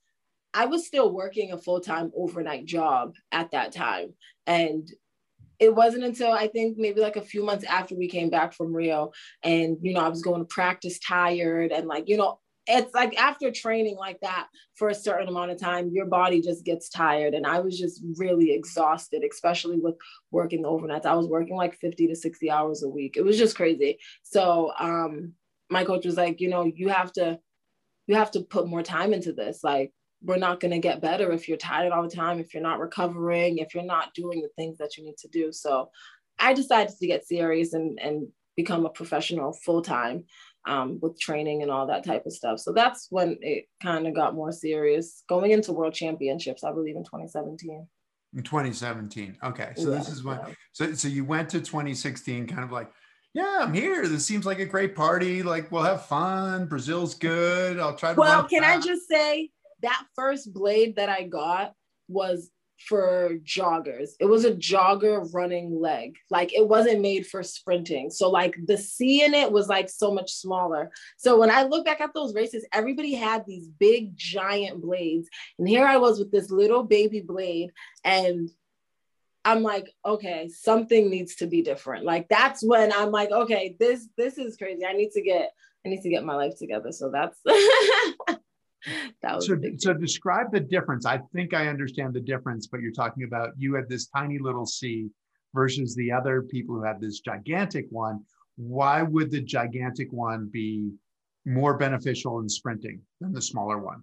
i 0.54 0.66
was 0.66 0.86
still 0.86 1.12
working 1.12 1.52
a 1.52 1.58
full-time 1.58 2.10
overnight 2.16 2.64
job 2.64 3.14
at 3.32 3.50
that 3.50 3.72
time 3.72 4.14
and 4.46 4.88
it 5.58 5.74
wasn't 5.74 6.04
until 6.04 6.30
I 6.32 6.46
think 6.46 6.78
maybe 6.78 7.00
like 7.00 7.16
a 7.16 7.22
few 7.22 7.44
months 7.44 7.64
after 7.64 7.94
we 7.96 8.08
came 8.08 8.30
back 8.30 8.52
from 8.52 8.72
Rio 8.72 9.12
and 9.42 9.76
you 9.82 9.92
know 9.92 10.00
I 10.00 10.08
was 10.08 10.22
going 10.22 10.40
to 10.40 10.46
practice 10.46 10.98
tired 10.98 11.72
and 11.72 11.86
like 11.86 12.08
you 12.08 12.16
know 12.16 12.38
it's 12.68 12.94
like 12.94 13.18
after 13.18 13.50
training 13.50 13.96
like 13.96 14.20
that 14.20 14.48
for 14.74 14.90
a 14.90 14.94
certain 14.94 15.28
amount 15.28 15.50
of 15.50 15.58
time, 15.58 15.90
your 15.90 16.06
body 16.06 16.42
just 16.42 16.64
gets 16.64 16.90
tired. 16.90 17.32
And 17.32 17.46
I 17.46 17.60
was 17.60 17.78
just 17.78 18.02
really 18.18 18.52
exhausted, 18.52 19.22
especially 19.28 19.78
with 19.78 19.94
working 20.30 20.64
overnights. 20.64 21.06
I 21.06 21.14
was 21.14 21.26
working 21.26 21.56
like 21.56 21.74
50 21.76 22.08
to 22.08 22.14
60 22.14 22.50
hours 22.50 22.82
a 22.82 22.88
week. 22.88 23.16
It 23.16 23.22
was 23.22 23.38
just 23.38 23.56
crazy. 23.56 23.98
So 24.22 24.72
um, 24.78 25.32
my 25.70 25.84
coach 25.84 26.04
was 26.04 26.16
like, 26.16 26.40
you 26.40 26.50
know, 26.50 26.64
you 26.64 26.88
have 26.90 27.12
to, 27.14 27.38
you 28.06 28.16
have 28.16 28.30
to 28.32 28.40
put 28.40 28.68
more 28.68 28.82
time 28.82 29.14
into 29.14 29.32
this. 29.32 29.64
Like, 29.64 29.92
we're 30.22 30.36
not 30.36 30.60
going 30.60 30.72
to 30.72 30.78
get 30.78 31.00
better 31.00 31.32
if 31.32 31.48
you're 31.48 31.56
tired 31.56 31.92
all 31.92 32.02
the 32.02 32.14
time, 32.14 32.40
if 32.40 32.52
you're 32.52 32.62
not 32.62 32.80
recovering, 32.80 33.58
if 33.58 33.74
you're 33.74 33.84
not 33.84 34.14
doing 34.14 34.42
the 34.42 34.48
things 34.56 34.78
that 34.78 34.96
you 34.96 35.04
need 35.04 35.16
to 35.18 35.28
do. 35.28 35.52
So 35.52 35.90
I 36.38 36.52
decided 36.52 36.94
to 36.98 37.06
get 37.06 37.26
serious 37.26 37.72
and, 37.72 37.98
and 38.00 38.26
become 38.56 38.84
a 38.84 38.90
professional 38.90 39.52
full 39.52 39.82
time 39.82 40.24
um, 40.66 40.98
with 41.00 41.18
training 41.18 41.62
and 41.62 41.70
all 41.70 41.86
that 41.86 42.04
type 42.04 42.26
of 42.26 42.32
stuff. 42.32 42.58
So 42.58 42.72
that's 42.72 43.06
when 43.10 43.38
it 43.40 43.66
kind 43.82 44.06
of 44.06 44.14
got 44.14 44.34
more 44.34 44.52
serious. 44.52 45.22
Going 45.28 45.50
into 45.50 45.72
World 45.72 45.94
Championships, 45.94 46.64
I 46.64 46.72
believe 46.72 46.96
in 46.96 47.04
2017. 47.04 47.86
In 48.36 48.42
2017. 48.42 49.38
Okay. 49.42 49.72
So 49.76 49.90
yeah, 49.90 49.98
this 49.98 50.08
is 50.08 50.22
when 50.22 50.38
so 50.72 50.92
so 50.92 51.08
you 51.08 51.24
went 51.24 51.48
to 51.50 51.60
2016 51.60 52.46
kind 52.46 52.62
of 52.62 52.70
like, 52.70 52.90
yeah, 53.32 53.60
I'm 53.62 53.72
here. 53.72 54.06
This 54.06 54.26
seems 54.26 54.44
like 54.44 54.58
a 54.58 54.66
great 54.66 54.94
party. 54.94 55.42
Like 55.42 55.72
we'll 55.72 55.82
have 55.82 56.06
fun. 56.06 56.66
Brazil's 56.66 57.14
good. 57.14 57.78
I'll 57.78 57.94
try 57.94 58.14
to 58.14 58.20
Well, 58.20 58.44
can 58.44 58.64
I 58.64 58.80
just 58.80 59.08
say 59.08 59.50
that 59.82 60.04
first 60.14 60.52
blade 60.52 60.96
that 60.96 61.08
I 61.08 61.22
got 61.22 61.72
was 62.08 62.50
for 62.78 63.38
joggers. 63.42 64.10
It 64.20 64.26
was 64.26 64.44
a 64.44 64.52
jogger 64.52 65.28
running 65.34 65.80
leg. 65.80 66.16
Like 66.30 66.54
it 66.54 66.66
wasn't 66.66 67.00
made 67.00 67.26
for 67.26 67.42
sprinting. 67.42 68.10
So 68.10 68.30
like 68.30 68.56
the 68.66 68.78
C 68.78 69.24
in 69.24 69.34
it 69.34 69.50
was 69.50 69.68
like 69.68 69.88
so 69.88 70.12
much 70.12 70.32
smaller. 70.32 70.90
So 71.16 71.38
when 71.38 71.50
I 71.50 71.64
look 71.64 71.84
back 71.84 72.00
at 72.00 72.14
those 72.14 72.34
races, 72.34 72.64
everybody 72.72 73.14
had 73.14 73.44
these 73.46 73.66
big 73.66 74.16
giant 74.16 74.80
blades. 74.80 75.28
And 75.58 75.68
here 75.68 75.86
I 75.86 75.96
was 75.96 76.18
with 76.18 76.30
this 76.30 76.50
little 76.50 76.84
baby 76.84 77.20
blade 77.20 77.70
and 78.04 78.50
I'm 79.44 79.62
like, 79.62 79.90
okay, 80.04 80.48
something 80.48 81.08
needs 81.08 81.36
to 81.36 81.46
be 81.46 81.62
different. 81.62 82.04
Like 82.04 82.28
that's 82.28 82.62
when 82.62 82.92
I'm 82.92 83.10
like, 83.10 83.30
okay, 83.30 83.76
this 83.80 84.08
this 84.16 84.38
is 84.38 84.56
crazy. 84.56 84.84
I 84.84 84.92
need 84.92 85.10
to 85.12 85.22
get 85.22 85.50
I 85.84 85.88
need 85.88 86.02
to 86.02 86.10
get 86.10 86.24
my 86.24 86.34
life 86.34 86.58
together. 86.58 86.92
So 86.92 87.10
that's 87.10 87.38
so, 89.40 89.58
so 89.76 89.92
describe 89.94 90.52
the 90.52 90.60
difference. 90.60 91.06
I 91.06 91.20
think 91.32 91.54
I 91.54 91.68
understand 91.68 92.14
the 92.14 92.20
difference, 92.20 92.66
but 92.66 92.80
you're 92.80 92.92
talking 92.92 93.24
about 93.24 93.50
you 93.56 93.74
had 93.74 93.88
this 93.88 94.06
tiny 94.06 94.38
little 94.38 94.66
C 94.66 95.10
versus 95.54 95.94
the 95.94 96.12
other 96.12 96.42
people 96.42 96.76
who 96.76 96.84
had 96.84 97.00
this 97.00 97.20
gigantic 97.20 97.86
one. 97.90 98.20
Why 98.56 99.02
would 99.02 99.30
the 99.30 99.40
gigantic 99.40 100.12
one 100.12 100.48
be 100.52 100.90
more 101.44 101.76
beneficial 101.76 102.40
in 102.40 102.48
sprinting 102.48 103.00
than 103.20 103.32
the 103.32 103.42
smaller 103.42 103.78
one? 103.78 104.02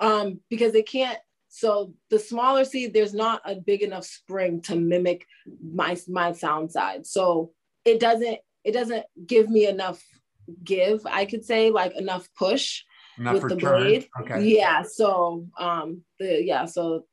Um, 0.00 0.40
because 0.48 0.74
it 0.74 0.88
can't. 0.88 1.18
So 1.48 1.94
the 2.10 2.18
smaller 2.18 2.64
C, 2.64 2.86
there's 2.86 3.14
not 3.14 3.42
a 3.44 3.56
big 3.56 3.82
enough 3.82 4.04
spring 4.04 4.62
to 4.62 4.76
mimic 4.76 5.26
my 5.62 5.96
my 6.08 6.32
sound 6.32 6.70
side. 6.70 7.06
So 7.06 7.52
it 7.84 7.98
doesn't 7.98 8.38
it 8.64 8.72
doesn't 8.72 9.04
give 9.26 9.48
me 9.48 9.66
enough 9.66 10.02
give. 10.62 11.04
I 11.06 11.24
could 11.24 11.44
say 11.44 11.70
like 11.70 11.96
enough 11.96 12.28
push 12.38 12.82
with 13.20 13.48
the 13.48 13.56
blade. 13.56 14.08
Okay. 14.20 14.44
Yeah. 14.44 14.82
So 14.82 15.46
um 15.58 16.02
the 16.18 16.42
yeah, 16.44 16.64
so 16.64 17.04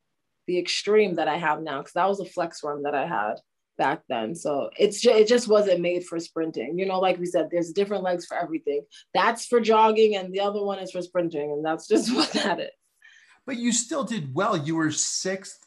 the 0.48 0.62
Xtreme 0.64 1.16
that 1.18 1.28
I 1.28 1.38
have 1.38 1.62
now 1.62 1.80
because 1.80 1.94
that 1.94 2.08
was 2.08 2.20
a 2.20 2.26
Flex-Run 2.26 2.84
that 2.84 2.96
I 2.96 3.06
had 3.06 3.36
back 3.78 4.02
then. 4.10 4.34
So 4.36 4.70
it's 4.78 5.00
just, 5.02 5.16
it 5.16 5.28
just 5.28 5.48
wasn't 5.48 5.82
made 5.82 6.06
for 6.06 6.20
sprinting. 6.20 6.78
You 6.78 6.86
know, 6.86 7.00
like 7.00 7.20
we 7.20 7.26
said, 7.26 7.50
there's 7.52 7.72
different 7.72 8.04
legs 8.04 8.26
for 8.26 8.38
everything. 8.38 8.82
That's 9.14 9.46
for 9.46 9.60
jogging, 9.60 10.16
and 10.16 10.34
the 10.34 10.40
other 10.40 10.64
one 10.64 10.80
is 10.80 10.92
for 10.92 11.02
sprinting, 11.02 11.52
and 11.52 11.66
that's 11.66 11.88
just 11.88 12.14
what 12.16 12.32
that 12.34 12.60
is. 12.60 12.70
But 13.46 13.58
you 13.58 13.72
still 13.72 14.04
did 14.04 14.34
well. 14.34 14.58
You 14.58 14.76
were 14.76 14.92
sixth 14.92 15.66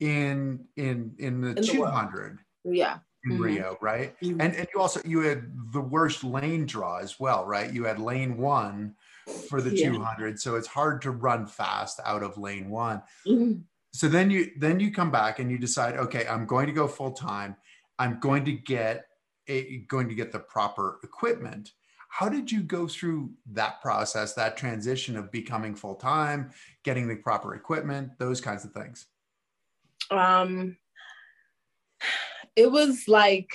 in 0.00 0.66
in 0.76 1.14
in 1.18 1.40
the, 1.40 1.48
in 1.48 1.54
the 1.54 1.62
200. 1.62 2.38
yeah. 2.64 2.98
In 3.24 3.32
mm-hmm. 3.32 3.42
Rio, 3.42 3.76
right? 3.80 4.14
Mm-hmm. 4.22 4.40
And 4.40 4.54
and 4.54 4.68
you 4.72 4.80
also 4.80 5.00
you 5.04 5.20
had 5.20 5.50
the 5.72 5.80
worst 5.80 6.22
lane 6.22 6.66
draw 6.66 6.98
as 6.98 7.18
well, 7.18 7.44
right? 7.44 7.72
You 7.72 7.84
had 7.84 7.98
lane 7.98 8.36
one 8.36 8.94
for 9.48 9.60
the 9.60 9.74
yeah. 9.74 9.90
200, 9.90 10.40
so 10.40 10.56
it's 10.56 10.66
hard 10.66 11.02
to 11.02 11.10
run 11.10 11.46
fast 11.46 12.00
out 12.04 12.22
of 12.22 12.38
lane 12.38 12.70
one. 12.70 13.02
Mm-hmm 13.26 13.60
so 13.92 14.08
then 14.08 14.30
you 14.30 14.50
then 14.56 14.78
you 14.78 14.90
come 14.92 15.10
back 15.10 15.38
and 15.38 15.50
you 15.50 15.58
decide 15.58 15.96
okay 15.96 16.26
i'm 16.28 16.46
going 16.46 16.66
to 16.66 16.72
go 16.72 16.86
full 16.86 17.12
time 17.12 17.56
i'm 17.98 18.18
going 18.20 18.44
to 18.44 18.52
get 18.52 19.06
a, 19.48 19.78
going 19.88 20.08
to 20.08 20.14
get 20.14 20.30
the 20.30 20.38
proper 20.38 20.98
equipment 21.02 21.72
how 22.10 22.28
did 22.28 22.50
you 22.50 22.60
go 22.60 22.86
through 22.86 23.30
that 23.46 23.80
process 23.80 24.34
that 24.34 24.56
transition 24.56 25.16
of 25.16 25.30
becoming 25.32 25.74
full 25.74 25.94
time 25.94 26.50
getting 26.84 27.08
the 27.08 27.16
proper 27.16 27.54
equipment 27.54 28.10
those 28.18 28.40
kinds 28.40 28.64
of 28.64 28.72
things 28.72 29.06
um 30.10 30.76
it 32.56 32.70
was 32.70 33.08
like 33.08 33.50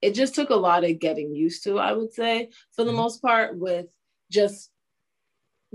it 0.00 0.14
just 0.14 0.34
took 0.34 0.50
a 0.50 0.54
lot 0.54 0.84
of 0.84 0.98
getting 1.00 1.34
used 1.34 1.64
to 1.64 1.78
i 1.78 1.92
would 1.92 2.12
say 2.12 2.48
for 2.72 2.84
the 2.84 2.90
mm-hmm. 2.90 3.00
most 3.00 3.20
part 3.20 3.56
with 3.56 3.86
just 4.30 4.71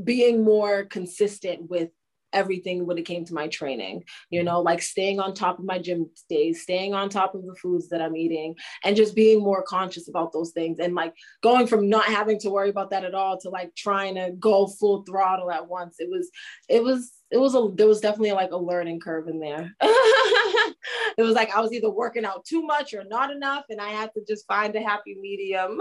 being 0.04 0.44
more 0.44 0.86
consistent 0.86 1.70
with 1.70 1.90
everything 2.34 2.86
when 2.86 2.98
it 2.98 3.06
came 3.06 3.24
to 3.24 3.34
my 3.34 3.48
training 3.48 4.04
you 4.30 4.44
know 4.44 4.60
like 4.60 4.82
staying 4.82 5.18
on 5.18 5.34
top 5.34 5.60
of 5.60 5.66
my 5.66 5.80
gym 5.80 6.10
days 6.30 6.62
staying 6.62 6.94
on 6.94 7.08
top 7.08 7.34
of 7.34 7.46
the 7.46 7.56
foods 7.56 7.88
that 7.88 8.02
i'm 8.02 8.18
eating 8.18 8.54
and 8.84 8.98
just 8.98 9.16
being 9.16 9.40
more 9.40 9.64
conscious 9.64 10.10
about 10.10 10.34
those 10.34 10.52
things 10.52 10.78
and 10.80 10.94
like 10.94 11.14
going 11.42 11.66
from 11.66 11.88
not 11.90 12.04
having 12.06 12.38
to 12.38 12.50
worry 12.50 12.70
about 12.70 12.90
that 12.90 13.06
at 13.06 13.16
all 13.16 13.40
to 13.40 13.50
like 13.50 13.74
trying 13.76 14.16
to 14.16 14.32
go 14.40 14.68
full 14.68 15.04
throttle 15.04 15.52
at 15.52 15.68
once. 15.68 15.96
It 16.00 16.10
was 16.10 16.30
it 16.70 16.84
was 16.84 17.14
it 17.32 17.38
was 17.38 17.56
a 17.56 17.70
there 17.76 17.88
was 17.88 18.02
definitely 18.02 18.34
like 18.34 18.52
a 18.52 18.58
learning 18.58 19.00
curve 19.00 19.28
in 19.28 19.40
there. 19.40 19.74
It 21.18 21.24
was 21.24 21.34
like 21.34 21.54
i 21.56 21.60
was 21.60 21.74
either 21.74 21.90
working 21.90 22.26
out 22.26 22.46
too 22.46 22.62
much 22.62 22.94
or 22.94 23.04
not 23.04 23.32
enough 23.32 23.66
and 23.70 23.82
i 23.82 23.90
had 23.90 24.12
to 24.14 24.24
just 24.28 24.46
find 24.46 24.76
a 24.76 24.82
happy 24.82 25.18
medium 25.20 25.80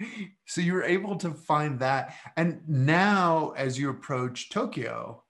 so 0.46 0.60
you 0.60 0.74
were 0.74 0.84
able 0.84 1.16
to 1.16 1.30
find 1.30 1.80
that. 1.80 2.14
And 2.36 2.60
now 2.66 3.52
as 3.56 3.78
you 3.78 3.90
approach 3.90 4.48
tokyo 4.50 5.22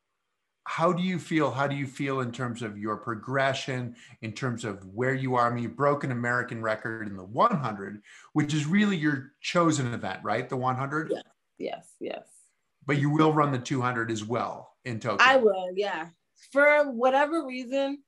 how 0.69 0.93
do 0.93 1.01
you 1.01 1.21
feel? 1.21 1.53
How 1.53 1.69
do 1.69 1.77
you 1.77 1.87
feel 1.87 2.21
in 2.21 2.33
terms 2.33 2.61
of 2.61 2.77
your 2.77 2.97
progression 2.97 3.95
in 4.23 4.33
terms 4.33 4.65
of 4.65 4.85
where 4.87 5.15
you 5.15 5.37
are? 5.37 5.49
I 5.49 5.55
mean 5.55 5.63
you 5.63 5.69
broke 5.69 6.03
an 6.03 6.11
american 6.11 6.61
record 6.61 7.07
in 7.07 7.17
the 7.17 7.25
100 7.25 8.03
which 8.33 8.53
is 8.53 8.67
really 8.67 8.97
your 8.97 9.31
chosen 9.41 9.95
event 9.95 10.21
right? 10.25 10.49
The 10.49 10.57
100 10.57 11.13
yes 11.13 11.23
yes 11.59 11.87
yes. 12.01 12.27
But 12.85 12.99
you 12.99 13.11
will 13.11 13.33
run 13.33 13.53
the 13.53 13.59
200 13.59 14.11
as 14.11 14.25
well 14.25 14.73
in 14.85 14.99
tokyo. 14.99 15.25
I 15.25 15.37
will 15.37 15.69
yeah. 15.75 16.09
For 16.53 16.91
whatever 16.91 17.47
reason 17.47 18.03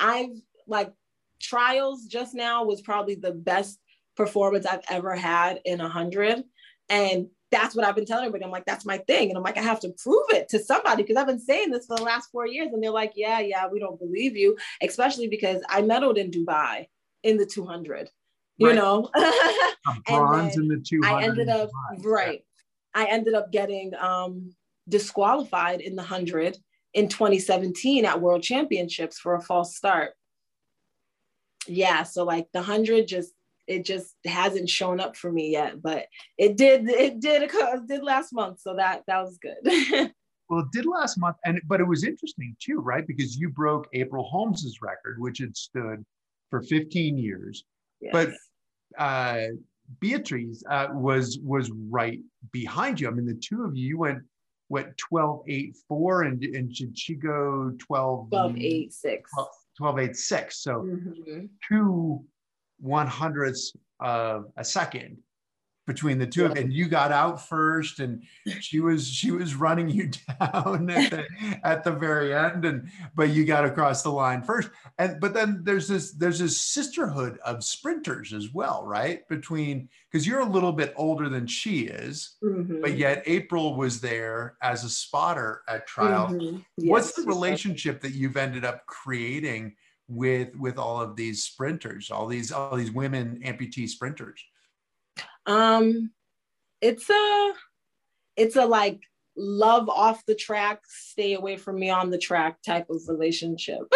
i've 0.00 0.36
like 0.66 0.92
trials 1.40 2.06
just 2.06 2.34
now 2.34 2.64
was 2.64 2.82
probably 2.82 3.14
the 3.14 3.30
best 3.30 3.78
performance 4.16 4.66
I've 4.66 4.84
ever 4.88 5.14
had 5.14 5.60
in 5.64 5.80
a 5.80 5.88
hundred. 5.88 6.44
And 6.88 7.28
that's 7.50 7.74
what 7.74 7.84
I've 7.84 7.94
been 7.94 8.04
telling 8.04 8.24
everybody. 8.24 8.44
I'm 8.44 8.50
like, 8.50 8.66
that's 8.66 8.84
my 8.84 8.98
thing. 8.98 9.28
And 9.28 9.36
I'm 9.36 9.44
like, 9.44 9.56
I 9.56 9.62
have 9.62 9.80
to 9.80 9.94
prove 10.02 10.26
it 10.30 10.48
to 10.48 10.58
somebody 10.58 11.02
because 11.02 11.16
I've 11.16 11.26
been 11.26 11.40
saying 11.40 11.70
this 11.70 11.86
for 11.86 11.96
the 11.96 12.02
last 12.02 12.30
four 12.30 12.46
years. 12.46 12.70
And 12.72 12.82
they're 12.82 12.90
like, 12.90 13.12
yeah, 13.14 13.38
yeah, 13.38 13.68
we 13.68 13.78
don't 13.78 13.98
believe 13.98 14.36
you, 14.36 14.56
especially 14.82 15.28
because 15.28 15.62
I 15.68 15.82
medaled 15.82 16.16
in 16.16 16.30
Dubai 16.30 16.86
in 17.22 17.36
the 17.36 17.46
200, 17.46 18.10
you 18.56 18.66
right. 18.66 18.74
know? 18.76 19.08
bronze 20.06 20.56
in 20.56 20.68
the 20.68 20.78
200. 20.84 21.08
I 21.08 21.22
ended 21.22 21.48
up, 21.48 21.70
right. 22.00 22.44
I 22.92 23.06
ended 23.06 23.34
up 23.34 23.52
getting 23.52 23.94
um, 23.94 24.52
disqualified 24.88 25.80
in 25.80 25.94
the 25.94 26.02
100 26.02 26.56
in 26.94 27.08
2017 27.08 28.04
at 28.04 28.20
World 28.20 28.42
Championships 28.42 29.18
for 29.18 29.34
a 29.34 29.40
false 29.40 29.76
start. 29.76 30.12
Yeah. 31.66 32.02
So, 32.02 32.24
like, 32.24 32.48
the 32.52 32.60
100 32.60 33.08
just 33.08 33.32
it 33.66 33.84
just 33.84 34.14
hasn't 34.26 34.68
shown 34.68 35.00
up 35.00 35.16
for 35.16 35.30
me 35.32 35.50
yet 35.50 35.80
but 35.82 36.06
it 36.38 36.56
did 36.56 36.88
it 36.88 37.20
did 37.20 37.42
it 37.42 37.86
did 37.86 38.02
last 38.02 38.32
month 38.32 38.60
so 38.60 38.74
that 38.74 39.02
that 39.06 39.22
was 39.22 39.38
good 39.38 39.56
well 40.48 40.60
it 40.60 40.66
did 40.72 40.86
last 40.86 41.18
month 41.18 41.36
and 41.44 41.60
but 41.66 41.80
it 41.80 41.86
was 41.86 42.04
interesting 42.04 42.56
too 42.60 42.78
right 42.78 43.06
because 43.06 43.36
you 43.36 43.48
broke 43.48 43.88
april 43.92 44.24
holmes's 44.24 44.78
record 44.82 45.16
which 45.18 45.38
had 45.38 45.56
stood 45.56 46.04
for 46.50 46.62
15 46.62 47.16
years 47.18 47.64
yes. 48.00 48.12
but 48.12 48.30
uh 48.98 49.46
beatrice 50.00 50.62
uh, 50.70 50.88
was 50.92 51.38
was 51.42 51.70
right 51.90 52.20
behind 52.52 53.00
you 53.00 53.08
i 53.08 53.10
mean 53.10 53.26
the 53.26 53.34
two 53.34 53.64
of 53.64 53.76
you 53.76 53.88
you 53.88 53.98
went 53.98 54.18
what 54.68 54.96
12 54.96 55.42
8 55.46 55.76
4 55.88 56.22
and 56.22 56.44
and 56.44 56.74
did 56.74 56.98
she 56.98 57.14
go 57.14 57.72
12 57.78 58.30
12 58.30 58.58
8 58.58 58.92
6 58.92 59.30
12, 59.34 59.48
12 59.78 59.98
8 59.98 60.16
6 60.16 60.62
so 60.62 60.72
mm-hmm. 60.72 61.46
two 61.68 62.24
one 62.84 63.06
hundredths 63.06 63.72
of 64.00 64.52
a 64.56 64.64
second 64.64 65.16
between 65.86 66.18
the 66.18 66.26
two 66.26 66.42
yeah. 66.42 66.52
and 66.56 66.72
you 66.72 66.88
got 66.88 67.12
out 67.12 67.46
first 67.46 68.00
and 68.00 68.22
she 68.60 68.80
was 68.80 69.06
she 69.06 69.30
was 69.30 69.54
running 69.54 69.88
you 69.88 70.10
down 70.40 70.90
at 70.90 71.10
the 71.10 71.24
at 71.62 71.84
the 71.84 71.90
very 71.90 72.34
end 72.34 72.64
and 72.64 72.88
but 73.14 73.30
you 73.30 73.44
got 73.44 73.64
across 73.64 74.02
the 74.02 74.10
line 74.10 74.42
first 74.42 74.70
and 74.98 75.20
but 75.20 75.34
then 75.34 75.60
there's 75.62 75.88
this 75.88 76.12
there's 76.12 76.38
this 76.38 76.60
sisterhood 76.60 77.38
of 77.44 77.62
sprinters 77.62 78.32
as 78.32 78.52
well 78.52 78.84
right 78.86 79.28
between 79.28 79.88
because 80.10 80.26
you're 80.26 80.40
a 80.40 80.48
little 80.48 80.72
bit 80.72 80.92
older 80.96 81.28
than 81.28 81.46
she 81.46 81.82
is 81.82 82.36
mm-hmm. 82.42 82.80
but 82.80 82.96
yet 82.96 83.22
april 83.26 83.76
was 83.76 84.00
there 84.00 84.56
as 84.62 84.84
a 84.84 84.88
spotter 84.88 85.62
at 85.68 85.86
trial 85.86 86.28
mm-hmm. 86.28 86.58
yes, 86.76 86.90
what's 86.90 87.12
the 87.12 87.26
relationship 87.26 88.00
that 88.00 88.12
you've 88.12 88.36
ended 88.36 88.64
up 88.64 88.86
creating 88.86 89.74
with 90.08 90.54
with 90.56 90.78
all 90.78 91.00
of 91.00 91.16
these 91.16 91.44
sprinters 91.44 92.10
all 92.10 92.26
these 92.26 92.52
all 92.52 92.76
these 92.76 92.92
women 92.92 93.40
amputee 93.44 93.88
sprinters? 93.88 94.42
Um 95.46 96.10
it's 96.80 97.08
a 97.08 97.52
it's 98.36 98.56
a 98.56 98.66
like 98.66 99.00
love 99.36 99.88
off 99.88 100.24
the 100.26 100.34
track 100.34 100.80
stay 100.86 101.34
away 101.34 101.56
from 101.56 101.78
me 101.78 101.90
on 101.90 102.10
the 102.10 102.18
track 102.18 102.62
type 102.62 102.88
of 102.90 103.00
relationship. 103.08 103.80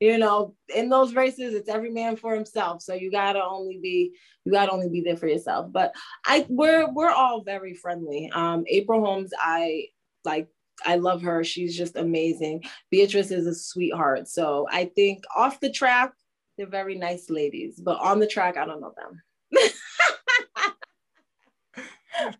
You 0.00 0.18
know 0.18 0.54
in 0.74 0.88
those 0.88 1.14
races 1.14 1.54
it's 1.54 1.68
every 1.68 1.90
man 1.90 2.16
for 2.16 2.34
himself. 2.34 2.82
So 2.82 2.94
you 2.94 3.10
gotta 3.10 3.42
only 3.42 3.78
be 3.82 4.12
you 4.44 4.52
gotta 4.52 4.72
only 4.72 4.88
be 4.88 5.00
there 5.00 5.16
for 5.16 5.26
yourself. 5.26 5.72
But 5.72 5.94
i 6.24 6.46
we're 6.48 6.90
we're 6.92 7.10
all 7.10 7.42
very 7.42 7.74
friendly. 7.74 8.30
Um 8.34 8.64
april 8.68 9.04
holmes 9.04 9.32
i 9.38 9.86
like 10.24 10.48
I 10.84 10.96
love 10.96 11.22
her. 11.22 11.44
She's 11.44 11.76
just 11.76 11.96
amazing. 11.96 12.64
Beatrice 12.90 13.30
is 13.30 13.46
a 13.46 13.54
sweetheart. 13.54 14.28
So 14.28 14.66
I 14.70 14.86
think 14.86 15.24
off 15.34 15.60
the 15.60 15.70
track, 15.70 16.12
they're 16.56 16.66
very 16.66 16.96
nice 16.96 17.30
ladies, 17.30 17.80
but 17.80 17.98
on 18.00 18.18
the 18.18 18.26
track, 18.26 18.56
I 18.56 18.64
don't 18.66 18.80
know 18.80 18.94
them. 18.96 19.22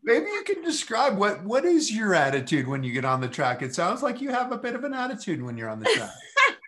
Maybe 0.03 0.27
you 0.27 0.43
can 0.45 0.63
describe 0.63 1.19
what 1.19 1.45
what 1.45 1.67
is 1.67 1.95
your 1.95 2.15
attitude 2.15 2.67
when 2.67 2.83
you 2.83 2.93
get 2.93 3.05
on 3.05 3.21
the 3.21 3.29
track? 3.29 3.61
It 3.61 3.75
sounds 3.75 4.03
like 4.03 4.23
you 4.23 4.31
have 4.31 4.51
a 4.53 4.57
bit 4.59 4.75
of 4.75 4.85
an 4.85 4.95
attitude 4.95 5.43
when 5.43 5.59
you're 5.59 5.69
on 5.69 5.81
the 5.81 5.85
track. 5.85 6.11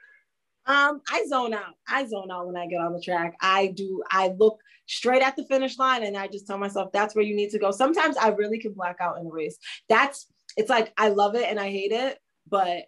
um, 0.67 1.01
I 1.11 1.25
zone 1.27 1.55
out. 1.55 1.75
I 1.89 2.07
zone 2.07 2.31
out 2.31 2.47
when 2.47 2.57
I 2.57 2.67
get 2.67 2.83
on 2.83 2.93
the 2.93 3.01
track. 3.01 3.35
I 3.41 3.69
do. 3.69 4.03
I 4.11 4.35
look 4.39 4.61
straight 4.87 5.23
at 5.23 5.37
the 5.37 5.45
finish 5.45 5.79
line 5.79 6.03
and 6.03 6.17
I 6.17 6.29
just 6.29 6.47
tell 6.47 6.59
myself 6.59 6.93
that's 6.93 7.15
where 7.15 7.25
you 7.25 7.35
need 7.35 7.51
to 7.51 7.59
go. 7.59 7.71
Sometimes 7.71 8.17
I 8.17 8.29
really 8.29 8.59
can 8.59 8.73
black 8.73 8.97
out 9.01 9.19
in 9.19 9.27
a 9.27 9.31
race. 9.31 9.57
That's 9.89 10.27
it's 10.59 10.69
like 10.69 10.93
I 10.99 11.09
love 11.09 11.37
it 11.37 11.47
and 11.49 11.59
I 11.59 11.71
hate 11.71 11.93
it, 11.93 12.19
but 12.49 12.87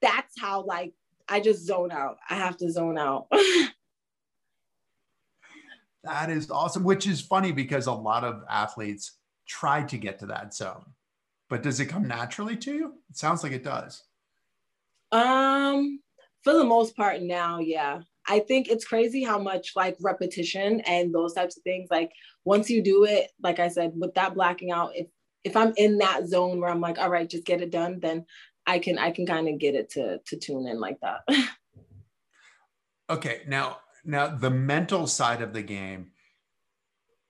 that's 0.00 0.40
how 0.40 0.64
like 0.64 0.94
I 1.28 1.40
just 1.40 1.64
zone 1.66 1.92
out. 1.92 2.16
I 2.28 2.36
have 2.36 2.56
to 2.56 2.72
zone 2.72 2.96
out. 2.96 3.26
that 6.04 6.30
is 6.30 6.50
awesome, 6.50 6.84
which 6.84 7.06
is 7.06 7.20
funny 7.20 7.52
because 7.52 7.86
a 7.86 7.92
lot 7.92 8.24
of 8.24 8.42
athletes 8.48 9.18
try 9.46 9.82
to 9.82 9.98
get 9.98 10.18
to 10.20 10.26
that 10.26 10.54
zone. 10.54 10.86
But 11.50 11.62
does 11.62 11.80
it 11.80 11.86
come 11.86 12.08
naturally 12.08 12.56
to 12.56 12.72
you? 12.72 12.94
It 13.10 13.18
sounds 13.18 13.42
like 13.42 13.52
it 13.52 13.62
does. 13.62 14.02
Um, 15.12 16.00
for 16.42 16.54
the 16.54 16.64
most 16.64 16.96
part 16.96 17.20
now, 17.20 17.58
yeah. 17.58 18.00
I 18.26 18.40
think 18.40 18.68
it's 18.68 18.86
crazy 18.86 19.22
how 19.22 19.38
much 19.38 19.72
like 19.76 19.96
repetition 20.00 20.80
and 20.80 21.14
those 21.14 21.34
types 21.34 21.56
of 21.56 21.62
things, 21.62 21.88
like 21.90 22.10
once 22.44 22.70
you 22.70 22.82
do 22.82 23.04
it, 23.04 23.30
like 23.40 23.60
I 23.60 23.68
said, 23.68 23.92
with 23.94 24.14
that 24.14 24.34
blacking 24.34 24.72
out, 24.72 24.96
if 24.96 25.06
if 25.46 25.56
I'm 25.56 25.72
in 25.76 25.98
that 25.98 26.26
zone 26.26 26.60
where 26.60 26.68
I'm 26.68 26.80
like, 26.80 26.98
all 26.98 27.08
right, 27.08 27.30
just 27.30 27.44
get 27.44 27.62
it 27.62 27.70
done, 27.70 28.00
then 28.00 28.26
I 28.66 28.80
can 28.80 28.98
I 28.98 29.12
can 29.12 29.26
kind 29.26 29.48
of 29.48 29.58
get 29.58 29.76
it 29.76 29.90
to 29.90 30.18
to 30.18 30.36
tune 30.36 30.66
in 30.66 30.80
like 30.80 30.98
that. 31.00 31.20
okay, 33.10 33.42
now 33.46 33.78
now 34.04 34.26
the 34.26 34.50
mental 34.50 35.06
side 35.06 35.42
of 35.42 35.52
the 35.52 35.62
game 35.62 36.08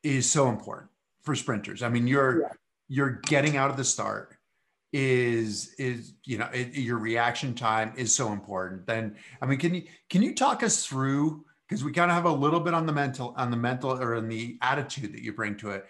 is 0.02 0.30
so 0.30 0.48
important 0.48 0.90
for 1.24 1.34
sprinters. 1.34 1.82
I 1.82 1.90
mean, 1.90 2.06
you're 2.06 2.40
yeah. 2.40 2.48
you're 2.88 3.20
getting 3.26 3.58
out 3.58 3.70
of 3.70 3.76
the 3.76 3.84
start. 3.84 4.34
is 4.94 5.74
is 5.78 6.14
you 6.24 6.38
know 6.38 6.48
it, 6.54 6.74
your 6.74 6.96
reaction 6.96 7.54
time 7.54 7.92
is 7.96 8.14
so 8.14 8.32
important 8.32 8.86
then 8.86 9.16
i 9.42 9.46
mean 9.46 9.58
can 9.58 9.74
you 9.74 9.82
can 10.08 10.22
you 10.22 10.32
talk 10.32 10.62
us 10.62 10.86
through 10.86 11.44
because 11.68 11.82
we 11.82 11.92
kind 11.92 12.08
of 12.10 12.14
have 12.14 12.24
a 12.24 12.38
little 12.44 12.60
bit 12.60 12.72
on 12.72 12.86
the 12.86 12.92
mental 12.92 13.34
on 13.36 13.50
the 13.50 13.56
mental 13.56 13.90
or 13.90 14.14
in 14.14 14.28
the 14.28 14.56
attitude 14.62 15.12
that 15.12 15.22
you 15.22 15.32
bring 15.32 15.56
to 15.56 15.70
it 15.70 15.84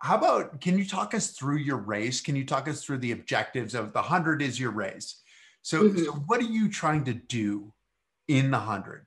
how 0.00 0.16
about 0.16 0.60
can 0.60 0.78
you 0.78 0.84
talk 0.84 1.14
us 1.14 1.30
through 1.30 1.58
your 1.58 1.76
race 1.76 2.20
can 2.20 2.36
you 2.36 2.44
talk 2.44 2.68
us 2.68 2.84
through 2.84 2.98
the 2.98 3.12
objectives 3.12 3.74
of 3.74 3.92
the 3.92 4.00
100 4.00 4.42
is 4.42 4.58
your 4.58 4.70
race 4.70 5.22
so, 5.62 5.82
mm-hmm. 5.82 6.04
so 6.04 6.12
what 6.26 6.40
are 6.40 6.44
you 6.44 6.70
trying 6.70 7.04
to 7.04 7.14
do 7.14 7.72
in 8.28 8.50
the 8.50 8.58
100 8.58 9.06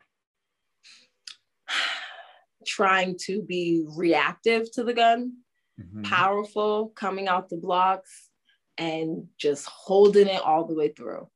trying 2.67 3.17
to 3.17 3.41
be 3.41 3.85
reactive 3.95 4.71
to 4.71 4.83
the 4.83 4.93
gun 4.93 5.33
mm-hmm. 5.79 6.03
powerful 6.03 6.89
coming 6.95 7.27
out 7.27 7.49
the 7.49 7.57
blocks 7.57 8.29
and 8.77 9.27
just 9.37 9.65
holding 9.67 10.27
it 10.27 10.41
all 10.41 10.65
the 10.65 10.75
way 10.75 10.89
through. 10.89 11.27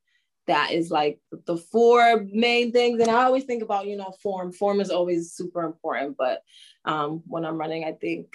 That 0.47 0.71
is 0.71 0.89
like 0.89 1.19
the 1.45 1.57
four 1.57 2.25
main 2.31 2.71
things. 2.71 3.01
And 3.01 3.11
I 3.11 3.25
always 3.25 3.43
think 3.43 3.63
about, 3.63 3.87
you 3.87 3.97
know, 3.97 4.13
form. 4.23 4.53
Form 4.53 4.79
is 4.79 4.89
always 4.89 5.33
super 5.33 5.63
important. 5.63 6.15
But 6.17 6.41
um, 6.85 7.21
when 7.27 7.43
I'm 7.43 7.57
running, 7.57 7.83
I 7.83 7.91
think 7.91 8.27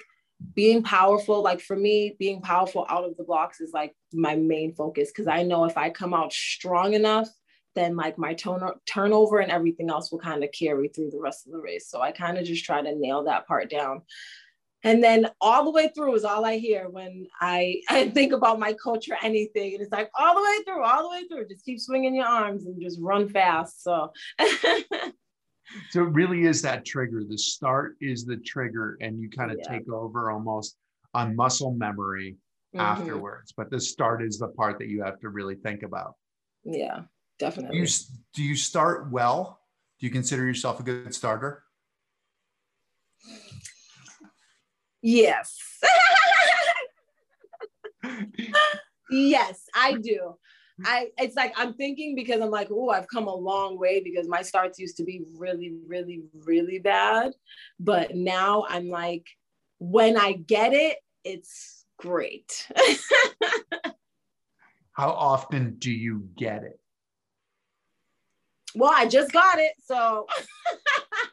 being 0.53 0.83
powerful, 0.83 1.41
like 1.41 1.61
for 1.61 1.75
me, 1.75 2.15
being 2.19 2.41
powerful 2.41 2.85
out 2.89 3.05
of 3.05 3.17
the 3.17 3.23
blocks 3.23 3.61
is 3.61 3.71
like 3.73 3.95
my 4.13 4.35
main 4.35 4.73
focus. 4.73 5.11
Cause 5.15 5.27
I 5.27 5.43
know 5.43 5.65
if 5.65 5.77
I 5.77 5.89
come 5.89 6.13
out 6.13 6.33
strong 6.33 6.93
enough, 6.93 7.29
then 7.75 7.95
like 7.95 8.17
my 8.17 8.33
turn- 8.33 8.79
turnover 8.85 9.39
and 9.39 9.51
everything 9.51 9.89
else 9.89 10.11
will 10.11 10.19
kind 10.19 10.43
of 10.43 10.51
carry 10.51 10.89
through 10.89 11.11
the 11.11 11.19
rest 11.19 11.47
of 11.47 11.53
the 11.53 11.59
race. 11.59 11.89
So 11.89 12.01
I 12.01 12.11
kind 12.11 12.37
of 12.37 12.45
just 12.45 12.65
try 12.65 12.81
to 12.81 12.95
nail 12.95 13.23
that 13.23 13.47
part 13.47 13.69
down 13.69 14.03
and 14.83 15.01
then 15.01 15.27
all 15.39 15.63
the 15.63 15.71
way 15.71 15.89
through 15.95 16.15
is 16.15 16.25
all 16.25 16.43
I 16.43 16.57
hear 16.57 16.89
when 16.89 17.27
I, 17.39 17.81
I 17.89 18.09
think 18.09 18.33
about 18.33 18.59
my 18.59 18.73
coach 18.73 19.09
or 19.09 19.17
anything. 19.23 19.73
And 19.73 19.81
it's 19.81 19.91
like 19.91 20.11
all 20.19 20.35
the 20.35 20.41
way 20.41 20.63
through, 20.65 20.83
all 20.83 21.03
the 21.03 21.09
way 21.09 21.27
through. 21.27 21.47
Just 21.47 21.65
keep 21.65 21.79
swinging 21.79 22.15
your 22.15 22.25
arms 22.25 22.65
and 22.65 22.81
just 22.81 22.99
run 23.01 23.29
fast. 23.29 23.83
So, 23.83 24.11
so 25.89 26.03
it 26.03 26.09
really 26.09 26.43
is 26.43 26.61
that 26.61 26.85
trigger. 26.85 27.23
The 27.27 27.37
start 27.37 27.95
is 28.01 28.25
the 28.25 28.37
trigger, 28.37 28.97
and 29.01 29.19
you 29.19 29.29
kind 29.29 29.51
of 29.51 29.57
yeah. 29.61 29.77
take 29.77 29.89
over 29.89 30.31
almost 30.31 30.77
on 31.13 31.35
muscle 31.35 31.71
memory 31.71 32.37
mm-hmm. 32.75 32.79
afterwards. 32.79 33.53
But 33.55 33.69
the 33.69 33.79
start 33.79 34.23
is 34.23 34.39
the 34.39 34.49
part 34.49 34.79
that 34.79 34.87
you 34.87 35.03
have 35.03 35.19
to 35.21 35.29
really 35.29 35.55
think 35.55 35.83
about. 35.83 36.15
Yeah, 36.63 37.01
definitely. 37.39 37.77
Do 37.77 37.83
you, 37.83 37.89
do 38.33 38.43
you 38.43 38.55
start 38.55 39.11
well? 39.11 39.59
Do 39.99 40.07
you 40.07 40.11
consider 40.11 40.45
yourself 40.45 40.79
a 40.79 40.83
good 40.83 41.13
starter? 41.13 41.63
Yes. 45.01 45.57
yes, 49.11 49.65
I 49.75 49.93
do. 49.93 50.35
I 50.85 51.09
it's 51.17 51.35
like 51.35 51.53
I'm 51.55 51.73
thinking 51.73 52.15
because 52.15 52.41
I'm 52.41 52.49
like, 52.49 52.69
oh, 52.71 52.89
I've 52.89 53.07
come 53.07 53.27
a 53.27 53.35
long 53.35 53.77
way 53.77 54.01
because 54.01 54.27
my 54.27 54.41
starts 54.41 54.79
used 54.79 54.97
to 54.97 55.03
be 55.03 55.21
really, 55.37 55.73
really, 55.85 56.23
really 56.45 56.79
bad. 56.79 57.33
But 57.79 58.15
now 58.15 58.65
I'm 58.67 58.89
like, 58.89 59.27
when 59.79 60.17
I 60.17 60.33
get 60.33 60.73
it, 60.73 60.97
it's 61.23 61.85
great. 61.97 62.67
How 64.93 65.09
often 65.09 65.75
do 65.79 65.91
you 65.91 66.27
get 66.35 66.63
it? 66.63 66.79
Well, 68.75 68.91
I 68.93 69.07
just 69.07 69.31
got 69.31 69.59
it. 69.59 69.73
So 69.83 70.27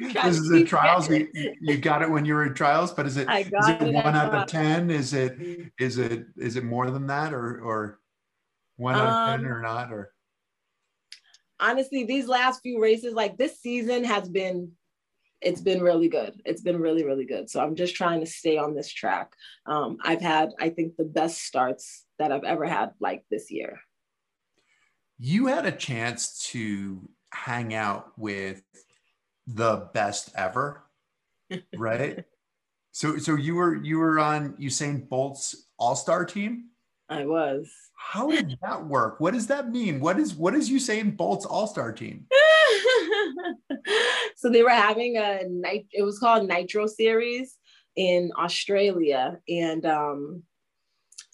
this 0.00 0.38
is 0.38 0.48
the 0.48 0.64
trials. 0.64 1.08
You, 1.08 1.28
you, 1.60 1.78
got 1.78 2.02
it 2.02 2.10
when 2.10 2.24
you 2.24 2.34
were 2.34 2.46
in 2.46 2.54
trials, 2.54 2.92
but 2.92 3.06
is 3.06 3.16
it, 3.16 3.28
is 3.30 3.46
it, 3.46 3.82
it 3.82 3.94
one 3.94 4.14
out 4.14 4.34
of 4.34 4.46
ten? 4.46 4.90
Is 4.90 5.12
it 5.12 5.38
is 5.78 5.98
it 5.98 6.26
is 6.36 6.56
it 6.56 6.64
more 6.64 6.90
than 6.90 7.06
that, 7.06 7.32
or 7.32 7.60
or 7.60 8.00
one 8.76 8.94
out 8.94 9.06
of 9.06 9.40
ten, 9.40 9.46
um, 9.46 9.52
or 9.52 9.62
not? 9.62 9.92
Or 9.92 10.12
honestly, 11.60 12.04
these 12.04 12.28
last 12.28 12.60
few 12.62 12.80
races, 12.80 13.14
like 13.14 13.36
this 13.36 13.60
season, 13.60 14.04
has 14.04 14.28
been 14.28 14.72
it's 15.40 15.60
been 15.60 15.82
really 15.82 16.08
good. 16.08 16.40
It's 16.44 16.62
been 16.62 16.80
really 16.80 17.04
really 17.04 17.26
good. 17.26 17.50
So 17.50 17.60
I'm 17.60 17.74
just 17.74 17.94
trying 17.94 18.20
to 18.20 18.26
stay 18.26 18.56
on 18.56 18.74
this 18.74 18.92
track. 18.92 19.32
Um, 19.66 19.98
I've 20.02 20.22
had, 20.22 20.50
I 20.60 20.70
think, 20.70 20.96
the 20.96 21.04
best 21.04 21.42
starts 21.42 22.04
that 22.18 22.32
I've 22.32 22.44
ever 22.44 22.66
had, 22.66 22.92
like 23.00 23.24
this 23.30 23.50
year. 23.50 23.80
You 25.18 25.46
had 25.46 25.66
a 25.66 25.72
chance 25.72 26.48
to 26.50 27.08
hang 27.34 27.74
out 27.74 28.12
with 28.16 28.62
the 29.46 29.88
best 29.92 30.30
ever, 30.34 30.82
right? 31.76 32.24
so 32.94 33.18
so 33.18 33.34
you 33.34 33.56
were 33.56 33.82
you 33.82 33.98
were 33.98 34.18
on 34.18 34.54
Usain 34.54 35.06
Bolt's 35.08 35.66
All 35.78 35.96
Star 35.96 36.24
team. 36.24 36.70
I 37.08 37.26
was. 37.26 37.70
How 37.96 38.30
did 38.30 38.56
that 38.62 38.86
work? 38.86 39.20
What 39.20 39.34
does 39.34 39.48
that 39.48 39.70
mean? 39.70 40.00
What 40.00 40.18
is 40.18 40.34
what 40.34 40.54
is 40.54 40.70
Usain 40.70 41.16
Bolt's 41.16 41.44
All 41.44 41.66
Star 41.66 41.92
team? 41.92 42.26
so 44.36 44.48
they 44.48 44.62
were 44.62 44.70
having 44.70 45.16
a 45.16 45.42
night. 45.48 45.86
It 45.92 46.02
was 46.02 46.18
called 46.18 46.48
Nitro 46.48 46.86
Series 46.86 47.58
in 47.96 48.30
Australia, 48.38 49.38
and 49.48 49.84
um, 49.84 50.44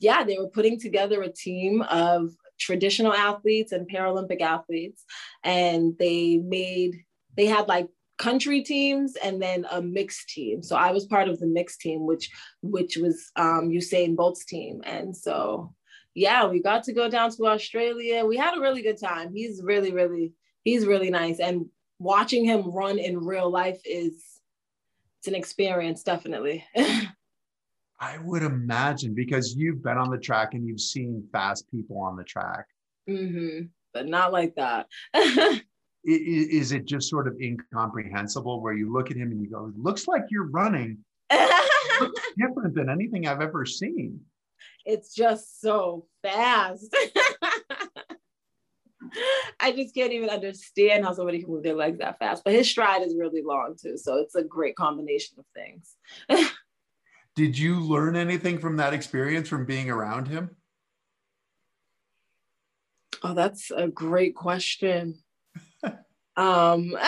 yeah, 0.01 0.25
they 0.25 0.39
were 0.39 0.49
putting 0.49 0.81
together 0.81 1.23
a 1.23 1.33
team 1.33 1.83
of 1.83 2.31
traditional 2.59 3.13
athletes 3.13 3.73
and 3.73 3.91
Paralympic 3.91 4.41
athletes, 4.41 5.05
and 5.45 5.95
they 5.99 6.39
made 6.39 7.05
they 7.37 7.47
had 7.47 7.69
like 7.69 7.89
country 8.21 8.63
teams 8.63 9.17
and 9.17 9.41
then 9.41 9.67
a 9.71 9.81
mixed 9.81 10.29
team. 10.29 10.63
So 10.63 10.77
I 10.77 10.93
was 10.93 11.07
part 11.07 11.29
of 11.29 11.41
the 11.41 11.47
mixed 11.47 11.81
team, 11.81 12.07
which 12.07 12.31
which 12.63 12.97
was 12.99 13.33
um, 13.35 13.71
Usain 13.71 14.15
Bolt's 14.15 14.45
team, 14.45 14.83
and 14.85 15.17
so 15.17 15.75
yeah, 16.15 16.47
we 16.47 16.61
got 16.61 16.85
to 16.85 16.93
go 16.93 17.09
down 17.09 17.31
to 17.31 17.47
Australia. 17.47 18.27
We 18.27 18.37
had 18.37 18.57
a 18.57 18.61
really 18.61 18.83
good 18.83 19.01
time. 19.01 19.33
He's 19.35 19.63
really, 19.63 19.93
really, 19.93 20.35
he's 20.65 20.87
really 20.87 21.11
nice, 21.11 21.41
and 21.41 21.67
watching 21.99 22.45
him 22.45 22.71
run 22.71 22.99
in 22.99 23.25
real 23.25 23.51
life 23.51 23.81
is 23.85 24.23
it's 25.19 25.29
an 25.29 25.35
experience, 25.35 26.03
definitely. 26.03 26.65
I 28.03 28.17
would 28.25 28.43
imagine 28.43 29.15
because 29.15 29.55
you've 29.55 29.83
been 29.83 29.99
on 29.99 30.11
the 30.11 30.19
track 30.19 30.55
and 30.55 30.67
you've 30.67 30.81
seen 30.81 31.29
fast 31.33 31.71
people 31.71 32.01
on 32.01 32.17
the 32.17 32.25
track. 32.25 32.65
Mm-hmm. 33.09 33.67
But 33.93 34.09
not 34.09 34.33
like 34.33 34.55
that. 34.55 34.87
is 36.05 36.73
it 36.73 36.87
just 36.87 37.11
sort 37.11 37.29
of 37.29 37.37
incomprehensible 37.41 38.61
where 38.61 38.73
you 38.73 38.93
look 38.93 39.11
at 39.11 39.17
him 39.17 39.31
and 39.31 39.43
you 39.43 39.51
go, 39.51 39.67
it 39.67 39.79
looks 39.79 40.09
like 40.09 40.23
you're 40.31 40.49
running 40.49 40.99
different 42.39 42.75
than 42.75 42.89
anything 42.89 43.27
I've 43.27 43.41
ever 43.43 43.67
seen. 43.67 44.21
It's 44.85 45.15
just 45.15 45.61
so 45.61 46.07
fast. 46.23 46.95
I 49.61 49.73
just 49.73 49.95
can't 49.95 50.13
even 50.13 50.31
understand 50.31 51.05
how 51.05 51.13
somebody 51.13 51.41
can 51.41 51.51
move 51.51 51.63
their 51.63 51.75
legs 51.75 51.99
that 51.99 52.19
fast. 52.19 52.45
But 52.45 52.55
his 52.55 52.69
stride 52.71 53.03
is 53.03 53.17
really 53.19 53.43
long 53.43 53.77
too. 53.81 53.97
So 53.97 54.17
it's 54.17 54.35
a 54.35 54.43
great 54.43 54.77
combination 54.77 55.37
of 55.39 55.45
things. 55.55 55.97
Did 57.37 57.59
you 57.59 57.81
learn 57.81 58.17
anything 58.17 58.59
from 58.59 58.77
that 58.79 58.93
experience 58.93 59.49
from 59.49 59.65
being 59.65 59.91
around 59.91 60.29
him? 60.29 60.57
Oh, 63.23 63.35
that's 63.35 63.71
a 63.71 63.89
great 63.89 64.35
question. 64.35 65.23
Um, 66.37 66.95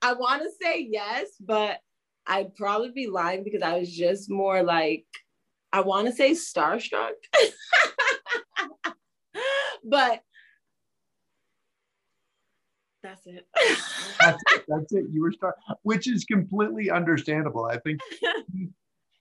I 0.00 0.12
want 0.14 0.42
to 0.42 0.50
say 0.60 0.86
yes, 0.90 1.28
but 1.40 1.78
I'd 2.26 2.54
probably 2.54 2.90
be 2.90 3.06
lying 3.06 3.44
because 3.44 3.62
I 3.62 3.78
was 3.78 3.90
just 3.90 4.30
more 4.30 4.62
like, 4.62 5.06
I 5.72 5.80
want 5.80 6.06
to 6.06 6.12
say 6.12 6.32
starstruck. 6.32 7.12
but 9.84 10.22
that's 13.02 13.26
it. 13.26 13.46
that's 14.20 14.42
it. 14.52 14.64
That's 14.68 14.92
it. 14.92 15.04
You 15.10 15.22
were 15.22 15.32
star, 15.32 15.56
which 15.82 16.08
is 16.08 16.24
completely 16.24 16.90
understandable. 16.90 17.64
I 17.64 17.78
think. 17.78 18.00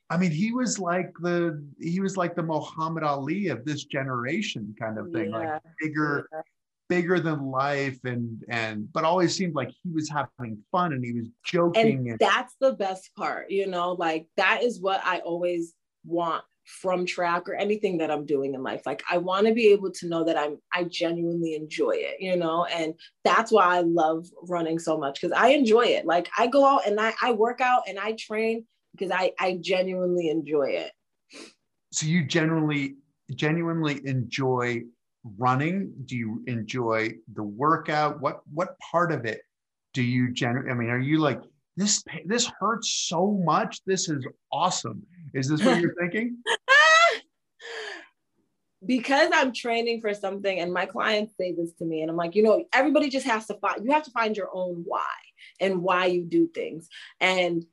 I 0.10 0.16
mean, 0.18 0.32
he 0.32 0.54
was 0.54 0.80
like 0.80 1.12
the 1.22 1.64
he 1.80 2.00
was 2.00 2.18
like 2.18 2.36
the 2.36 2.44
Muhammad 2.44 3.04
Ali 3.04 3.48
of 3.48 3.66
this 3.66 3.84
generation, 3.84 4.74
kind 4.80 4.98
of 4.98 5.12
thing, 5.12 5.32
yeah. 5.32 5.38
like 5.38 5.62
bigger, 5.82 6.28
yeah 6.32 6.42
bigger 6.90 7.20
than 7.20 7.52
life 7.52 8.00
and 8.06 8.44
and 8.50 8.92
but 8.94 9.04
always 9.04 9.36
seemed 9.36 9.56
like 9.56 9.70
he 9.84 9.92
was 9.92 10.10
having 10.10 10.58
fun 10.72 10.94
and 10.94 11.04
he 11.04 11.14
was 11.14 11.28
joking 11.44 11.98
and, 12.00 12.08
and 12.08 12.20
that's 12.20 12.56
the 12.62 12.74
best 12.74 13.14
part 13.16 13.50
you 13.52 13.68
know 13.68 13.94
like 13.94 14.28
that 14.38 14.64
is 14.64 14.80
what 14.80 15.02
i 15.04 15.20
always 15.20 15.74
want 16.06 16.44
from 16.68 17.06
track 17.06 17.48
or 17.48 17.56
anything 17.56 17.98
that 17.98 18.12
i'm 18.12 18.26
doing 18.26 18.54
in 18.54 18.62
life. 18.62 18.82
Like 18.86 19.02
i 19.10 19.18
want 19.18 19.48
to 19.48 19.54
be 19.54 19.68
able 19.68 19.90
to 19.92 20.08
know 20.08 20.24
that 20.26 20.38
i'm 20.38 20.58
i 20.74 20.84
genuinely 20.84 21.56
enjoy 21.56 21.92
it 21.96 22.18
you 22.20 22.36
know 22.36 22.66
and 22.66 22.94
that's 23.24 23.52
why 23.52 23.78
i 23.78 23.80
love 23.80 24.26
running 24.50 24.78
so 24.78 24.98
much 24.98 25.22
because 25.22 25.36
i 25.38 25.50
enjoy 25.50 25.86
it. 25.86 26.06
Like 26.06 26.30
i 26.38 26.48
go 26.48 26.66
out 26.66 26.86
and 26.86 27.00
i 27.00 27.14
i 27.22 27.32
work 27.32 27.62
out 27.62 27.84
and 27.88 27.98
i 27.98 28.14
train 28.14 28.66
because 28.92 29.12
i 29.12 29.32
i 29.40 29.58
genuinely 29.62 30.30
enjoy 30.30 30.70
it. 30.70 30.92
So 31.94 32.06
you 32.06 32.26
genuinely 32.26 32.98
genuinely 33.34 34.06
enjoy 34.06 34.84
running? 35.38 35.94
Do 36.06 36.16
you 36.16 36.44
enjoy 36.48 37.16
the 37.34 37.44
workout? 37.44 38.22
What 38.22 38.42
what 38.54 38.78
part 38.80 39.12
of 39.12 39.26
it 39.26 39.42
do 39.94 40.04
you 40.04 40.32
generate? 40.32 40.72
I 40.72 40.76
mean, 40.76 40.90
are 40.90 41.00
you 41.00 41.20
like 41.20 41.42
this? 41.76 42.04
This 42.26 42.50
hurts 42.60 42.90
so 43.08 43.32
much. 43.44 43.84
This 43.86 44.10
is 44.10 44.26
awesome. 44.52 45.04
Is 45.34 45.50
this 45.50 45.64
what 45.64 45.82
you're 45.82 45.96
thinking? 46.00 46.38
because 48.86 49.30
I'm 49.34 49.54
training 49.54 50.02
for 50.02 50.14
something 50.14 50.60
and 50.60 50.72
my 50.72 50.86
clients 50.86 51.36
say 51.38 51.52
this 51.52 51.74
to 51.74 51.86
me 51.86 52.02
and 52.02 52.12
I'm 52.12 52.18
like, 52.18 52.36
you 52.36 52.44
know, 52.44 52.64
everybody 52.74 53.10
just 53.10 53.26
has 53.26 53.48
to 53.48 53.56
find 53.56 53.84
you 53.84 53.92
have 53.92 54.04
to 54.04 54.12
find 54.12 54.36
your 54.36 54.50
own 54.54 54.84
why 54.86 55.04
and 55.60 55.82
why 55.82 56.06
you 56.06 56.24
do 56.24 56.48
things. 56.48 56.88
And 57.20 57.66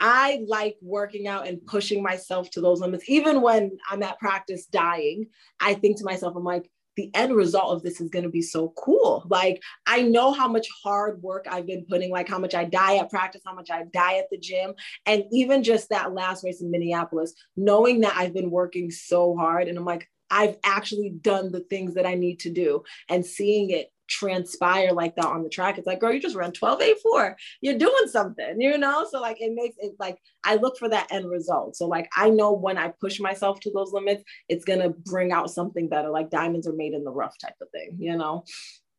I 0.00 0.44
like 0.46 0.76
working 0.82 1.28
out 1.28 1.46
and 1.46 1.64
pushing 1.64 2.02
myself 2.02 2.50
to 2.50 2.60
those 2.60 2.80
limits. 2.80 3.08
Even 3.08 3.40
when 3.40 3.78
I'm 3.88 4.02
at 4.02 4.18
practice 4.18 4.66
dying, 4.66 5.28
I 5.60 5.74
think 5.74 5.98
to 5.98 6.04
myself, 6.04 6.34
I'm 6.36 6.44
like, 6.44 6.70
the 6.96 7.10
end 7.14 7.34
result 7.34 7.74
of 7.74 7.82
this 7.82 8.00
is 8.00 8.10
going 8.10 8.24
to 8.24 8.30
be 8.30 8.42
so 8.42 8.72
cool. 8.76 9.24
Like, 9.28 9.62
I 9.86 10.02
know 10.02 10.32
how 10.32 10.48
much 10.48 10.68
hard 10.82 11.22
work 11.22 11.46
I've 11.50 11.66
been 11.66 11.86
putting, 11.88 12.10
like 12.10 12.28
how 12.28 12.38
much 12.38 12.54
I 12.54 12.64
die 12.64 12.96
at 12.96 13.10
practice, 13.10 13.42
how 13.44 13.54
much 13.54 13.70
I 13.70 13.84
die 13.92 14.18
at 14.18 14.30
the 14.30 14.38
gym. 14.38 14.74
And 15.06 15.24
even 15.32 15.62
just 15.62 15.88
that 15.90 16.12
last 16.12 16.44
race 16.44 16.62
in 16.62 16.70
Minneapolis, 16.70 17.34
knowing 17.56 18.00
that 18.00 18.16
I've 18.16 18.34
been 18.34 18.50
working 18.50 18.90
so 18.90 19.36
hard, 19.36 19.68
and 19.68 19.78
I'm 19.78 19.84
like, 19.84 20.08
I've 20.30 20.56
actually 20.64 21.10
done 21.10 21.52
the 21.52 21.60
things 21.60 21.94
that 21.94 22.06
I 22.06 22.14
need 22.14 22.40
to 22.40 22.50
do 22.50 22.82
and 23.08 23.24
seeing 23.24 23.70
it 23.70 23.92
transpire 24.08 24.92
like 24.92 25.16
that 25.16 25.26
on 25.26 25.42
the 25.42 25.48
track. 25.48 25.78
It's 25.78 25.86
like, 25.86 26.00
girl, 26.00 26.12
you 26.12 26.20
just 26.20 26.36
ran 26.36 26.52
1284. 26.58 27.36
You're 27.60 27.78
doing 27.78 28.06
something, 28.06 28.60
you 28.60 28.78
know? 28.78 29.06
So 29.10 29.20
like 29.20 29.40
it 29.40 29.52
makes 29.54 29.76
it 29.78 29.92
like 29.98 30.18
I 30.44 30.56
look 30.56 30.78
for 30.78 30.88
that 30.88 31.08
end 31.10 31.30
result. 31.30 31.76
So 31.76 31.86
like 31.86 32.08
I 32.16 32.30
know 32.30 32.52
when 32.52 32.78
I 32.78 32.92
push 33.00 33.20
myself 33.20 33.60
to 33.60 33.72
those 33.72 33.92
limits, 33.92 34.24
it's 34.48 34.64
gonna 34.64 34.90
bring 34.90 35.32
out 35.32 35.50
something 35.50 35.88
better, 35.88 36.10
like 36.10 36.30
diamonds 36.30 36.66
are 36.66 36.74
made 36.74 36.92
in 36.92 37.04
the 37.04 37.12
rough 37.12 37.36
type 37.38 37.56
of 37.60 37.68
thing, 37.70 37.96
you 37.98 38.16
know. 38.16 38.44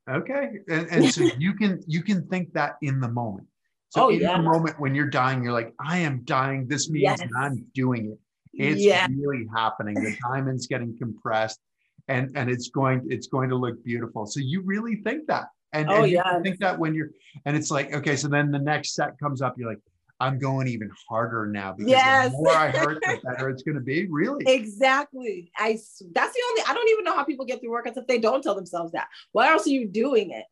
Okay. 0.10 0.60
And, 0.70 0.88
and 0.88 1.14
so 1.14 1.24
you 1.38 1.54
can 1.54 1.82
you 1.88 2.04
can 2.04 2.28
think 2.28 2.54
that 2.54 2.78
in 2.82 3.00
the 3.00 3.10
moment. 3.10 3.48
So 3.90 4.06
oh, 4.06 4.10
in 4.10 4.22
yeah. 4.22 4.38
the 4.38 4.44
moment 4.44 4.80
when 4.80 4.94
you're 4.94 5.10
dying, 5.10 5.44
you're 5.44 5.54
like, 5.54 5.74
I 5.80 6.00
am 6.00 6.22
dying. 6.26 6.68
This 6.68 6.90
means 6.90 7.04
yes. 7.04 7.30
I'm 7.38 7.66
doing 7.74 8.12
it. 8.12 8.20
It's 8.58 8.82
yes. 8.82 9.10
really 9.18 9.48
happening. 9.54 9.96
The 9.96 10.16
diamond's 10.28 10.68
getting 10.68 10.98
compressed 10.98 11.60
and 12.08 12.32
and 12.36 12.50
it's 12.50 12.70
going 12.70 13.06
it's 13.10 13.28
going 13.28 13.50
to 13.50 13.56
look 13.56 13.84
beautiful. 13.84 14.26
So 14.26 14.40
you 14.40 14.62
really 14.62 14.98
think 14.98 15.28
that. 15.28 15.46
And, 15.74 15.90
oh, 15.90 16.04
and 16.04 16.12
you 16.12 16.24
think 16.42 16.60
that 16.60 16.80
when 16.80 16.94
you're 16.94 17.10
and 17.46 17.58
it's 17.58 17.70
like 17.70 17.94
okay 17.94 18.16
so 18.16 18.30
then 18.30 18.50
the 18.50 18.60
next 18.60 18.94
set 18.94 19.20
comes 19.20 19.42
up 19.42 19.56
you're 19.58 19.68
like 19.68 19.82
i'm 20.22 20.40
going 20.40 20.70
even 20.70 20.90
harder 21.10 21.48
now 21.48 21.74
because 21.74 21.92
yes. 21.92 22.32
the 22.32 22.38
more 22.38 22.54
i 22.54 22.70
hurt 22.70 23.02
the 23.02 23.20
better 23.26 23.50
it's 23.50 23.62
going 23.64 23.76
to 23.76 23.82
be? 23.82 24.08
Really? 24.10 24.46
Exactly. 24.48 25.52
I 25.58 25.72
that's 26.14 26.34
the 26.34 26.42
only 26.50 26.62
i 26.70 26.74
don't 26.74 26.90
even 26.92 27.04
know 27.04 27.14
how 27.14 27.26
people 27.26 27.46
get 27.46 27.60
through 27.60 27.72
workouts 27.72 27.98
if 27.98 28.08
they 28.08 28.20
don't 28.20 28.42
tell 28.42 28.56
themselves 28.56 28.94
that. 28.94 29.08
Why 29.34 29.50
else 29.50 29.68
are 29.68 29.72
you 29.72 29.86
doing 29.86 30.32
it? 30.32 30.46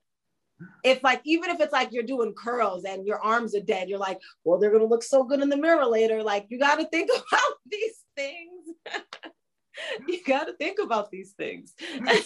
If 0.83 1.01
like 1.03 1.21
even 1.23 1.51
if 1.51 1.61
it's 1.61 1.71
like 1.71 1.93
you're 1.93 2.03
doing 2.03 2.33
curls 2.33 2.83
and 2.83 3.07
your 3.07 3.23
arms 3.23 3.55
are 3.55 3.61
dead 3.61 3.87
you're 3.87 3.99
like 3.99 4.19
well 4.43 4.59
they're 4.59 4.71
going 4.71 4.83
to 4.83 4.89
look 4.89 5.03
so 5.03 5.23
good 5.23 5.39
in 5.39 5.47
the 5.47 5.55
mirror 5.55 5.85
later. 5.85 6.21
Like 6.21 6.47
you 6.49 6.59
got 6.59 6.79
to 6.79 6.85
think 6.87 7.09
about 7.15 7.53
these 7.71 8.03
things 8.17 8.67
you 10.07 10.19
got 10.25 10.45
to 10.45 10.53
think 10.53 10.79
about 10.81 11.11
these 11.11 11.33
things. 11.33 11.73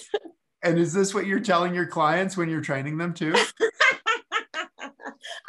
and 0.64 0.78
is 0.78 0.94
this 0.94 1.14
what 1.14 1.26
you're 1.26 1.40
telling 1.40 1.74
your 1.74 1.88
clients 1.88 2.38
when 2.38 2.50
you're 2.50 2.62
training 2.62 2.98
them 2.98 3.14
too? 3.14 3.36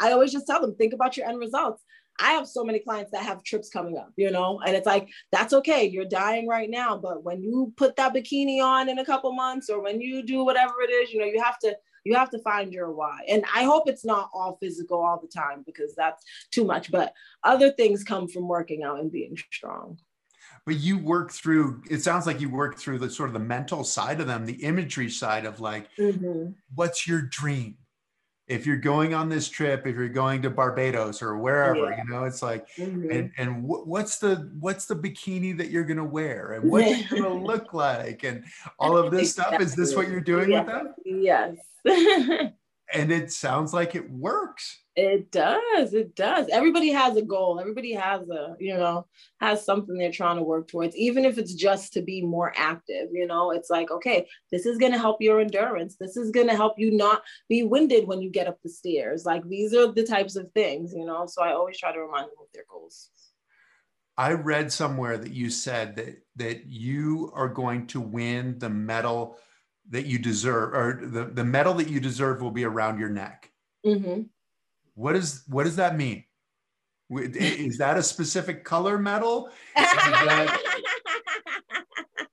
I 0.00 0.12
always 0.12 0.32
just 0.32 0.46
tell 0.46 0.60
them, 0.60 0.76
think 0.76 0.92
about 0.92 1.16
your 1.16 1.28
end 1.28 1.38
results. 1.38 1.82
I 2.20 2.32
have 2.32 2.48
so 2.48 2.64
many 2.64 2.80
clients 2.80 3.12
that 3.12 3.22
have 3.22 3.44
trips 3.44 3.68
coming 3.68 3.96
up, 3.96 4.12
you 4.16 4.30
know, 4.30 4.60
and 4.66 4.74
it's 4.74 4.86
like, 4.86 5.08
that's 5.30 5.52
okay. 5.52 5.84
You're 5.84 6.04
dying 6.04 6.48
right 6.48 6.68
now. 6.68 6.96
But 6.96 7.22
when 7.22 7.42
you 7.42 7.72
put 7.76 7.94
that 7.96 8.12
bikini 8.12 8.60
on 8.62 8.88
in 8.88 8.98
a 8.98 9.04
couple 9.04 9.32
months 9.32 9.70
or 9.70 9.80
when 9.80 10.00
you 10.00 10.24
do 10.24 10.44
whatever 10.44 10.74
it 10.82 10.90
is, 10.90 11.12
you 11.12 11.20
know, 11.20 11.26
you 11.26 11.40
have 11.40 11.60
to, 11.60 11.76
you 12.04 12.16
have 12.16 12.30
to 12.30 12.40
find 12.40 12.72
your 12.72 12.90
why. 12.92 13.20
And 13.28 13.44
I 13.54 13.62
hope 13.64 13.88
it's 13.88 14.04
not 14.04 14.30
all 14.34 14.58
physical 14.60 15.00
all 15.00 15.20
the 15.20 15.28
time 15.28 15.62
because 15.64 15.94
that's 15.94 16.24
too 16.50 16.64
much. 16.64 16.90
But 16.90 17.12
other 17.44 17.70
things 17.70 18.02
come 18.02 18.26
from 18.26 18.48
working 18.48 18.82
out 18.82 18.98
and 18.98 19.12
being 19.12 19.36
strong 19.52 19.98
but 20.66 20.76
you 20.76 20.98
work 20.98 21.32
through 21.32 21.82
it 21.90 22.02
sounds 22.02 22.26
like 22.26 22.40
you 22.40 22.50
work 22.50 22.78
through 22.78 22.98
the 22.98 23.08
sort 23.08 23.28
of 23.28 23.32
the 23.32 23.38
mental 23.38 23.84
side 23.84 24.20
of 24.20 24.26
them 24.26 24.44
the 24.44 24.64
imagery 24.64 25.10
side 25.10 25.44
of 25.44 25.60
like 25.60 25.88
mm-hmm. 25.96 26.50
what's 26.74 27.06
your 27.06 27.22
dream 27.22 27.76
if 28.48 28.66
you're 28.66 28.76
going 28.76 29.14
on 29.14 29.28
this 29.28 29.48
trip 29.48 29.86
if 29.86 29.94
you're 29.94 30.08
going 30.08 30.42
to 30.42 30.50
barbados 30.50 31.22
or 31.22 31.36
wherever 31.38 31.90
yeah. 31.90 32.02
you 32.02 32.10
know 32.10 32.24
it's 32.24 32.42
like 32.42 32.68
mm-hmm. 32.76 33.10
and 33.10 33.30
and 33.38 33.62
what's 33.62 34.18
the 34.18 34.50
what's 34.58 34.86
the 34.86 34.94
bikini 34.94 35.56
that 35.56 35.70
you're 35.70 35.84
going 35.84 35.98
to 35.98 36.04
wear 36.04 36.52
and 36.52 36.70
what's 36.70 36.90
it 36.90 37.08
going 37.10 37.22
to 37.22 37.32
look 37.32 37.72
like 37.72 38.24
and 38.24 38.44
all 38.78 38.96
of 38.96 39.10
this 39.10 39.30
exactly. 39.30 39.56
stuff 39.56 39.66
is 39.66 39.74
this 39.74 39.94
what 39.94 40.08
you're 40.08 40.20
doing 40.20 40.50
yeah. 40.50 40.62
with 40.62 40.66
them 40.66 40.94
yes 41.04 42.52
and 42.92 43.12
it 43.12 43.32
sounds 43.32 43.72
like 43.72 43.94
it 43.94 44.10
works 44.10 44.78
it 44.98 45.30
does. 45.30 45.94
It 45.94 46.16
does. 46.16 46.48
Everybody 46.48 46.90
has 46.90 47.16
a 47.16 47.22
goal. 47.22 47.60
Everybody 47.60 47.92
has 47.92 48.28
a, 48.28 48.56
you 48.58 48.76
know, 48.76 49.06
has 49.40 49.64
something 49.64 49.96
they're 49.96 50.10
trying 50.10 50.38
to 50.38 50.42
work 50.42 50.66
towards, 50.66 50.96
even 50.96 51.24
if 51.24 51.38
it's 51.38 51.54
just 51.54 51.92
to 51.92 52.02
be 52.02 52.20
more 52.20 52.52
active. 52.56 53.06
You 53.12 53.28
know, 53.28 53.52
it's 53.52 53.70
like, 53.70 53.92
okay, 53.92 54.26
this 54.50 54.66
is 54.66 54.76
going 54.76 54.90
to 54.90 54.98
help 54.98 55.18
your 55.22 55.38
endurance. 55.38 55.94
This 56.00 56.16
is 56.16 56.32
going 56.32 56.48
to 56.48 56.56
help 56.56 56.80
you 56.80 56.90
not 56.90 57.22
be 57.48 57.62
winded 57.62 58.08
when 58.08 58.20
you 58.20 58.28
get 58.28 58.48
up 58.48 58.58
the 58.64 58.68
stairs. 58.68 59.24
Like 59.24 59.48
these 59.48 59.72
are 59.72 59.86
the 59.92 60.04
types 60.04 60.34
of 60.34 60.50
things, 60.50 60.92
you 60.92 61.06
know. 61.06 61.26
So 61.26 61.42
I 61.42 61.52
always 61.52 61.78
try 61.78 61.92
to 61.92 62.00
remind 62.00 62.24
them 62.24 62.40
of 62.40 62.48
their 62.52 62.64
goals. 62.68 63.10
I 64.16 64.32
read 64.32 64.72
somewhere 64.72 65.16
that 65.16 65.30
you 65.30 65.48
said 65.48 65.94
that 65.94 66.24
that 66.34 66.66
you 66.66 67.30
are 67.36 67.48
going 67.48 67.86
to 67.88 68.00
win 68.00 68.58
the 68.58 68.68
medal 68.68 69.38
that 69.90 70.06
you 70.06 70.18
deserve, 70.18 70.74
or 70.74 71.00
the, 71.02 71.24
the 71.24 71.44
medal 71.44 71.74
that 71.74 71.88
you 71.88 72.00
deserve 72.00 72.42
will 72.42 72.50
be 72.50 72.64
around 72.64 72.98
your 72.98 73.08
neck. 73.08 73.50
Mm-hmm 73.86 74.22
what 74.98 75.14
is 75.14 75.44
what 75.46 75.62
does 75.62 75.76
that 75.76 75.96
mean? 75.96 76.24
Is 77.10 77.78
that 77.78 77.96
a 77.96 78.02
specific 78.02 78.64
color 78.64 78.98
medal? 78.98 79.48
That... 79.76 80.60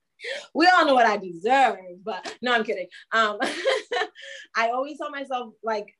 we 0.54 0.66
all 0.66 0.84
know 0.84 0.94
what 0.94 1.06
I 1.06 1.16
deserve, 1.16 1.78
but 2.04 2.36
no, 2.42 2.52
I'm 2.52 2.64
kidding. 2.64 2.88
Um, 3.12 3.38
I 4.56 4.70
always 4.70 4.98
tell 4.98 5.10
myself 5.10 5.54
like 5.62 5.94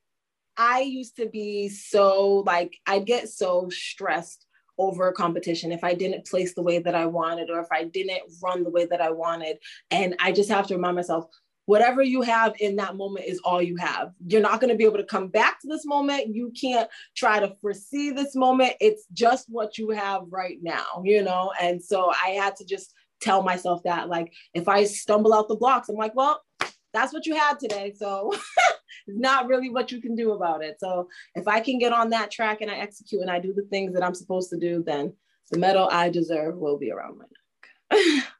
I 0.57 0.81
used 0.81 1.15
to 1.15 1.29
be 1.29 1.69
so 1.69 2.43
like 2.45 2.77
I'd 2.85 3.05
get 3.05 3.29
so 3.29 3.69
stressed 3.69 4.45
over 4.77 5.07
a 5.07 5.13
competition 5.13 5.71
if 5.71 5.85
I 5.85 5.93
didn't 5.93 6.27
place 6.27 6.53
the 6.53 6.61
way 6.61 6.79
that 6.79 6.95
I 6.95 7.05
wanted 7.05 7.49
or 7.49 7.61
if 7.61 7.67
I 7.71 7.85
didn't 7.85 8.23
run 8.43 8.63
the 8.63 8.69
way 8.69 8.85
that 8.87 9.01
I 9.01 9.11
wanted. 9.11 9.57
And 9.89 10.15
I 10.19 10.33
just 10.33 10.49
have 10.49 10.67
to 10.67 10.75
remind 10.75 10.97
myself, 10.97 11.27
whatever 11.67 12.01
you 12.01 12.21
have 12.21 12.55
in 12.59 12.77
that 12.77 12.95
moment 12.95 13.25
is 13.27 13.39
all 13.43 13.61
you 13.61 13.75
have. 13.75 14.13
You're 14.25 14.41
not 14.41 14.61
going 14.61 14.71
to 14.71 14.77
be 14.77 14.85
able 14.85 14.97
to 14.97 15.03
come 15.03 15.27
back 15.27 15.59
to 15.59 15.67
this 15.67 15.85
moment. 15.85 16.33
You 16.33 16.51
can't 16.59 16.89
try 17.15 17.41
to 17.41 17.53
foresee 17.61 18.09
this 18.09 18.35
moment. 18.35 18.73
It's 18.79 19.05
just 19.11 19.47
what 19.49 19.77
you 19.77 19.89
have 19.89 20.21
right 20.29 20.57
now, 20.61 21.03
you 21.03 21.21
know? 21.21 21.51
And 21.61 21.83
so 21.83 22.09
I 22.09 22.29
had 22.29 22.55
to 22.55 22.65
just 22.65 22.93
tell 23.19 23.43
myself 23.43 23.83
that, 23.83 24.07
like, 24.07 24.31
if 24.53 24.69
I 24.69 24.85
stumble 24.85 25.33
out 25.33 25.49
the 25.49 25.57
blocks, 25.57 25.89
I'm 25.89 25.97
like, 25.97 26.15
well, 26.15 26.41
that's 26.93 27.13
what 27.13 27.25
you 27.25 27.35
had 27.35 27.59
today. 27.59 27.93
So 27.97 28.33
not 29.07 29.47
really 29.47 29.69
what 29.69 29.91
you 29.91 29.99
can 29.99 30.15
do 30.15 30.31
about 30.31 30.63
it. 30.63 30.77
So 30.79 31.09
if 31.35 31.49
I 31.49 31.59
can 31.59 31.79
get 31.79 31.91
on 31.91 32.11
that 32.11 32.31
track 32.31 32.61
and 32.61 32.71
I 32.71 32.77
execute 32.77 33.21
and 33.21 33.29
I 33.29 33.39
do 33.39 33.53
the 33.53 33.67
things 33.69 33.93
that 33.93 34.03
I'm 34.03 34.15
supposed 34.15 34.49
to 34.51 34.57
do, 34.57 34.83
then 34.85 35.13
the 35.51 35.59
medal 35.59 35.89
I 35.91 36.09
deserve 36.09 36.55
will 36.55 36.77
be 36.77 36.91
around 36.91 37.17
my 37.17 37.25
neck. 37.25 38.23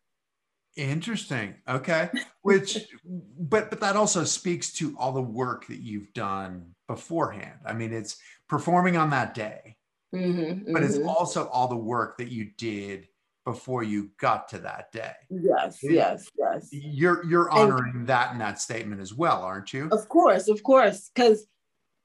Interesting. 0.78 1.56
Okay. 1.68 2.10
Which, 2.44 2.88
but 3.04 3.70
but 3.70 3.80
that 3.82 3.96
also 3.96 4.24
speaks 4.24 4.72
to 4.74 4.96
all 4.98 5.12
the 5.12 5.22
work 5.22 5.68
that 5.68 5.82
you've 5.82 6.14
done 6.14 6.76
beforehand. 6.88 7.60
I 7.66 7.74
mean, 7.74 7.92
it's 7.92 8.18
performing 8.48 8.96
on 8.96 9.10
that 9.10 9.34
day, 9.34 9.76
mm-hmm, 10.16 10.72
but 10.72 10.82
mm-hmm. 10.82 10.84
it's 10.84 11.00
also 11.00 11.48
all 11.48 11.68
the 11.68 11.76
work 11.76 12.18
that 12.20 12.32
you 12.32 12.52
did 12.58 13.08
before 13.44 13.82
you 13.82 14.12
got 14.20 14.50
to 14.50 14.60
that 14.60 14.92
day. 14.92 15.14
Yes, 15.30 15.80
it, 15.82 15.94
yes, 15.94 16.30
yes. 16.38 16.70
You're 16.72 17.26
you're 17.26 17.50
honoring 17.50 17.94
and, 17.96 18.08
that 18.08 18.32
in 18.32 18.38
that 18.40 18.62
statement 18.62 19.02
as 19.02 19.14
well, 19.14 19.42
aren't 19.42 19.74
you? 19.74 19.90
Of 19.92 20.08
course, 20.08 20.48
of 20.48 20.64
course, 20.64 21.10
because 21.14 21.48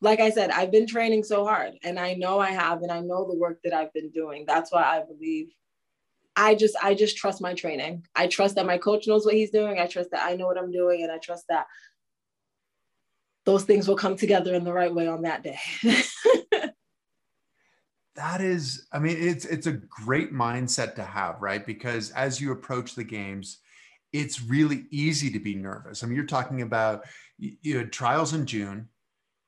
like 0.00 0.18
I 0.18 0.30
said, 0.30 0.50
I've 0.50 0.72
been 0.72 0.86
training 0.86 1.22
so 1.22 1.44
hard, 1.44 1.74
and 1.84 1.98
I 1.98 2.14
know 2.14 2.40
I 2.40 2.50
have, 2.50 2.82
and 2.82 2.90
I 2.90 3.00
know 3.00 3.28
the 3.28 3.38
work 3.38 3.60
that 3.64 3.72
I've 3.72 3.92
been 3.92 4.10
doing. 4.10 4.44
That's 4.46 4.72
why 4.72 4.82
I 4.82 5.04
believe 5.04 5.52
I 6.34 6.54
just 6.54 6.76
I 6.82 6.94
just 6.94 7.16
trust 7.16 7.40
my 7.40 7.54
training. 7.54 8.06
I 8.14 8.26
trust 8.26 8.54
that 8.56 8.66
my 8.66 8.78
coach 8.78 9.06
knows 9.06 9.24
what 9.24 9.34
he's 9.34 9.50
doing. 9.50 9.78
I 9.78 9.86
trust 9.86 10.10
that 10.12 10.26
I 10.26 10.36
know 10.36 10.46
what 10.46 10.58
I'm 10.58 10.72
doing, 10.72 11.02
and 11.02 11.12
I 11.12 11.18
trust 11.18 11.44
that 11.48 11.66
those 13.44 13.64
things 13.64 13.88
will 13.88 13.96
come 13.96 14.16
together 14.16 14.54
in 14.54 14.64
the 14.64 14.72
right 14.72 14.94
way 14.94 15.08
on 15.08 15.22
that 15.22 15.42
day. 15.42 15.58
that 18.14 18.40
is, 18.40 18.86
I 18.92 18.98
mean, 18.98 19.16
it's 19.18 19.44
it's 19.44 19.66
a 19.66 19.72
great 19.72 20.32
mindset 20.32 20.94
to 20.96 21.04
have, 21.04 21.42
right? 21.42 21.64
Because 21.64 22.10
as 22.12 22.40
you 22.40 22.52
approach 22.52 22.94
the 22.94 23.04
games, 23.04 23.58
it's 24.12 24.42
really 24.42 24.86
easy 24.90 25.30
to 25.32 25.40
be 25.40 25.54
nervous. 25.54 26.02
I 26.02 26.06
mean, 26.06 26.16
you're 26.16 26.26
talking 26.26 26.62
about 26.62 27.04
you 27.38 27.78
had 27.78 27.92
trials 27.92 28.34
in 28.34 28.46
June 28.46 28.88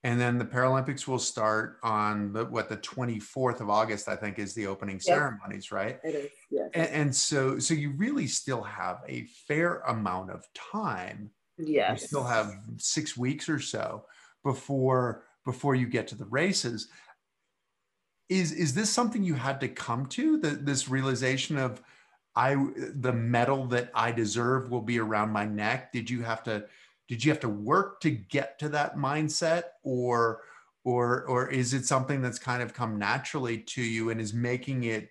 and 0.04 0.20
then 0.20 0.36
the 0.36 0.44
Paralympics 0.44 1.08
will 1.08 1.18
start 1.18 1.78
on 1.82 2.30
the 2.34 2.44
what 2.44 2.68
the 2.68 2.76
24th 2.76 3.60
of 3.60 3.70
August, 3.70 4.06
I 4.06 4.14
think, 4.14 4.38
is 4.38 4.52
the 4.52 4.66
opening 4.66 4.96
yes. 4.96 5.06
ceremonies, 5.06 5.72
right? 5.72 5.98
It 6.04 6.14
is, 6.14 6.30
yes. 6.50 6.70
And, 6.74 6.88
and, 6.90 7.16
so, 7.16 7.58
so 7.58 7.72
you 7.72 7.90
really 7.92 8.26
still 8.26 8.62
have 8.62 8.98
a 9.08 9.24
fair 9.48 9.80
amount 9.88 10.30
of 10.30 10.44
time. 10.52 11.30
Yes. 11.56 12.02
You 12.02 12.06
still 12.06 12.24
have 12.24 12.52
six 12.76 13.16
weeks 13.16 13.48
or 13.48 13.58
so 13.58 14.04
before 14.44 15.24
before 15.46 15.74
you 15.74 15.86
get 15.86 16.06
to 16.08 16.16
the 16.16 16.26
races. 16.26 16.88
Is 18.28 18.52
is 18.52 18.74
this 18.74 18.90
something 18.90 19.24
you 19.24 19.34
had 19.34 19.58
to 19.62 19.68
come 19.68 20.04
to? 20.06 20.36
The, 20.36 20.50
this 20.50 20.86
realization 20.86 21.56
of 21.56 21.80
I 22.36 22.56
the 22.76 23.12
medal 23.12 23.66
that 23.68 23.90
I 23.94 24.12
deserve 24.12 24.70
will 24.70 24.82
be 24.82 24.98
around 24.98 25.30
my 25.30 25.46
neck. 25.46 25.92
Did 25.92 26.10
you 26.10 26.22
have 26.22 26.42
to 26.42 26.66
did 27.08 27.24
you 27.24 27.30
have 27.30 27.40
to 27.40 27.48
work 27.48 28.00
to 28.00 28.10
get 28.10 28.58
to 28.60 28.68
that 28.70 28.96
mindset 28.96 29.64
or 29.82 30.42
or 30.84 31.24
or 31.24 31.50
is 31.50 31.74
it 31.74 31.86
something 31.86 32.20
that's 32.20 32.38
kind 32.38 32.62
of 32.62 32.74
come 32.74 32.98
naturally 32.98 33.58
to 33.58 33.82
you 33.82 34.10
and 34.10 34.20
is 34.20 34.34
making 34.34 34.84
it 34.84 35.10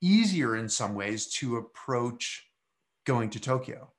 easier 0.00 0.56
in 0.56 0.68
some 0.68 0.94
ways 0.94 1.28
to 1.28 1.56
approach 1.56 2.46
going 3.06 3.30
to 3.30 3.40
Tokyo? 3.40 3.90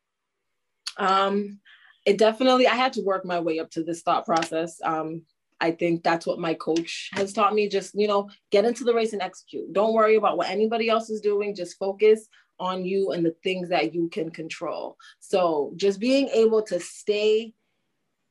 Um, 0.97 1.59
it 2.05 2.17
definitely, 2.17 2.67
I 2.67 2.75
had 2.75 2.93
to 2.93 3.01
work 3.01 3.25
my 3.25 3.39
way 3.39 3.59
up 3.59 3.71
to 3.71 3.83
this 3.83 4.01
thought 4.01 4.25
process. 4.25 4.79
Um, 4.83 5.23
I 5.61 5.71
think 5.71 6.03
that's 6.03 6.27
what 6.27 6.39
my 6.39 6.53
coach 6.55 7.09
has 7.13 7.31
taught 7.31 7.53
me. 7.53 7.69
Just, 7.69 7.95
you 7.95 8.07
know, 8.07 8.29
get 8.51 8.65
into 8.65 8.83
the 8.83 8.93
race 8.93 9.13
and 9.13 9.21
execute. 9.21 9.71
Don't 9.71 9.93
worry 9.93 10.15
about 10.15 10.37
what 10.37 10.49
anybody 10.49 10.89
else 10.89 11.09
is 11.09 11.21
doing. 11.21 11.55
Just 11.55 11.77
focus 11.77 12.27
on 12.59 12.85
you 12.85 13.11
and 13.11 13.25
the 13.25 13.35
things 13.43 13.69
that 13.69 13.93
you 13.93 14.09
can 14.09 14.29
control. 14.29 14.97
So 15.19 15.73
just 15.75 15.99
being 15.99 16.27
able 16.29 16.61
to 16.63 16.79
stay 16.79 17.53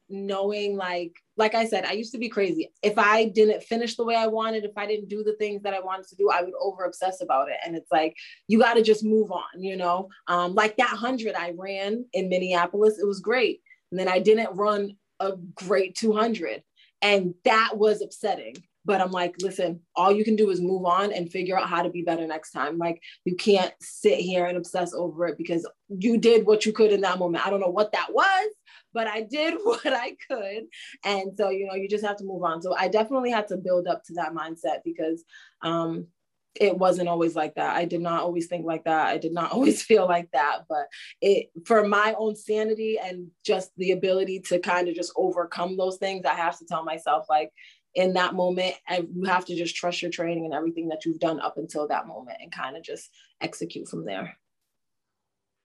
knowing 0.09 0.77
like 0.77 1.13
like 1.37 1.55
I 1.55 1.67
said, 1.67 1.87
I 1.87 1.93
used 1.93 2.13
to 2.13 2.19
be 2.19 2.29
crazy. 2.29 2.71
If 2.83 2.99
I 2.99 3.25
didn't 3.25 3.63
finish 3.63 3.97
the 3.97 4.05
way 4.05 4.15
I 4.15 4.27
wanted, 4.27 4.65
if 4.65 4.77
I 4.77 4.87
didn't 4.87 5.09
do 5.09 5.25
the 5.25 5.35
things 5.37 5.63
that 5.63 5.73
I 5.73 5.81
wanted 5.81 6.07
to 6.09 6.17
do, 6.17 6.29
I 6.31 6.43
would 6.43 6.53
over 6.61 6.85
obsess 6.85 7.23
about 7.23 7.49
it. 7.49 7.57
And 7.65 7.75
it's 7.75 7.91
like, 7.91 8.15
you 8.49 8.59
got 8.59 8.75
to 8.75 8.83
just 8.83 9.03
move 9.03 9.33
on, 9.33 9.59
you 9.59 9.77
know? 9.77 10.11
Um, 10.29 10.55
like 10.55 10.77
that 10.77 10.91
100 10.91 11.35
I 11.35 11.55
ran 11.57 12.05
in 12.13 12.29
Minneapolis, 12.29 12.99
it 12.99 13.07
was 13.07 13.21
great. 13.21 13.63
And 13.91 13.99
then 13.99 14.09
I 14.09 14.19
didn't 14.19 14.55
run 14.55 14.97
a 15.21 15.33
great 15.55 15.95
200. 15.95 16.63
And 17.01 17.35
that 17.45 17.73
was 17.77 18.03
upsetting. 18.03 18.57
But 18.85 19.01
I'm 19.01 19.13
like, 19.13 19.37
listen, 19.41 19.81
all 19.95 20.13
you 20.13 20.25
can 20.25 20.37
do 20.37 20.51
is 20.51 20.61
move 20.61 20.85
on 20.85 21.13
and 21.13 21.31
figure 21.31 21.59
out 21.59 21.69
how 21.69 21.83
to 21.83 21.91
be 21.91 22.03
better 22.03 22.27
next 22.27 22.51
time. 22.51 22.79
Like, 22.79 23.01
you 23.25 23.37
can't 23.37 23.73
sit 23.81 24.19
here 24.19 24.47
and 24.47 24.57
obsess 24.57 24.93
over 24.93 25.27
it 25.27 25.39
because 25.39 25.69
you 25.89 26.19
did 26.19 26.47
what 26.47 26.67
you 26.67 26.73
could 26.73 26.93
in 26.93 27.03
that 27.03 27.19
moment. 27.19 27.47
I 27.47 27.51
don't 27.51 27.61
know 27.61 27.69
what 27.69 27.93
that 27.93 28.13
was 28.13 28.49
but 28.95 29.07
I 29.07 29.23
did 29.23 29.55
what 29.63 29.87
I 29.87 30.17
could. 30.29 30.65
And 31.05 31.33
so, 31.37 31.51
you 31.51 31.67
know, 31.67 31.75
you 31.75 31.89
just 31.89 32.05
have 32.05 32.17
to 32.19 32.25
move 32.25 32.43
on. 32.43 32.63
So 32.63 32.75
I 32.77 32.89
definitely 32.89 33.31
had 33.31 33.49
to 33.49 33.57
build 33.57 33.87
up 33.87 34.05
to 34.05 34.15
that 34.15 34.35
mindset 34.35 34.79
because 34.85 35.25
um, 35.63 36.07
it 36.55 36.77
wasn't 36.77 37.09
always 37.09 37.35
like 37.35 37.55
that. 37.55 37.77
I 37.77 37.85
did 37.85 38.01
not 38.01 38.23
always 38.23 38.47
think 38.47 38.67
like 38.67 38.85
that. 38.85 39.07
I 39.07 39.19
did 39.19 39.33
not 39.33 39.53
always 39.53 39.83
feel 39.83 40.07
like 40.07 40.31
that. 40.33 40.63
But 40.69 40.89
it 41.21 41.51
for 41.65 41.87
my 41.87 42.15
own 42.19 42.37
sanity 42.37 42.99
and 43.03 43.29
just 43.45 43.71
the 43.77 43.93
ability 43.93 44.41
to 44.49 44.59
kind 44.59 44.89
of 44.89 44.95
just 44.95 45.13
overcome 45.17 45.77
those 45.77 45.97
things, 45.97 46.27
I 46.27 46.35
have 46.35 46.59
to 46.59 46.67
tell 46.67 46.85
myself 46.85 47.27
like 47.29 47.51
in 47.95 48.15
that 48.15 48.35
moment, 48.35 48.75
and 48.89 49.09
you 49.15 49.25
have 49.25 49.45
to 49.47 49.57
just 49.57 49.77
trust 49.77 50.03
your 50.03 50.11
training 50.11 50.45
and 50.45 50.55
everything 50.55 50.89
that 50.89 51.05
you've 51.05 51.21
done 51.21 51.41
up 51.41 51.59
until 51.59 51.87
that 51.89 52.07
moment 52.07 52.39
and 52.41 52.51
kind 52.51 52.77
of 52.77 52.83
just 52.83 53.11
execute 53.41 53.89
from 53.89 54.05
there 54.05 54.37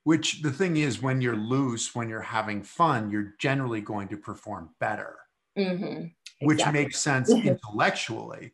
which 0.08 0.42
the 0.42 0.52
thing 0.54 0.78
is 0.78 1.02
when 1.02 1.20
you're 1.20 1.36
loose 1.36 1.94
when 1.94 2.08
you're 2.08 2.22
having 2.22 2.64
fun 2.64 3.12
you're 3.12 3.34
generally 3.40 3.82
going 3.82 4.08
to 4.08 4.16
perform 4.16 4.70
better 4.80 5.18
mm-hmm. 5.60 5.84
exactly. 5.84 6.08
which 6.40 6.66
makes 6.72 6.98
sense 6.98 7.30
intellectually 7.46 8.54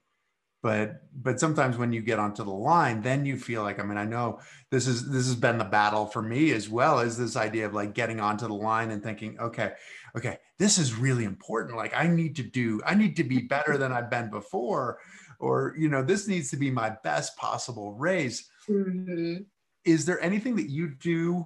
but 0.63 1.03
but 1.21 1.39
sometimes 1.39 1.77
when 1.77 1.93
you 1.93 2.01
get 2.01 2.17
onto 2.17 2.43
the 2.43 2.49
line 2.49 3.03
then 3.03 3.23
you 3.23 3.37
feel 3.37 3.61
like 3.61 3.79
i 3.79 3.83
mean 3.83 3.99
i 3.99 4.03
know 4.03 4.39
this 4.71 4.87
is 4.87 5.07
this 5.11 5.27
has 5.27 5.35
been 5.35 5.59
the 5.59 5.63
battle 5.63 6.07
for 6.07 6.23
me 6.23 6.51
as 6.53 6.69
well 6.69 6.99
as 6.99 7.19
this 7.19 7.35
idea 7.35 7.67
of 7.67 7.73
like 7.75 7.93
getting 7.93 8.19
onto 8.19 8.47
the 8.47 8.53
line 8.55 8.89
and 8.89 9.03
thinking 9.03 9.39
okay 9.39 9.73
okay 10.15 10.37
this 10.59 10.77
is 10.77 10.95
really 10.95 11.23
important 11.23 11.75
like 11.75 11.93
i 11.95 12.07
need 12.07 12.35
to 12.35 12.43
do 12.43 12.81
i 12.85 12.93
need 12.93 13.15
to 13.15 13.23
be 13.23 13.39
better 13.55 13.77
than 13.77 13.91
i've 13.91 14.09
been 14.09 14.29
before 14.29 14.99
or 15.39 15.73
you 15.77 15.89
know 15.89 16.03
this 16.03 16.27
needs 16.27 16.49
to 16.49 16.57
be 16.57 16.71
my 16.71 16.95
best 17.03 17.35
possible 17.37 17.93
race 17.93 18.49
mm-hmm 18.69 19.43
is 19.85 20.05
there 20.05 20.21
anything 20.21 20.55
that 20.55 20.69
you 20.69 20.89
do 20.89 21.45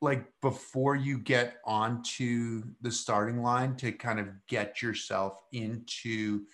like 0.00 0.26
before 0.40 0.96
you 0.96 1.18
get 1.18 1.58
onto 1.64 2.62
the 2.80 2.90
starting 2.90 3.42
line 3.42 3.76
to 3.76 3.92
kind 3.92 4.18
of 4.18 4.28
get 4.46 4.80
yourself 4.80 5.42
into 5.52 6.46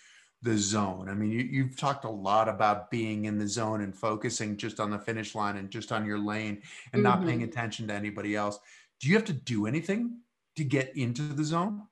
the 0.43 0.57
zone? 0.57 1.09
I 1.09 1.15
mean, 1.15 1.31
you, 1.31 1.65
have 1.65 1.77
talked 1.77 2.05
a 2.05 2.11
lot 2.11 2.49
about 2.49 2.91
being 2.91 3.27
in 3.27 3.39
the 3.39 3.47
zone 3.47 3.83
and 3.83 3.95
focusing 3.95 4.57
just 4.57 4.81
on 4.81 4.91
the 4.91 4.99
finish 4.99 5.35
line 5.35 5.57
and 5.57 5.71
just 5.71 5.93
on 5.93 6.05
your 6.05 6.19
lane 6.19 6.61
and 6.93 7.03
mm-hmm. 7.03 7.03
not 7.03 7.25
paying 7.25 7.41
mm-hmm. 7.41 7.49
attention 7.49 7.87
to 7.89 7.95
anybody 7.95 8.35
else. 8.35 8.59
Do 9.01 9.09
you 9.09 9.15
have 9.15 9.25
to 9.27 9.33
do 9.33 9.67
anything 9.67 10.21
to 10.57 10.65
get 10.65 10.97
into 10.97 11.23
the 11.23 11.45
zone? 11.45 11.83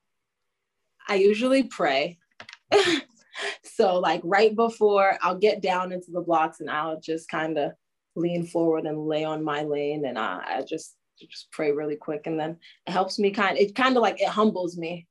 I 1.08 1.16
usually 1.16 1.64
pray. 1.64 2.18
so, 3.64 3.98
like 3.98 4.20
right 4.24 4.54
before 4.54 5.18
I'll 5.22 5.38
get 5.38 5.60
down 5.62 5.92
into 5.92 6.10
the 6.10 6.20
blocks 6.20 6.60
and 6.60 6.70
I'll 6.70 7.00
just 7.00 7.28
kind 7.28 7.58
of 7.58 7.72
lean 8.16 8.46
forward 8.46 8.86
and 8.86 9.06
lay 9.06 9.24
on 9.24 9.44
my 9.44 9.62
lane 9.62 10.04
and 10.06 10.18
I, 10.18 10.58
I 10.58 10.62
just 10.62 10.96
just 11.20 11.50
pray 11.52 11.72
really 11.72 11.96
quick 11.96 12.26
and 12.26 12.38
then 12.38 12.56
it 12.86 12.90
helps 12.90 13.18
me 13.18 13.30
kind 13.30 13.56
it 13.56 13.74
kind 13.74 13.96
of 13.96 14.02
like 14.02 14.20
it 14.20 14.28
humbles 14.28 14.76
me 14.76 15.06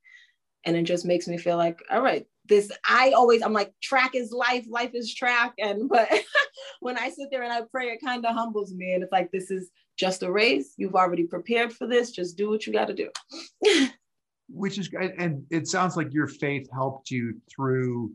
and 0.66 0.76
it 0.76 0.84
just 0.84 1.06
makes 1.06 1.28
me 1.28 1.38
feel 1.38 1.58
like 1.58 1.80
all 1.90 2.02
right 2.02 2.26
this 2.48 2.72
i 2.88 3.12
always 3.12 3.42
i'm 3.42 3.54
like 3.54 3.74
track 3.82 4.16
is 4.16 4.32
life 4.32 4.66
life 4.70 4.92
is 4.94 5.14
track 5.14 5.54
and 5.60 5.88
but 5.90 6.10
when 6.82 6.98
i 6.98 7.10
sit 7.10 7.30
there 7.32 7.44
and 7.44 7.54
i 7.54 7.62
pray 7.72 7.88
it 7.88 8.02
kind 8.04 8.26
of 8.26 8.36
humbles 8.36 8.74
me 8.74 8.94
and 8.94 9.04
it's 9.04 9.12
like 9.12 9.32
this 9.32 9.50
is 9.50 9.72
just 9.98 10.24
a 10.24 10.32
race. 10.32 10.74
You've 10.78 10.96
already 10.96 11.24
prepared 11.24 11.72
for 11.74 11.88
this. 11.88 12.12
Just 12.12 12.38
do 12.38 12.50
what 12.50 12.66
you 12.66 12.74
got 12.74 12.88
to 12.88 12.94
do. 12.94 13.10
Which 14.50 14.78
is 14.78 14.88
great 14.88 15.14
and 15.18 15.46
it 15.50 15.68
sounds 15.68 15.96
like 15.96 16.14
your 16.14 16.28
faith 16.28 16.68
helped 16.72 17.10
you 17.10 17.40
through 17.54 18.12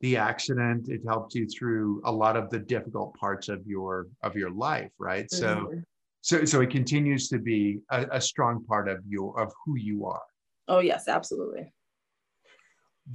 the 0.00 0.16
accident. 0.16 0.88
It 0.88 1.00
helped 1.06 1.34
you 1.34 1.48
through 1.48 2.02
a 2.04 2.12
lot 2.12 2.36
of 2.36 2.50
the 2.50 2.58
difficult 2.58 3.14
parts 3.14 3.48
of 3.48 3.66
your 3.66 4.08
of 4.22 4.36
your 4.36 4.50
life 4.50 4.90
right? 4.98 5.26
Mm-hmm. 5.32 5.36
so 5.36 5.82
so 6.20 6.44
so 6.44 6.60
it 6.60 6.70
continues 6.70 7.28
to 7.28 7.38
be 7.38 7.80
a, 7.90 8.06
a 8.12 8.20
strong 8.20 8.64
part 8.64 8.88
of 8.88 8.98
your 9.08 9.40
of 9.40 9.52
who 9.64 9.76
you 9.76 10.06
are. 10.06 10.22
Oh 10.68 10.80
yes 10.80 11.08
absolutely. 11.08 11.72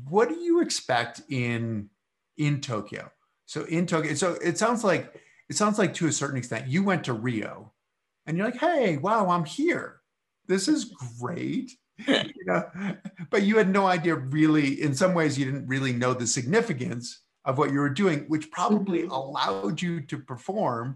What 0.08 0.30
do 0.30 0.36
you 0.36 0.62
expect 0.62 1.22
in 1.30 1.90
in 2.38 2.62
tokyo? 2.62 3.12
So 3.46 3.64
in 3.66 3.86
tokyo 3.86 4.16
so 4.16 4.34
it 4.42 4.58
sounds 4.58 4.84
like 4.84 5.14
it 5.50 5.56
sounds 5.56 5.78
like 5.78 5.94
to 5.96 6.08
a 6.08 6.12
certain 6.12 6.38
extent 6.38 6.68
you 6.68 6.84
went 6.84 7.04
to 7.06 7.14
rio 7.14 7.74
and 8.30 8.38
you're 8.38 8.48
like 8.48 8.60
hey 8.60 8.96
wow 8.98 9.30
i'm 9.30 9.44
here 9.44 10.00
this 10.48 10.70
is 10.70 10.96
great 11.20 11.72
you 12.08 12.46
know, 12.46 12.64
but 13.30 13.44
you 13.44 13.58
had 13.58 13.70
no 13.70 13.86
idea 13.86 14.16
really, 14.16 14.82
in 14.82 14.96
some 14.96 15.14
ways, 15.14 15.38
you 15.38 15.46
didn't 15.46 15.68
really 15.68 15.92
know 15.92 16.14
the 16.14 16.28
significance 16.28 17.22
of 17.46 17.58
what 17.58 17.72
you 17.72 17.80
were 17.80 17.90
doing, 17.90 18.26
which 18.28 18.52
probably 18.52 19.00
mm-hmm. 19.00 19.12
allowed 19.12 19.82
you 19.82 20.02
to 20.02 20.18
perform 20.18 20.96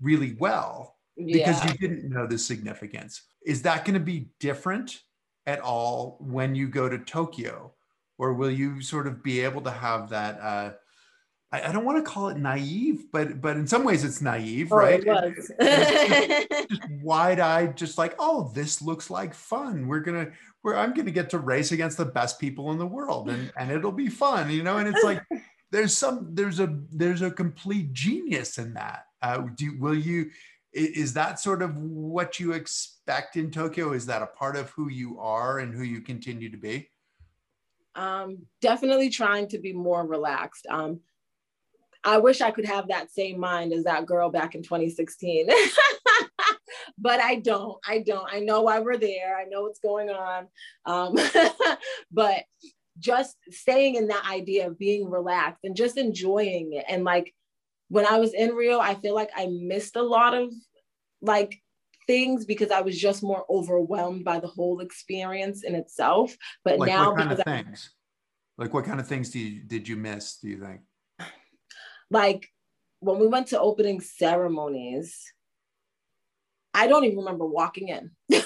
really 0.00 0.36
well 0.38 0.96
because 1.16 1.64
yeah. 1.64 1.72
you 1.72 1.78
didn't 1.78 2.10
know 2.10 2.26
the 2.26 2.38
significance. 2.38 3.22
Is 3.44 3.62
that 3.62 3.84
going 3.84 3.94
to 3.94 4.00
be 4.00 4.28
different 4.38 5.00
at 5.46 5.60
all 5.60 6.18
when 6.20 6.54
you 6.54 6.68
go 6.68 6.88
to 6.88 6.98
Tokyo? 6.98 7.72
Or 8.18 8.32
will 8.32 8.50
you 8.50 8.80
sort 8.80 9.06
of 9.06 9.22
be 9.22 9.40
able 9.40 9.62
to 9.62 9.70
have 9.70 10.10
that? 10.10 10.40
Uh, 10.40 10.70
I, 11.64 11.72
don't 11.72 11.84
want 11.84 12.04
to 12.04 12.10
call 12.10 12.28
it 12.28 12.36
naive, 12.36 13.06
but 13.12 13.40
but 13.40 13.56
in 13.56 13.66
some 13.66 13.84
ways 13.84 14.04
it's 14.04 14.20
naive, 14.20 14.72
oh, 14.72 14.76
right? 14.76 15.02
It 15.04 15.34
just, 15.36 16.68
just 16.70 16.90
wide-eyed, 17.02 17.76
just 17.76 17.98
like, 17.98 18.14
oh, 18.18 18.50
this 18.54 18.82
looks 18.82 19.10
like 19.10 19.34
fun. 19.34 19.86
We're 19.86 20.00
gonna, 20.00 20.30
we're 20.62 20.76
I'm 20.76 20.94
gonna 20.94 21.10
get 21.10 21.30
to 21.30 21.38
race 21.38 21.72
against 21.72 21.96
the 21.96 22.04
best 22.04 22.40
people 22.40 22.72
in 22.72 22.78
the 22.78 22.86
world, 22.86 23.30
and 23.30 23.52
and 23.58 23.70
it'll 23.70 23.92
be 23.92 24.08
fun, 24.08 24.50
you 24.50 24.62
know. 24.62 24.78
And 24.78 24.88
it's 24.88 25.04
like 25.04 25.22
there's 25.70 25.96
some 25.96 26.28
there's 26.32 26.60
a 26.60 26.78
there's 26.90 27.22
a 27.22 27.30
complete 27.30 27.92
genius 27.92 28.58
in 28.58 28.74
that. 28.74 29.04
Uh, 29.22 29.42
do 29.54 29.78
will 29.78 29.94
you? 29.94 30.30
Is 30.72 31.14
that 31.14 31.40
sort 31.40 31.62
of 31.62 31.78
what 31.78 32.38
you 32.38 32.52
expect 32.52 33.36
in 33.36 33.50
Tokyo? 33.50 33.92
Is 33.92 34.06
that 34.06 34.20
a 34.22 34.26
part 34.26 34.56
of 34.56 34.70
who 34.70 34.90
you 34.90 35.18
are 35.18 35.58
and 35.58 35.74
who 35.74 35.82
you 35.82 36.02
continue 36.02 36.50
to 36.50 36.58
be? 36.58 36.90
Um, 37.94 38.44
definitely 38.60 39.08
trying 39.08 39.48
to 39.48 39.58
be 39.58 39.72
more 39.72 40.06
relaxed. 40.06 40.66
Um, 40.68 41.00
I 42.06 42.18
wish 42.18 42.40
I 42.40 42.52
could 42.52 42.66
have 42.66 42.88
that 42.88 43.10
same 43.10 43.40
mind 43.40 43.72
as 43.72 43.84
that 43.84 44.06
girl 44.06 44.30
back 44.30 44.54
in 44.54 44.62
2016. 44.62 45.48
but 46.98 47.20
I 47.20 47.34
don't. 47.34 47.76
I 47.86 47.98
don't. 47.98 48.32
I 48.32 48.38
know 48.40 48.62
why 48.62 48.78
we're 48.78 48.96
there. 48.96 49.36
I 49.36 49.44
know 49.44 49.62
what's 49.62 49.80
going 49.80 50.08
on. 50.08 50.46
Um, 50.84 51.18
but 52.12 52.44
just 52.98 53.36
staying 53.50 53.96
in 53.96 54.06
that 54.06 54.24
idea 54.30 54.68
of 54.68 54.78
being 54.78 55.10
relaxed 55.10 55.64
and 55.64 55.76
just 55.76 55.98
enjoying 55.98 56.72
it. 56.74 56.84
And 56.88 57.02
like 57.02 57.34
when 57.88 58.06
I 58.06 58.18
was 58.18 58.32
in 58.34 58.54
Rio, 58.54 58.78
I 58.78 58.94
feel 58.94 59.14
like 59.14 59.30
I 59.36 59.48
missed 59.48 59.96
a 59.96 60.02
lot 60.02 60.32
of 60.32 60.52
like 61.20 61.60
things 62.06 62.46
because 62.46 62.70
I 62.70 62.82
was 62.82 62.96
just 62.96 63.24
more 63.24 63.44
overwhelmed 63.50 64.24
by 64.24 64.38
the 64.38 64.46
whole 64.46 64.78
experience 64.78 65.64
in 65.64 65.74
itself. 65.74 66.36
But 66.64 66.78
like 66.78 66.88
now, 66.88 67.10
what 67.10 67.18
kind 67.18 67.32
of 67.32 67.40
things? 67.42 67.90
like 68.58 68.72
what 68.72 68.84
kind 68.84 69.00
of 69.00 69.08
things 69.08 69.30
do 69.30 69.38
you, 69.38 69.64
did 69.64 69.88
you 69.88 69.96
miss? 69.96 70.38
Do 70.38 70.48
you 70.48 70.58
think? 70.58 70.80
Like 72.10 72.48
when 73.00 73.18
we 73.18 73.26
went 73.26 73.48
to 73.48 73.60
opening 73.60 74.00
ceremonies, 74.00 75.32
I 76.74 76.86
don't 76.86 77.04
even 77.04 77.18
remember 77.18 77.46
walking 77.46 77.88
in. 77.88 78.10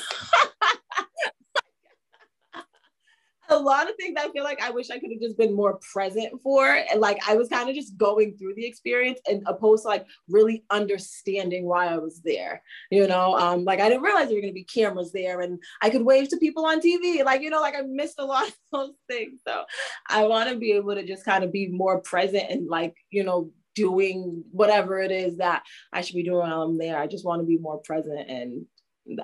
lot 3.60 3.88
of 3.88 3.96
things 3.96 4.16
I 4.18 4.30
feel 4.30 4.44
like 4.44 4.62
I 4.62 4.70
wish 4.70 4.90
I 4.90 4.98
could 4.98 5.10
have 5.10 5.20
just 5.20 5.38
been 5.38 5.54
more 5.54 5.78
present 5.92 6.40
for. 6.42 6.66
And 6.66 7.00
like 7.00 7.18
I 7.28 7.36
was 7.36 7.48
kind 7.48 7.68
of 7.68 7.74
just 7.74 7.96
going 7.96 8.36
through 8.36 8.54
the 8.54 8.66
experience 8.66 9.20
and 9.28 9.42
opposed 9.46 9.82
to 9.82 9.88
like 9.88 10.06
really 10.28 10.64
understanding 10.70 11.66
why 11.66 11.86
I 11.86 11.98
was 11.98 12.20
there. 12.22 12.62
You 12.90 13.06
know, 13.06 13.36
um, 13.36 13.64
like 13.64 13.80
I 13.80 13.88
didn't 13.88 14.02
realize 14.02 14.28
there 14.28 14.36
were 14.36 14.42
gonna 14.42 14.52
be 14.52 14.64
cameras 14.64 15.12
there 15.12 15.40
and 15.40 15.58
I 15.80 15.90
could 15.90 16.02
wave 16.02 16.28
to 16.28 16.36
people 16.38 16.66
on 16.66 16.80
TV. 16.80 17.24
Like, 17.24 17.42
you 17.42 17.50
know, 17.50 17.60
like 17.60 17.74
I 17.76 17.82
missed 17.82 18.18
a 18.18 18.24
lot 18.24 18.48
of 18.48 18.54
those 18.72 18.94
things. 19.08 19.40
So 19.46 19.64
I 20.08 20.26
want 20.26 20.48
to 20.50 20.56
be 20.56 20.72
able 20.72 20.94
to 20.94 21.04
just 21.04 21.24
kind 21.24 21.44
of 21.44 21.52
be 21.52 21.68
more 21.68 22.00
present 22.00 22.50
and 22.50 22.68
like, 22.68 22.94
you 23.10 23.24
know, 23.24 23.50
doing 23.74 24.44
whatever 24.50 25.00
it 25.00 25.10
is 25.10 25.38
that 25.38 25.62
I 25.92 26.00
should 26.00 26.16
be 26.16 26.24
doing 26.24 26.38
while 26.38 26.62
I'm 26.62 26.78
there. 26.78 26.98
I 26.98 27.06
just 27.06 27.24
want 27.24 27.40
to 27.40 27.46
be 27.46 27.58
more 27.58 27.78
present 27.78 28.28
and 28.28 28.66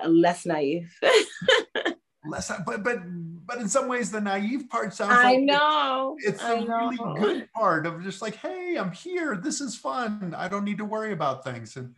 less 0.05 0.45
naive. 0.45 0.91
less, 2.25 2.51
but 2.65 2.83
but 2.83 2.99
but 3.47 3.59
in 3.59 3.69
some 3.69 3.87
ways, 3.87 4.11
the 4.11 4.19
naive 4.19 4.67
part 4.69 4.93
sounds. 4.93 5.13
I 5.13 5.35
like 5.35 5.39
know. 5.41 6.17
It's, 6.19 6.41
it's 6.41 6.43
the 6.43 6.59
know. 6.65 6.89
really 6.89 7.19
good 7.19 7.49
part 7.53 7.87
of 7.87 8.03
just 8.03 8.21
like, 8.21 8.35
hey, 8.35 8.75
I'm 8.77 8.91
here. 8.91 9.37
This 9.37 9.61
is 9.61 9.75
fun. 9.75 10.35
I 10.37 10.49
don't 10.49 10.65
need 10.65 10.77
to 10.79 10.85
worry 10.85 11.13
about 11.13 11.45
things, 11.45 11.77
and 11.77 11.95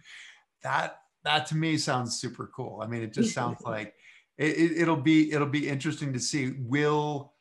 that 0.62 1.02
that 1.24 1.48
to 1.48 1.58
me 1.58 1.78
sounds 1.78 2.20
super 2.20 2.52
cool. 2.56 2.82
I 2.82 2.88
mean, 2.88 3.02
it 3.02 3.14
just 3.14 3.34
sounds 3.34 3.62
like 3.62 3.96
it, 4.38 4.58
it, 4.58 4.82
it'll 4.82 4.96
be 4.96 5.32
it'll 5.32 5.48
be 5.48 5.68
interesting 5.68 6.14
to 6.14 6.20
see. 6.20 6.54
Will 6.60 7.34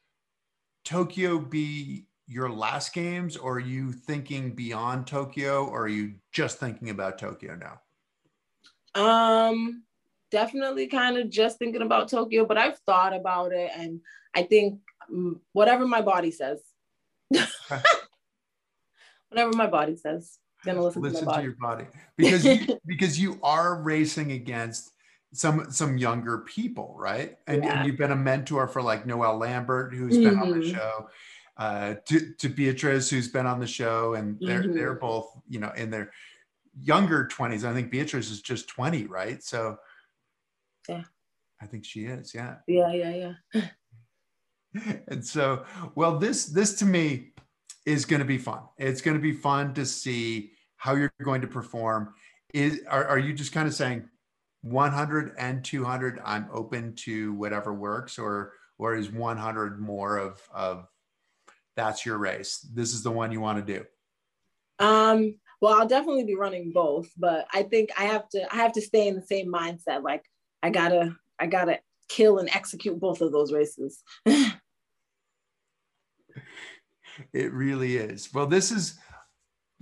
Tokyo 0.85 1.39
be 1.39 2.07
your 2.27 2.51
last 2.51 2.95
games, 2.95 3.37
or 3.37 3.57
are 3.57 3.61
you 3.61 3.93
thinking 3.93 4.55
beyond 4.55 5.07
Tokyo, 5.07 5.67
or 5.67 5.83
are 5.83 5.89
you 5.89 6.15
just 6.33 6.59
thinking 6.59 6.91
about 6.91 7.19
Tokyo 7.19 7.57
now? 7.57 7.81
Um, 8.95 9.85
definitely 10.31 10.87
kind 10.87 11.17
of 11.17 11.31
just 11.31 11.59
thinking 11.59 11.83
about 11.83 12.09
Tokyo, 12.09 12.45
but 12.45 12.59
I've 12.59 12.79
thought 12.81 13.15
about 13.15 13.53
it, 13.53 13.71
and 13.77 14.01
I 14.35 14.43
think 14.43 14.81
mm, 15.13 15.39
whatever 15.53 15.87
my 15.87 16.03
body 16.03 16.31
says, 16.31 16.61
whatever 19.31 19.53
my 19.53 19.67
body 19.67 19.97
says, 19.97 20.39
gonna 20.65 20.83
listen, 20.83 21.03
listen 21.03 21.29
to 21.29 21.35
to 21.35 21.43
your 21.43 21.57
body 21.61 21.87
because 22.17 22.45
you, 22.45 22.79
because 22.87 23.19
you 23.19 23.39
are 23.43 23.81
racing 23.83 24.33
against 24.33 24.93
some 25.33 25.71
some 25.71 25.99
younger 25.99 26.39
people, 26.39 26.95
right? 26.99 27.37
And, 27.47 27.63
Yeah. 27.65 27.79
and 27.79 27.87
you've 27.87 27.99
been 27.99 28.13
a 28.13 28.17
mentor 28.17 28.67
for 28.69 28.83
like 28.83 29.07
Noelle 29.07 29.39
Lambert, 29.39 29.95
who's 29.95 30.17
been 30.19 30.39
on 30.39 30.51
the 30.51 30.59
Mhm. 30.59 30.75
show, 30.75 31.11
uh, 31.59 31.95
to, 32.07 32.33
to 32.35 32.49
Beatrice, 32.49 33.11
who's 33.11 33.29
been 33.29 33.47
on 33.47 33.61
the 33.61 33.67
show, 33.67 34.15
and 34.15 34.39
they're 34.41 34.63
Mhm. 34.65 34.75
they're 34.75 34.95
both 34.95 35.31
you 35.49 35.61
know 35.61 35.73
in 35.77 35.91
their 35.91 36.13
younger 36.81 37.27
twenties. 37.27 37.65
I 37.65 37.73
think 37.75 37.91
Beatrice 37.91 38.31
is 38.31 38.41
just 38.41 38.69
twenty, 38.69 39.07
right? 39.07 39.43
So 39.43 39.79
Yeah. 40.89 41.03
I 41.61 41.67
think 41.67 41.85
she 41.85 42.05
is, 42.07 42.35
yeah. 42.35 42.57
Yeah, 42.67 42.93
yeah, 42.93 43.33
yeah. 43.55 43.63
and 45.09 45.25
so 45.25 45.65
well 45.95 46.19
this 46.19 46.45
this 46.47 46.79
to 46.79 46.85
me 46.85 47.33
is 47.87 48.05
going 48.05 48.21
to 48.21 48.27
be 48.27 48.37
fun 48.37 48.61
it's 48.77 49.01
going 49.01 49.17
to 49.17 49.23
be 49.23 49.33
fun 49.33 49.73
to 49.73 49.87
see 49.87 50.53
how 50.77 50.95
you're 50.95 51.11
going 51.25 51.41
to 51.41 51.47
perform 51.47 52.13
is 52.53 52.83
are, 52.89 53.07
are 53.07 53.19
you 53.19 53.33
just 53.33 53.51
kind 53.53 53.67
of 53.67 53.73
saying 53.75 54.07
100 54.63 55.35
and 55.39 55.65
200 55.65 56.21
i'm 56.25 56.49
open 56.53 56.95
to 56.95 57.33
whatever 57.35 57.73
works 57.73 58.19
or 58.19 58.53
or 58.79 58.95
is 58.95 59.11
100 59.11 59.81
more 59.81 60.19
of 60.19 60.41
of 60.55 60.87
that's 61.75 62.05
your 62.05 62.19
race 62.19 62.59
this 62.75 62.93
is 62.93 63.03
the 63.03 63.11
one 63.11 63.33
you 63.33 63.41
want 63.41 63.65
to 63.65 63.75
do 63.75 63.85
Um, 64.79 65.35
well, 65.61 65.75
I'll 65.81 65.89
definitely 65.89 66.25
be 66.25 66.37
running 66.37 66.73
both, 66.73 67.09
but 67.17 67.47
I 67.53 67.65
think 67.65 67.91
I 67.99 68.05
have 68.05 68.29
to 68.31 68.53
I 68.53 68.57
have 68.57 68.73
to 68.75 68.81
stay 68.81 69.09
in 69.09 69.17
the 69.17 69.23
same 69.23 69.53
mindset. 69.53 70.03
Like 70.05 70.25
I 70.63 70.71
gotta 70.71 71.17
I 71.39 71.47
gotta 71.47 71.81
kill 72.09 72.39
and 72.39 72.49
execute 72.51 72.99
both 72.99 73.21
of 73.21 73.33
those 73.33 73.53
races. 73.53 74.03
It 77.33 77.53
really 77.53 77.97
is. 77.97 78.33
Well, 78.33 78.47
this 78.47 78.71
is 78.71 78.99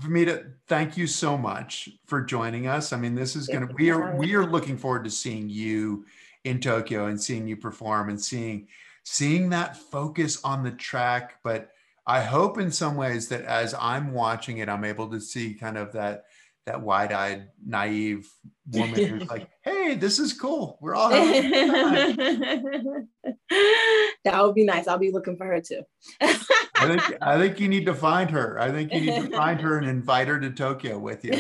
for 0.01 0.11
me 0.11 0.25
to 0.27 0.47
thank 0.69 0.97
you 0.97 1.07
so 1.07 1.39
much 1.39 1.89
for 2.07 2.23
joining 2.23 2.67
us. 2.67 2.93
I 2.93 2.97
mean, 2.97 3.15
this 3.15 3.37
is 3.37 3.47
gonna 3.47 3.69
we 3.75 3.91
are 3.91 4.17
we 4.17 4.35
are 4.35 4.47
looking 4.47 4.77
forward 4.77 5.05
to 5.05 5.11
seeing 5.11 5.49
you 5.49 6.05
in 6.45 6.61
Tokyo 6.61 7.07
and 7.07 7.21
seeing 7.21 7.47
you 7.47 7.57
perform 7.57 8.09
and 8.09 8.21
seeing 8.21 8.69
seeing 9.05 9.51
that 9.51 9.77
focus 9.77 10.43
on 10.45 10.63
the 10.63 10.73
track. 10.73 11.41
But 11.43 11.71
I 12.07 12.21
hope 12.21 12.59
in 12.59 12.71
some 12.71 12.97
ways 12.97 13.29
that 13.29 13.43
as 13.43 13.75
I'm 13.79 14.13
watching 14.13 14.59
it, 14.59 14.69
I'm 14.69 14.85
able 14.85 15.09
to 15.11 15.21
see 15.21 15.55
kind 15.55 15.77
of 15.77 15.93
that 15.93 16.25
that 16.67 16.83
wide-eyed, 16.83 17.49
naive 17.65 18.29
woman 18.73 18.95
who's 19.05 19.29
like, 19.31 19.49
"Hey, 19.63 19.95
this 19.95 20.19
is 20.19 20.33
cool. 20.33 20.79
We're 20.81 20.95
all 20.95 21.09
that 21.11 23.07
would 24.25 24.55
be 24.55 24.65
nice. 24.65 24.89
I'll 24.89 24.99
be 24.99 25.13
looking 25.13 25.37
for 25.37 25.47
her 25.47 25.61
too. 25.61 25.83
I 26.21 26.33
think 26.87 27.03
I 27.23 27.39
think 27.39 27.61
you 27.61 27.69
need 27.69 27.87
to 27.87 27.95
find 27.95 28.31
her. 28.31 28.59
I 28.61 28.71
think 28.71 28.93
you 28.93 29.01
need 29.01 29.31
to 29.31 29.31
find 29.37 29.61
her 29.61 29.79
and 29.79 29.87
invite 29.89 30.29
her 30.29 30.41
to 30.41 30.51
Tokyo 30.51 30.99
with 30.99 31.25
you. 31.25 31.33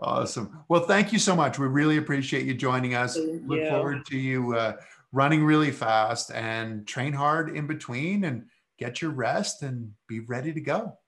Awesome. 0.00 0.64
Well, 0.68 0.82
thank 0.82 1.12
you 1.12 1.18
so 1.18 1.34
much. 1.34 1.58
We 1.58 1.66
really 1.66 1.96
appreciate 1.96 2.44
you 2.44 2.52
joining 2.54 2.94
us. 2.94 3.16
Thank 3.16 3.46
Look 3.46 3.60
you. 3.60 3.68
forward 3.70 4.04
to 4.06 4.18
you 4.18 4.54
uh, 4.54 4.74
running 5.12 5.44
really 5.44 5.70
fast 5.70 6.30
and 6.32 6.86
train 6.86 7.14
hard 7.14 7.56
in 7.56 7.66
between 7.66 8.24
and 8.24 8.44
get 8.78 9.00
your 9.00 9.12
rest 9.12 9.62
and 9.62 9.92
be 10.08 10.20
ready 10.20 10.52
to 10.52 10.60
go. 10.60 10.98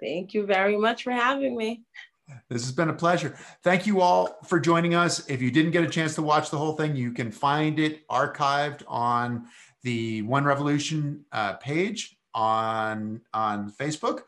Thank 0.00 0.34
you 0.34 0.46
very 0.46 0.76
much 0.76 1.04
for 1.04 1.12
having 1.12 1.56
me. 1.56 1.82
This 2.48 2.62
has 2.62 2.72
been 2.72 2.88
a 2.88 2.94
pleasure. 2.94 3.36
Thank 3.62 3.86
you 3.86 4.00
all 4.00 4.38
for 4.44 4.60
joining 4.60 4.94
us. 4.94 5.28
If 5.28 5.42
you 5.42 5.50
didn't 5.50 5.72
get 5.72 5.84
a 5.84 5.88
chance 5.88 6.14
to 6.14 6.22
watch 6.22 6.50
the 6.50 6.58
whole 6.58 6.72
thing, 6.72 6.96
you 6.96 7.12
can 7.12 7.30
find 7.30 7.78
it 7.78 8.06
archived 8.08 8.82
on 8.86 9.46
the 9.82 10.22
One 10.22 10.44
Revolution 10.44 11.24
uh, 11.32 11.54
page 11.54 12.16
on 12.34 13.20
on 13.34 13.70
Facebook. 13.72 14.22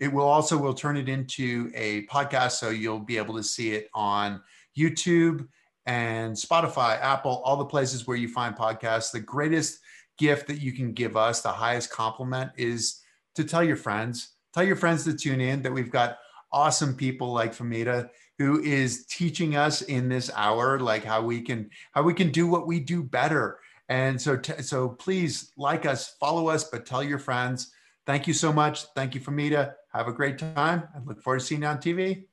It 0.00 0.12
will 0.12 0.26
also 0.26 0.56
will 0.56 0.74
turn 0.74 0.96
it 0.96 1.08
into 1.08 1.70
a 1.74 2.06
podcast, 2.06 2.52
so 2.52 2.70
you'll 2.70 2.98
be 2.98 3.18
able 3.18 3.36
to 3.36 3.42
see 3.42 3.72
it 3.72 3.88
on 3.94 4.40
YouTube 4.76 5.46
and 5.86 6.34
Spotify, 6.34 7.00
Apple, 7.00 7.42
all 7.44 7.56
the 7.56 7.64
places 7.64 8.06
where 8.06 8.16
you 8.16 8.28
find 8.28 8.56
podcasts. 8.56 9.12
The 9.12 9.20
greatest 9.20 9.80
gift 10.18 10.46
that 10.48 10.60
you 10.60 10.72
can 10.72 10.92
give 10.92 11.16
us, 11.16 11.40
the 11.40 11.50
highest 11.50 11.90
compliment, 11.90 12.50
is 12.56 13.00
to 13.34 13.44
tell 13.44 13.62
your 13.62 13.76
friends. 13.76 14.31
Tell 14.52 14.64
your 14.64 14.76
friends 14.76 15.04
to 15.04 15.14
tune 15.14 15.40
in. 15.40 15.62
That 15.62 15.72
we've 15.72 15.90
got 15.90 16.18
awesome 16.52 16.94
people 16.94 17.32
like 17.32 17.54
Femita 17.54 18.10
who 18.38 18.60
is 18.62 19.06
teaching 19.06 19.56
us 19.56 19.82
in 19.82 20.08
this 20.08 20.30
hour 20.34 20.80
like 20.80 21.04
how 21.04 21.22
we 21.22 21.40
can 21.40 21.70
how 21.92 22.02
we 22.02 22.14
can 22.14 22.30
do 22.30 22.46
what 22.46 22.66
we 22.66 22.80
do 22.80 23.02
better. 23.02 23.58
And 23.88 24.20
so 24.20 24.36
t- 24.36 24.62
so 24.62 24.88
please 24.88 25.52
like 25.56 25.86
us 25.86 26.16
follow 26.18 26.48
us 26.48 26.64
but 26.64 26.86
tell 26.86 27.02
your 27.02 27.18
friends. 27.18 27.72
Thank 28.06 28.26
you 28.26 28.34
so 28.34 28.52
much. 28.52 28.84
Thank 28.94 29.14
you 29.14 29.20
Femita. 29.20 29.74
Have 29.92 30.08
a 30.08 30.12
great 30.12 30.38
time. 30.38 30.88
I 30.94 30.98
look 31.04 31.22
forward 31.22 31.40
to 31.40 31.44
seeing 31.44 31.62
you 31.62 31.68
on 31.68 31.78
tv 31.78 32.24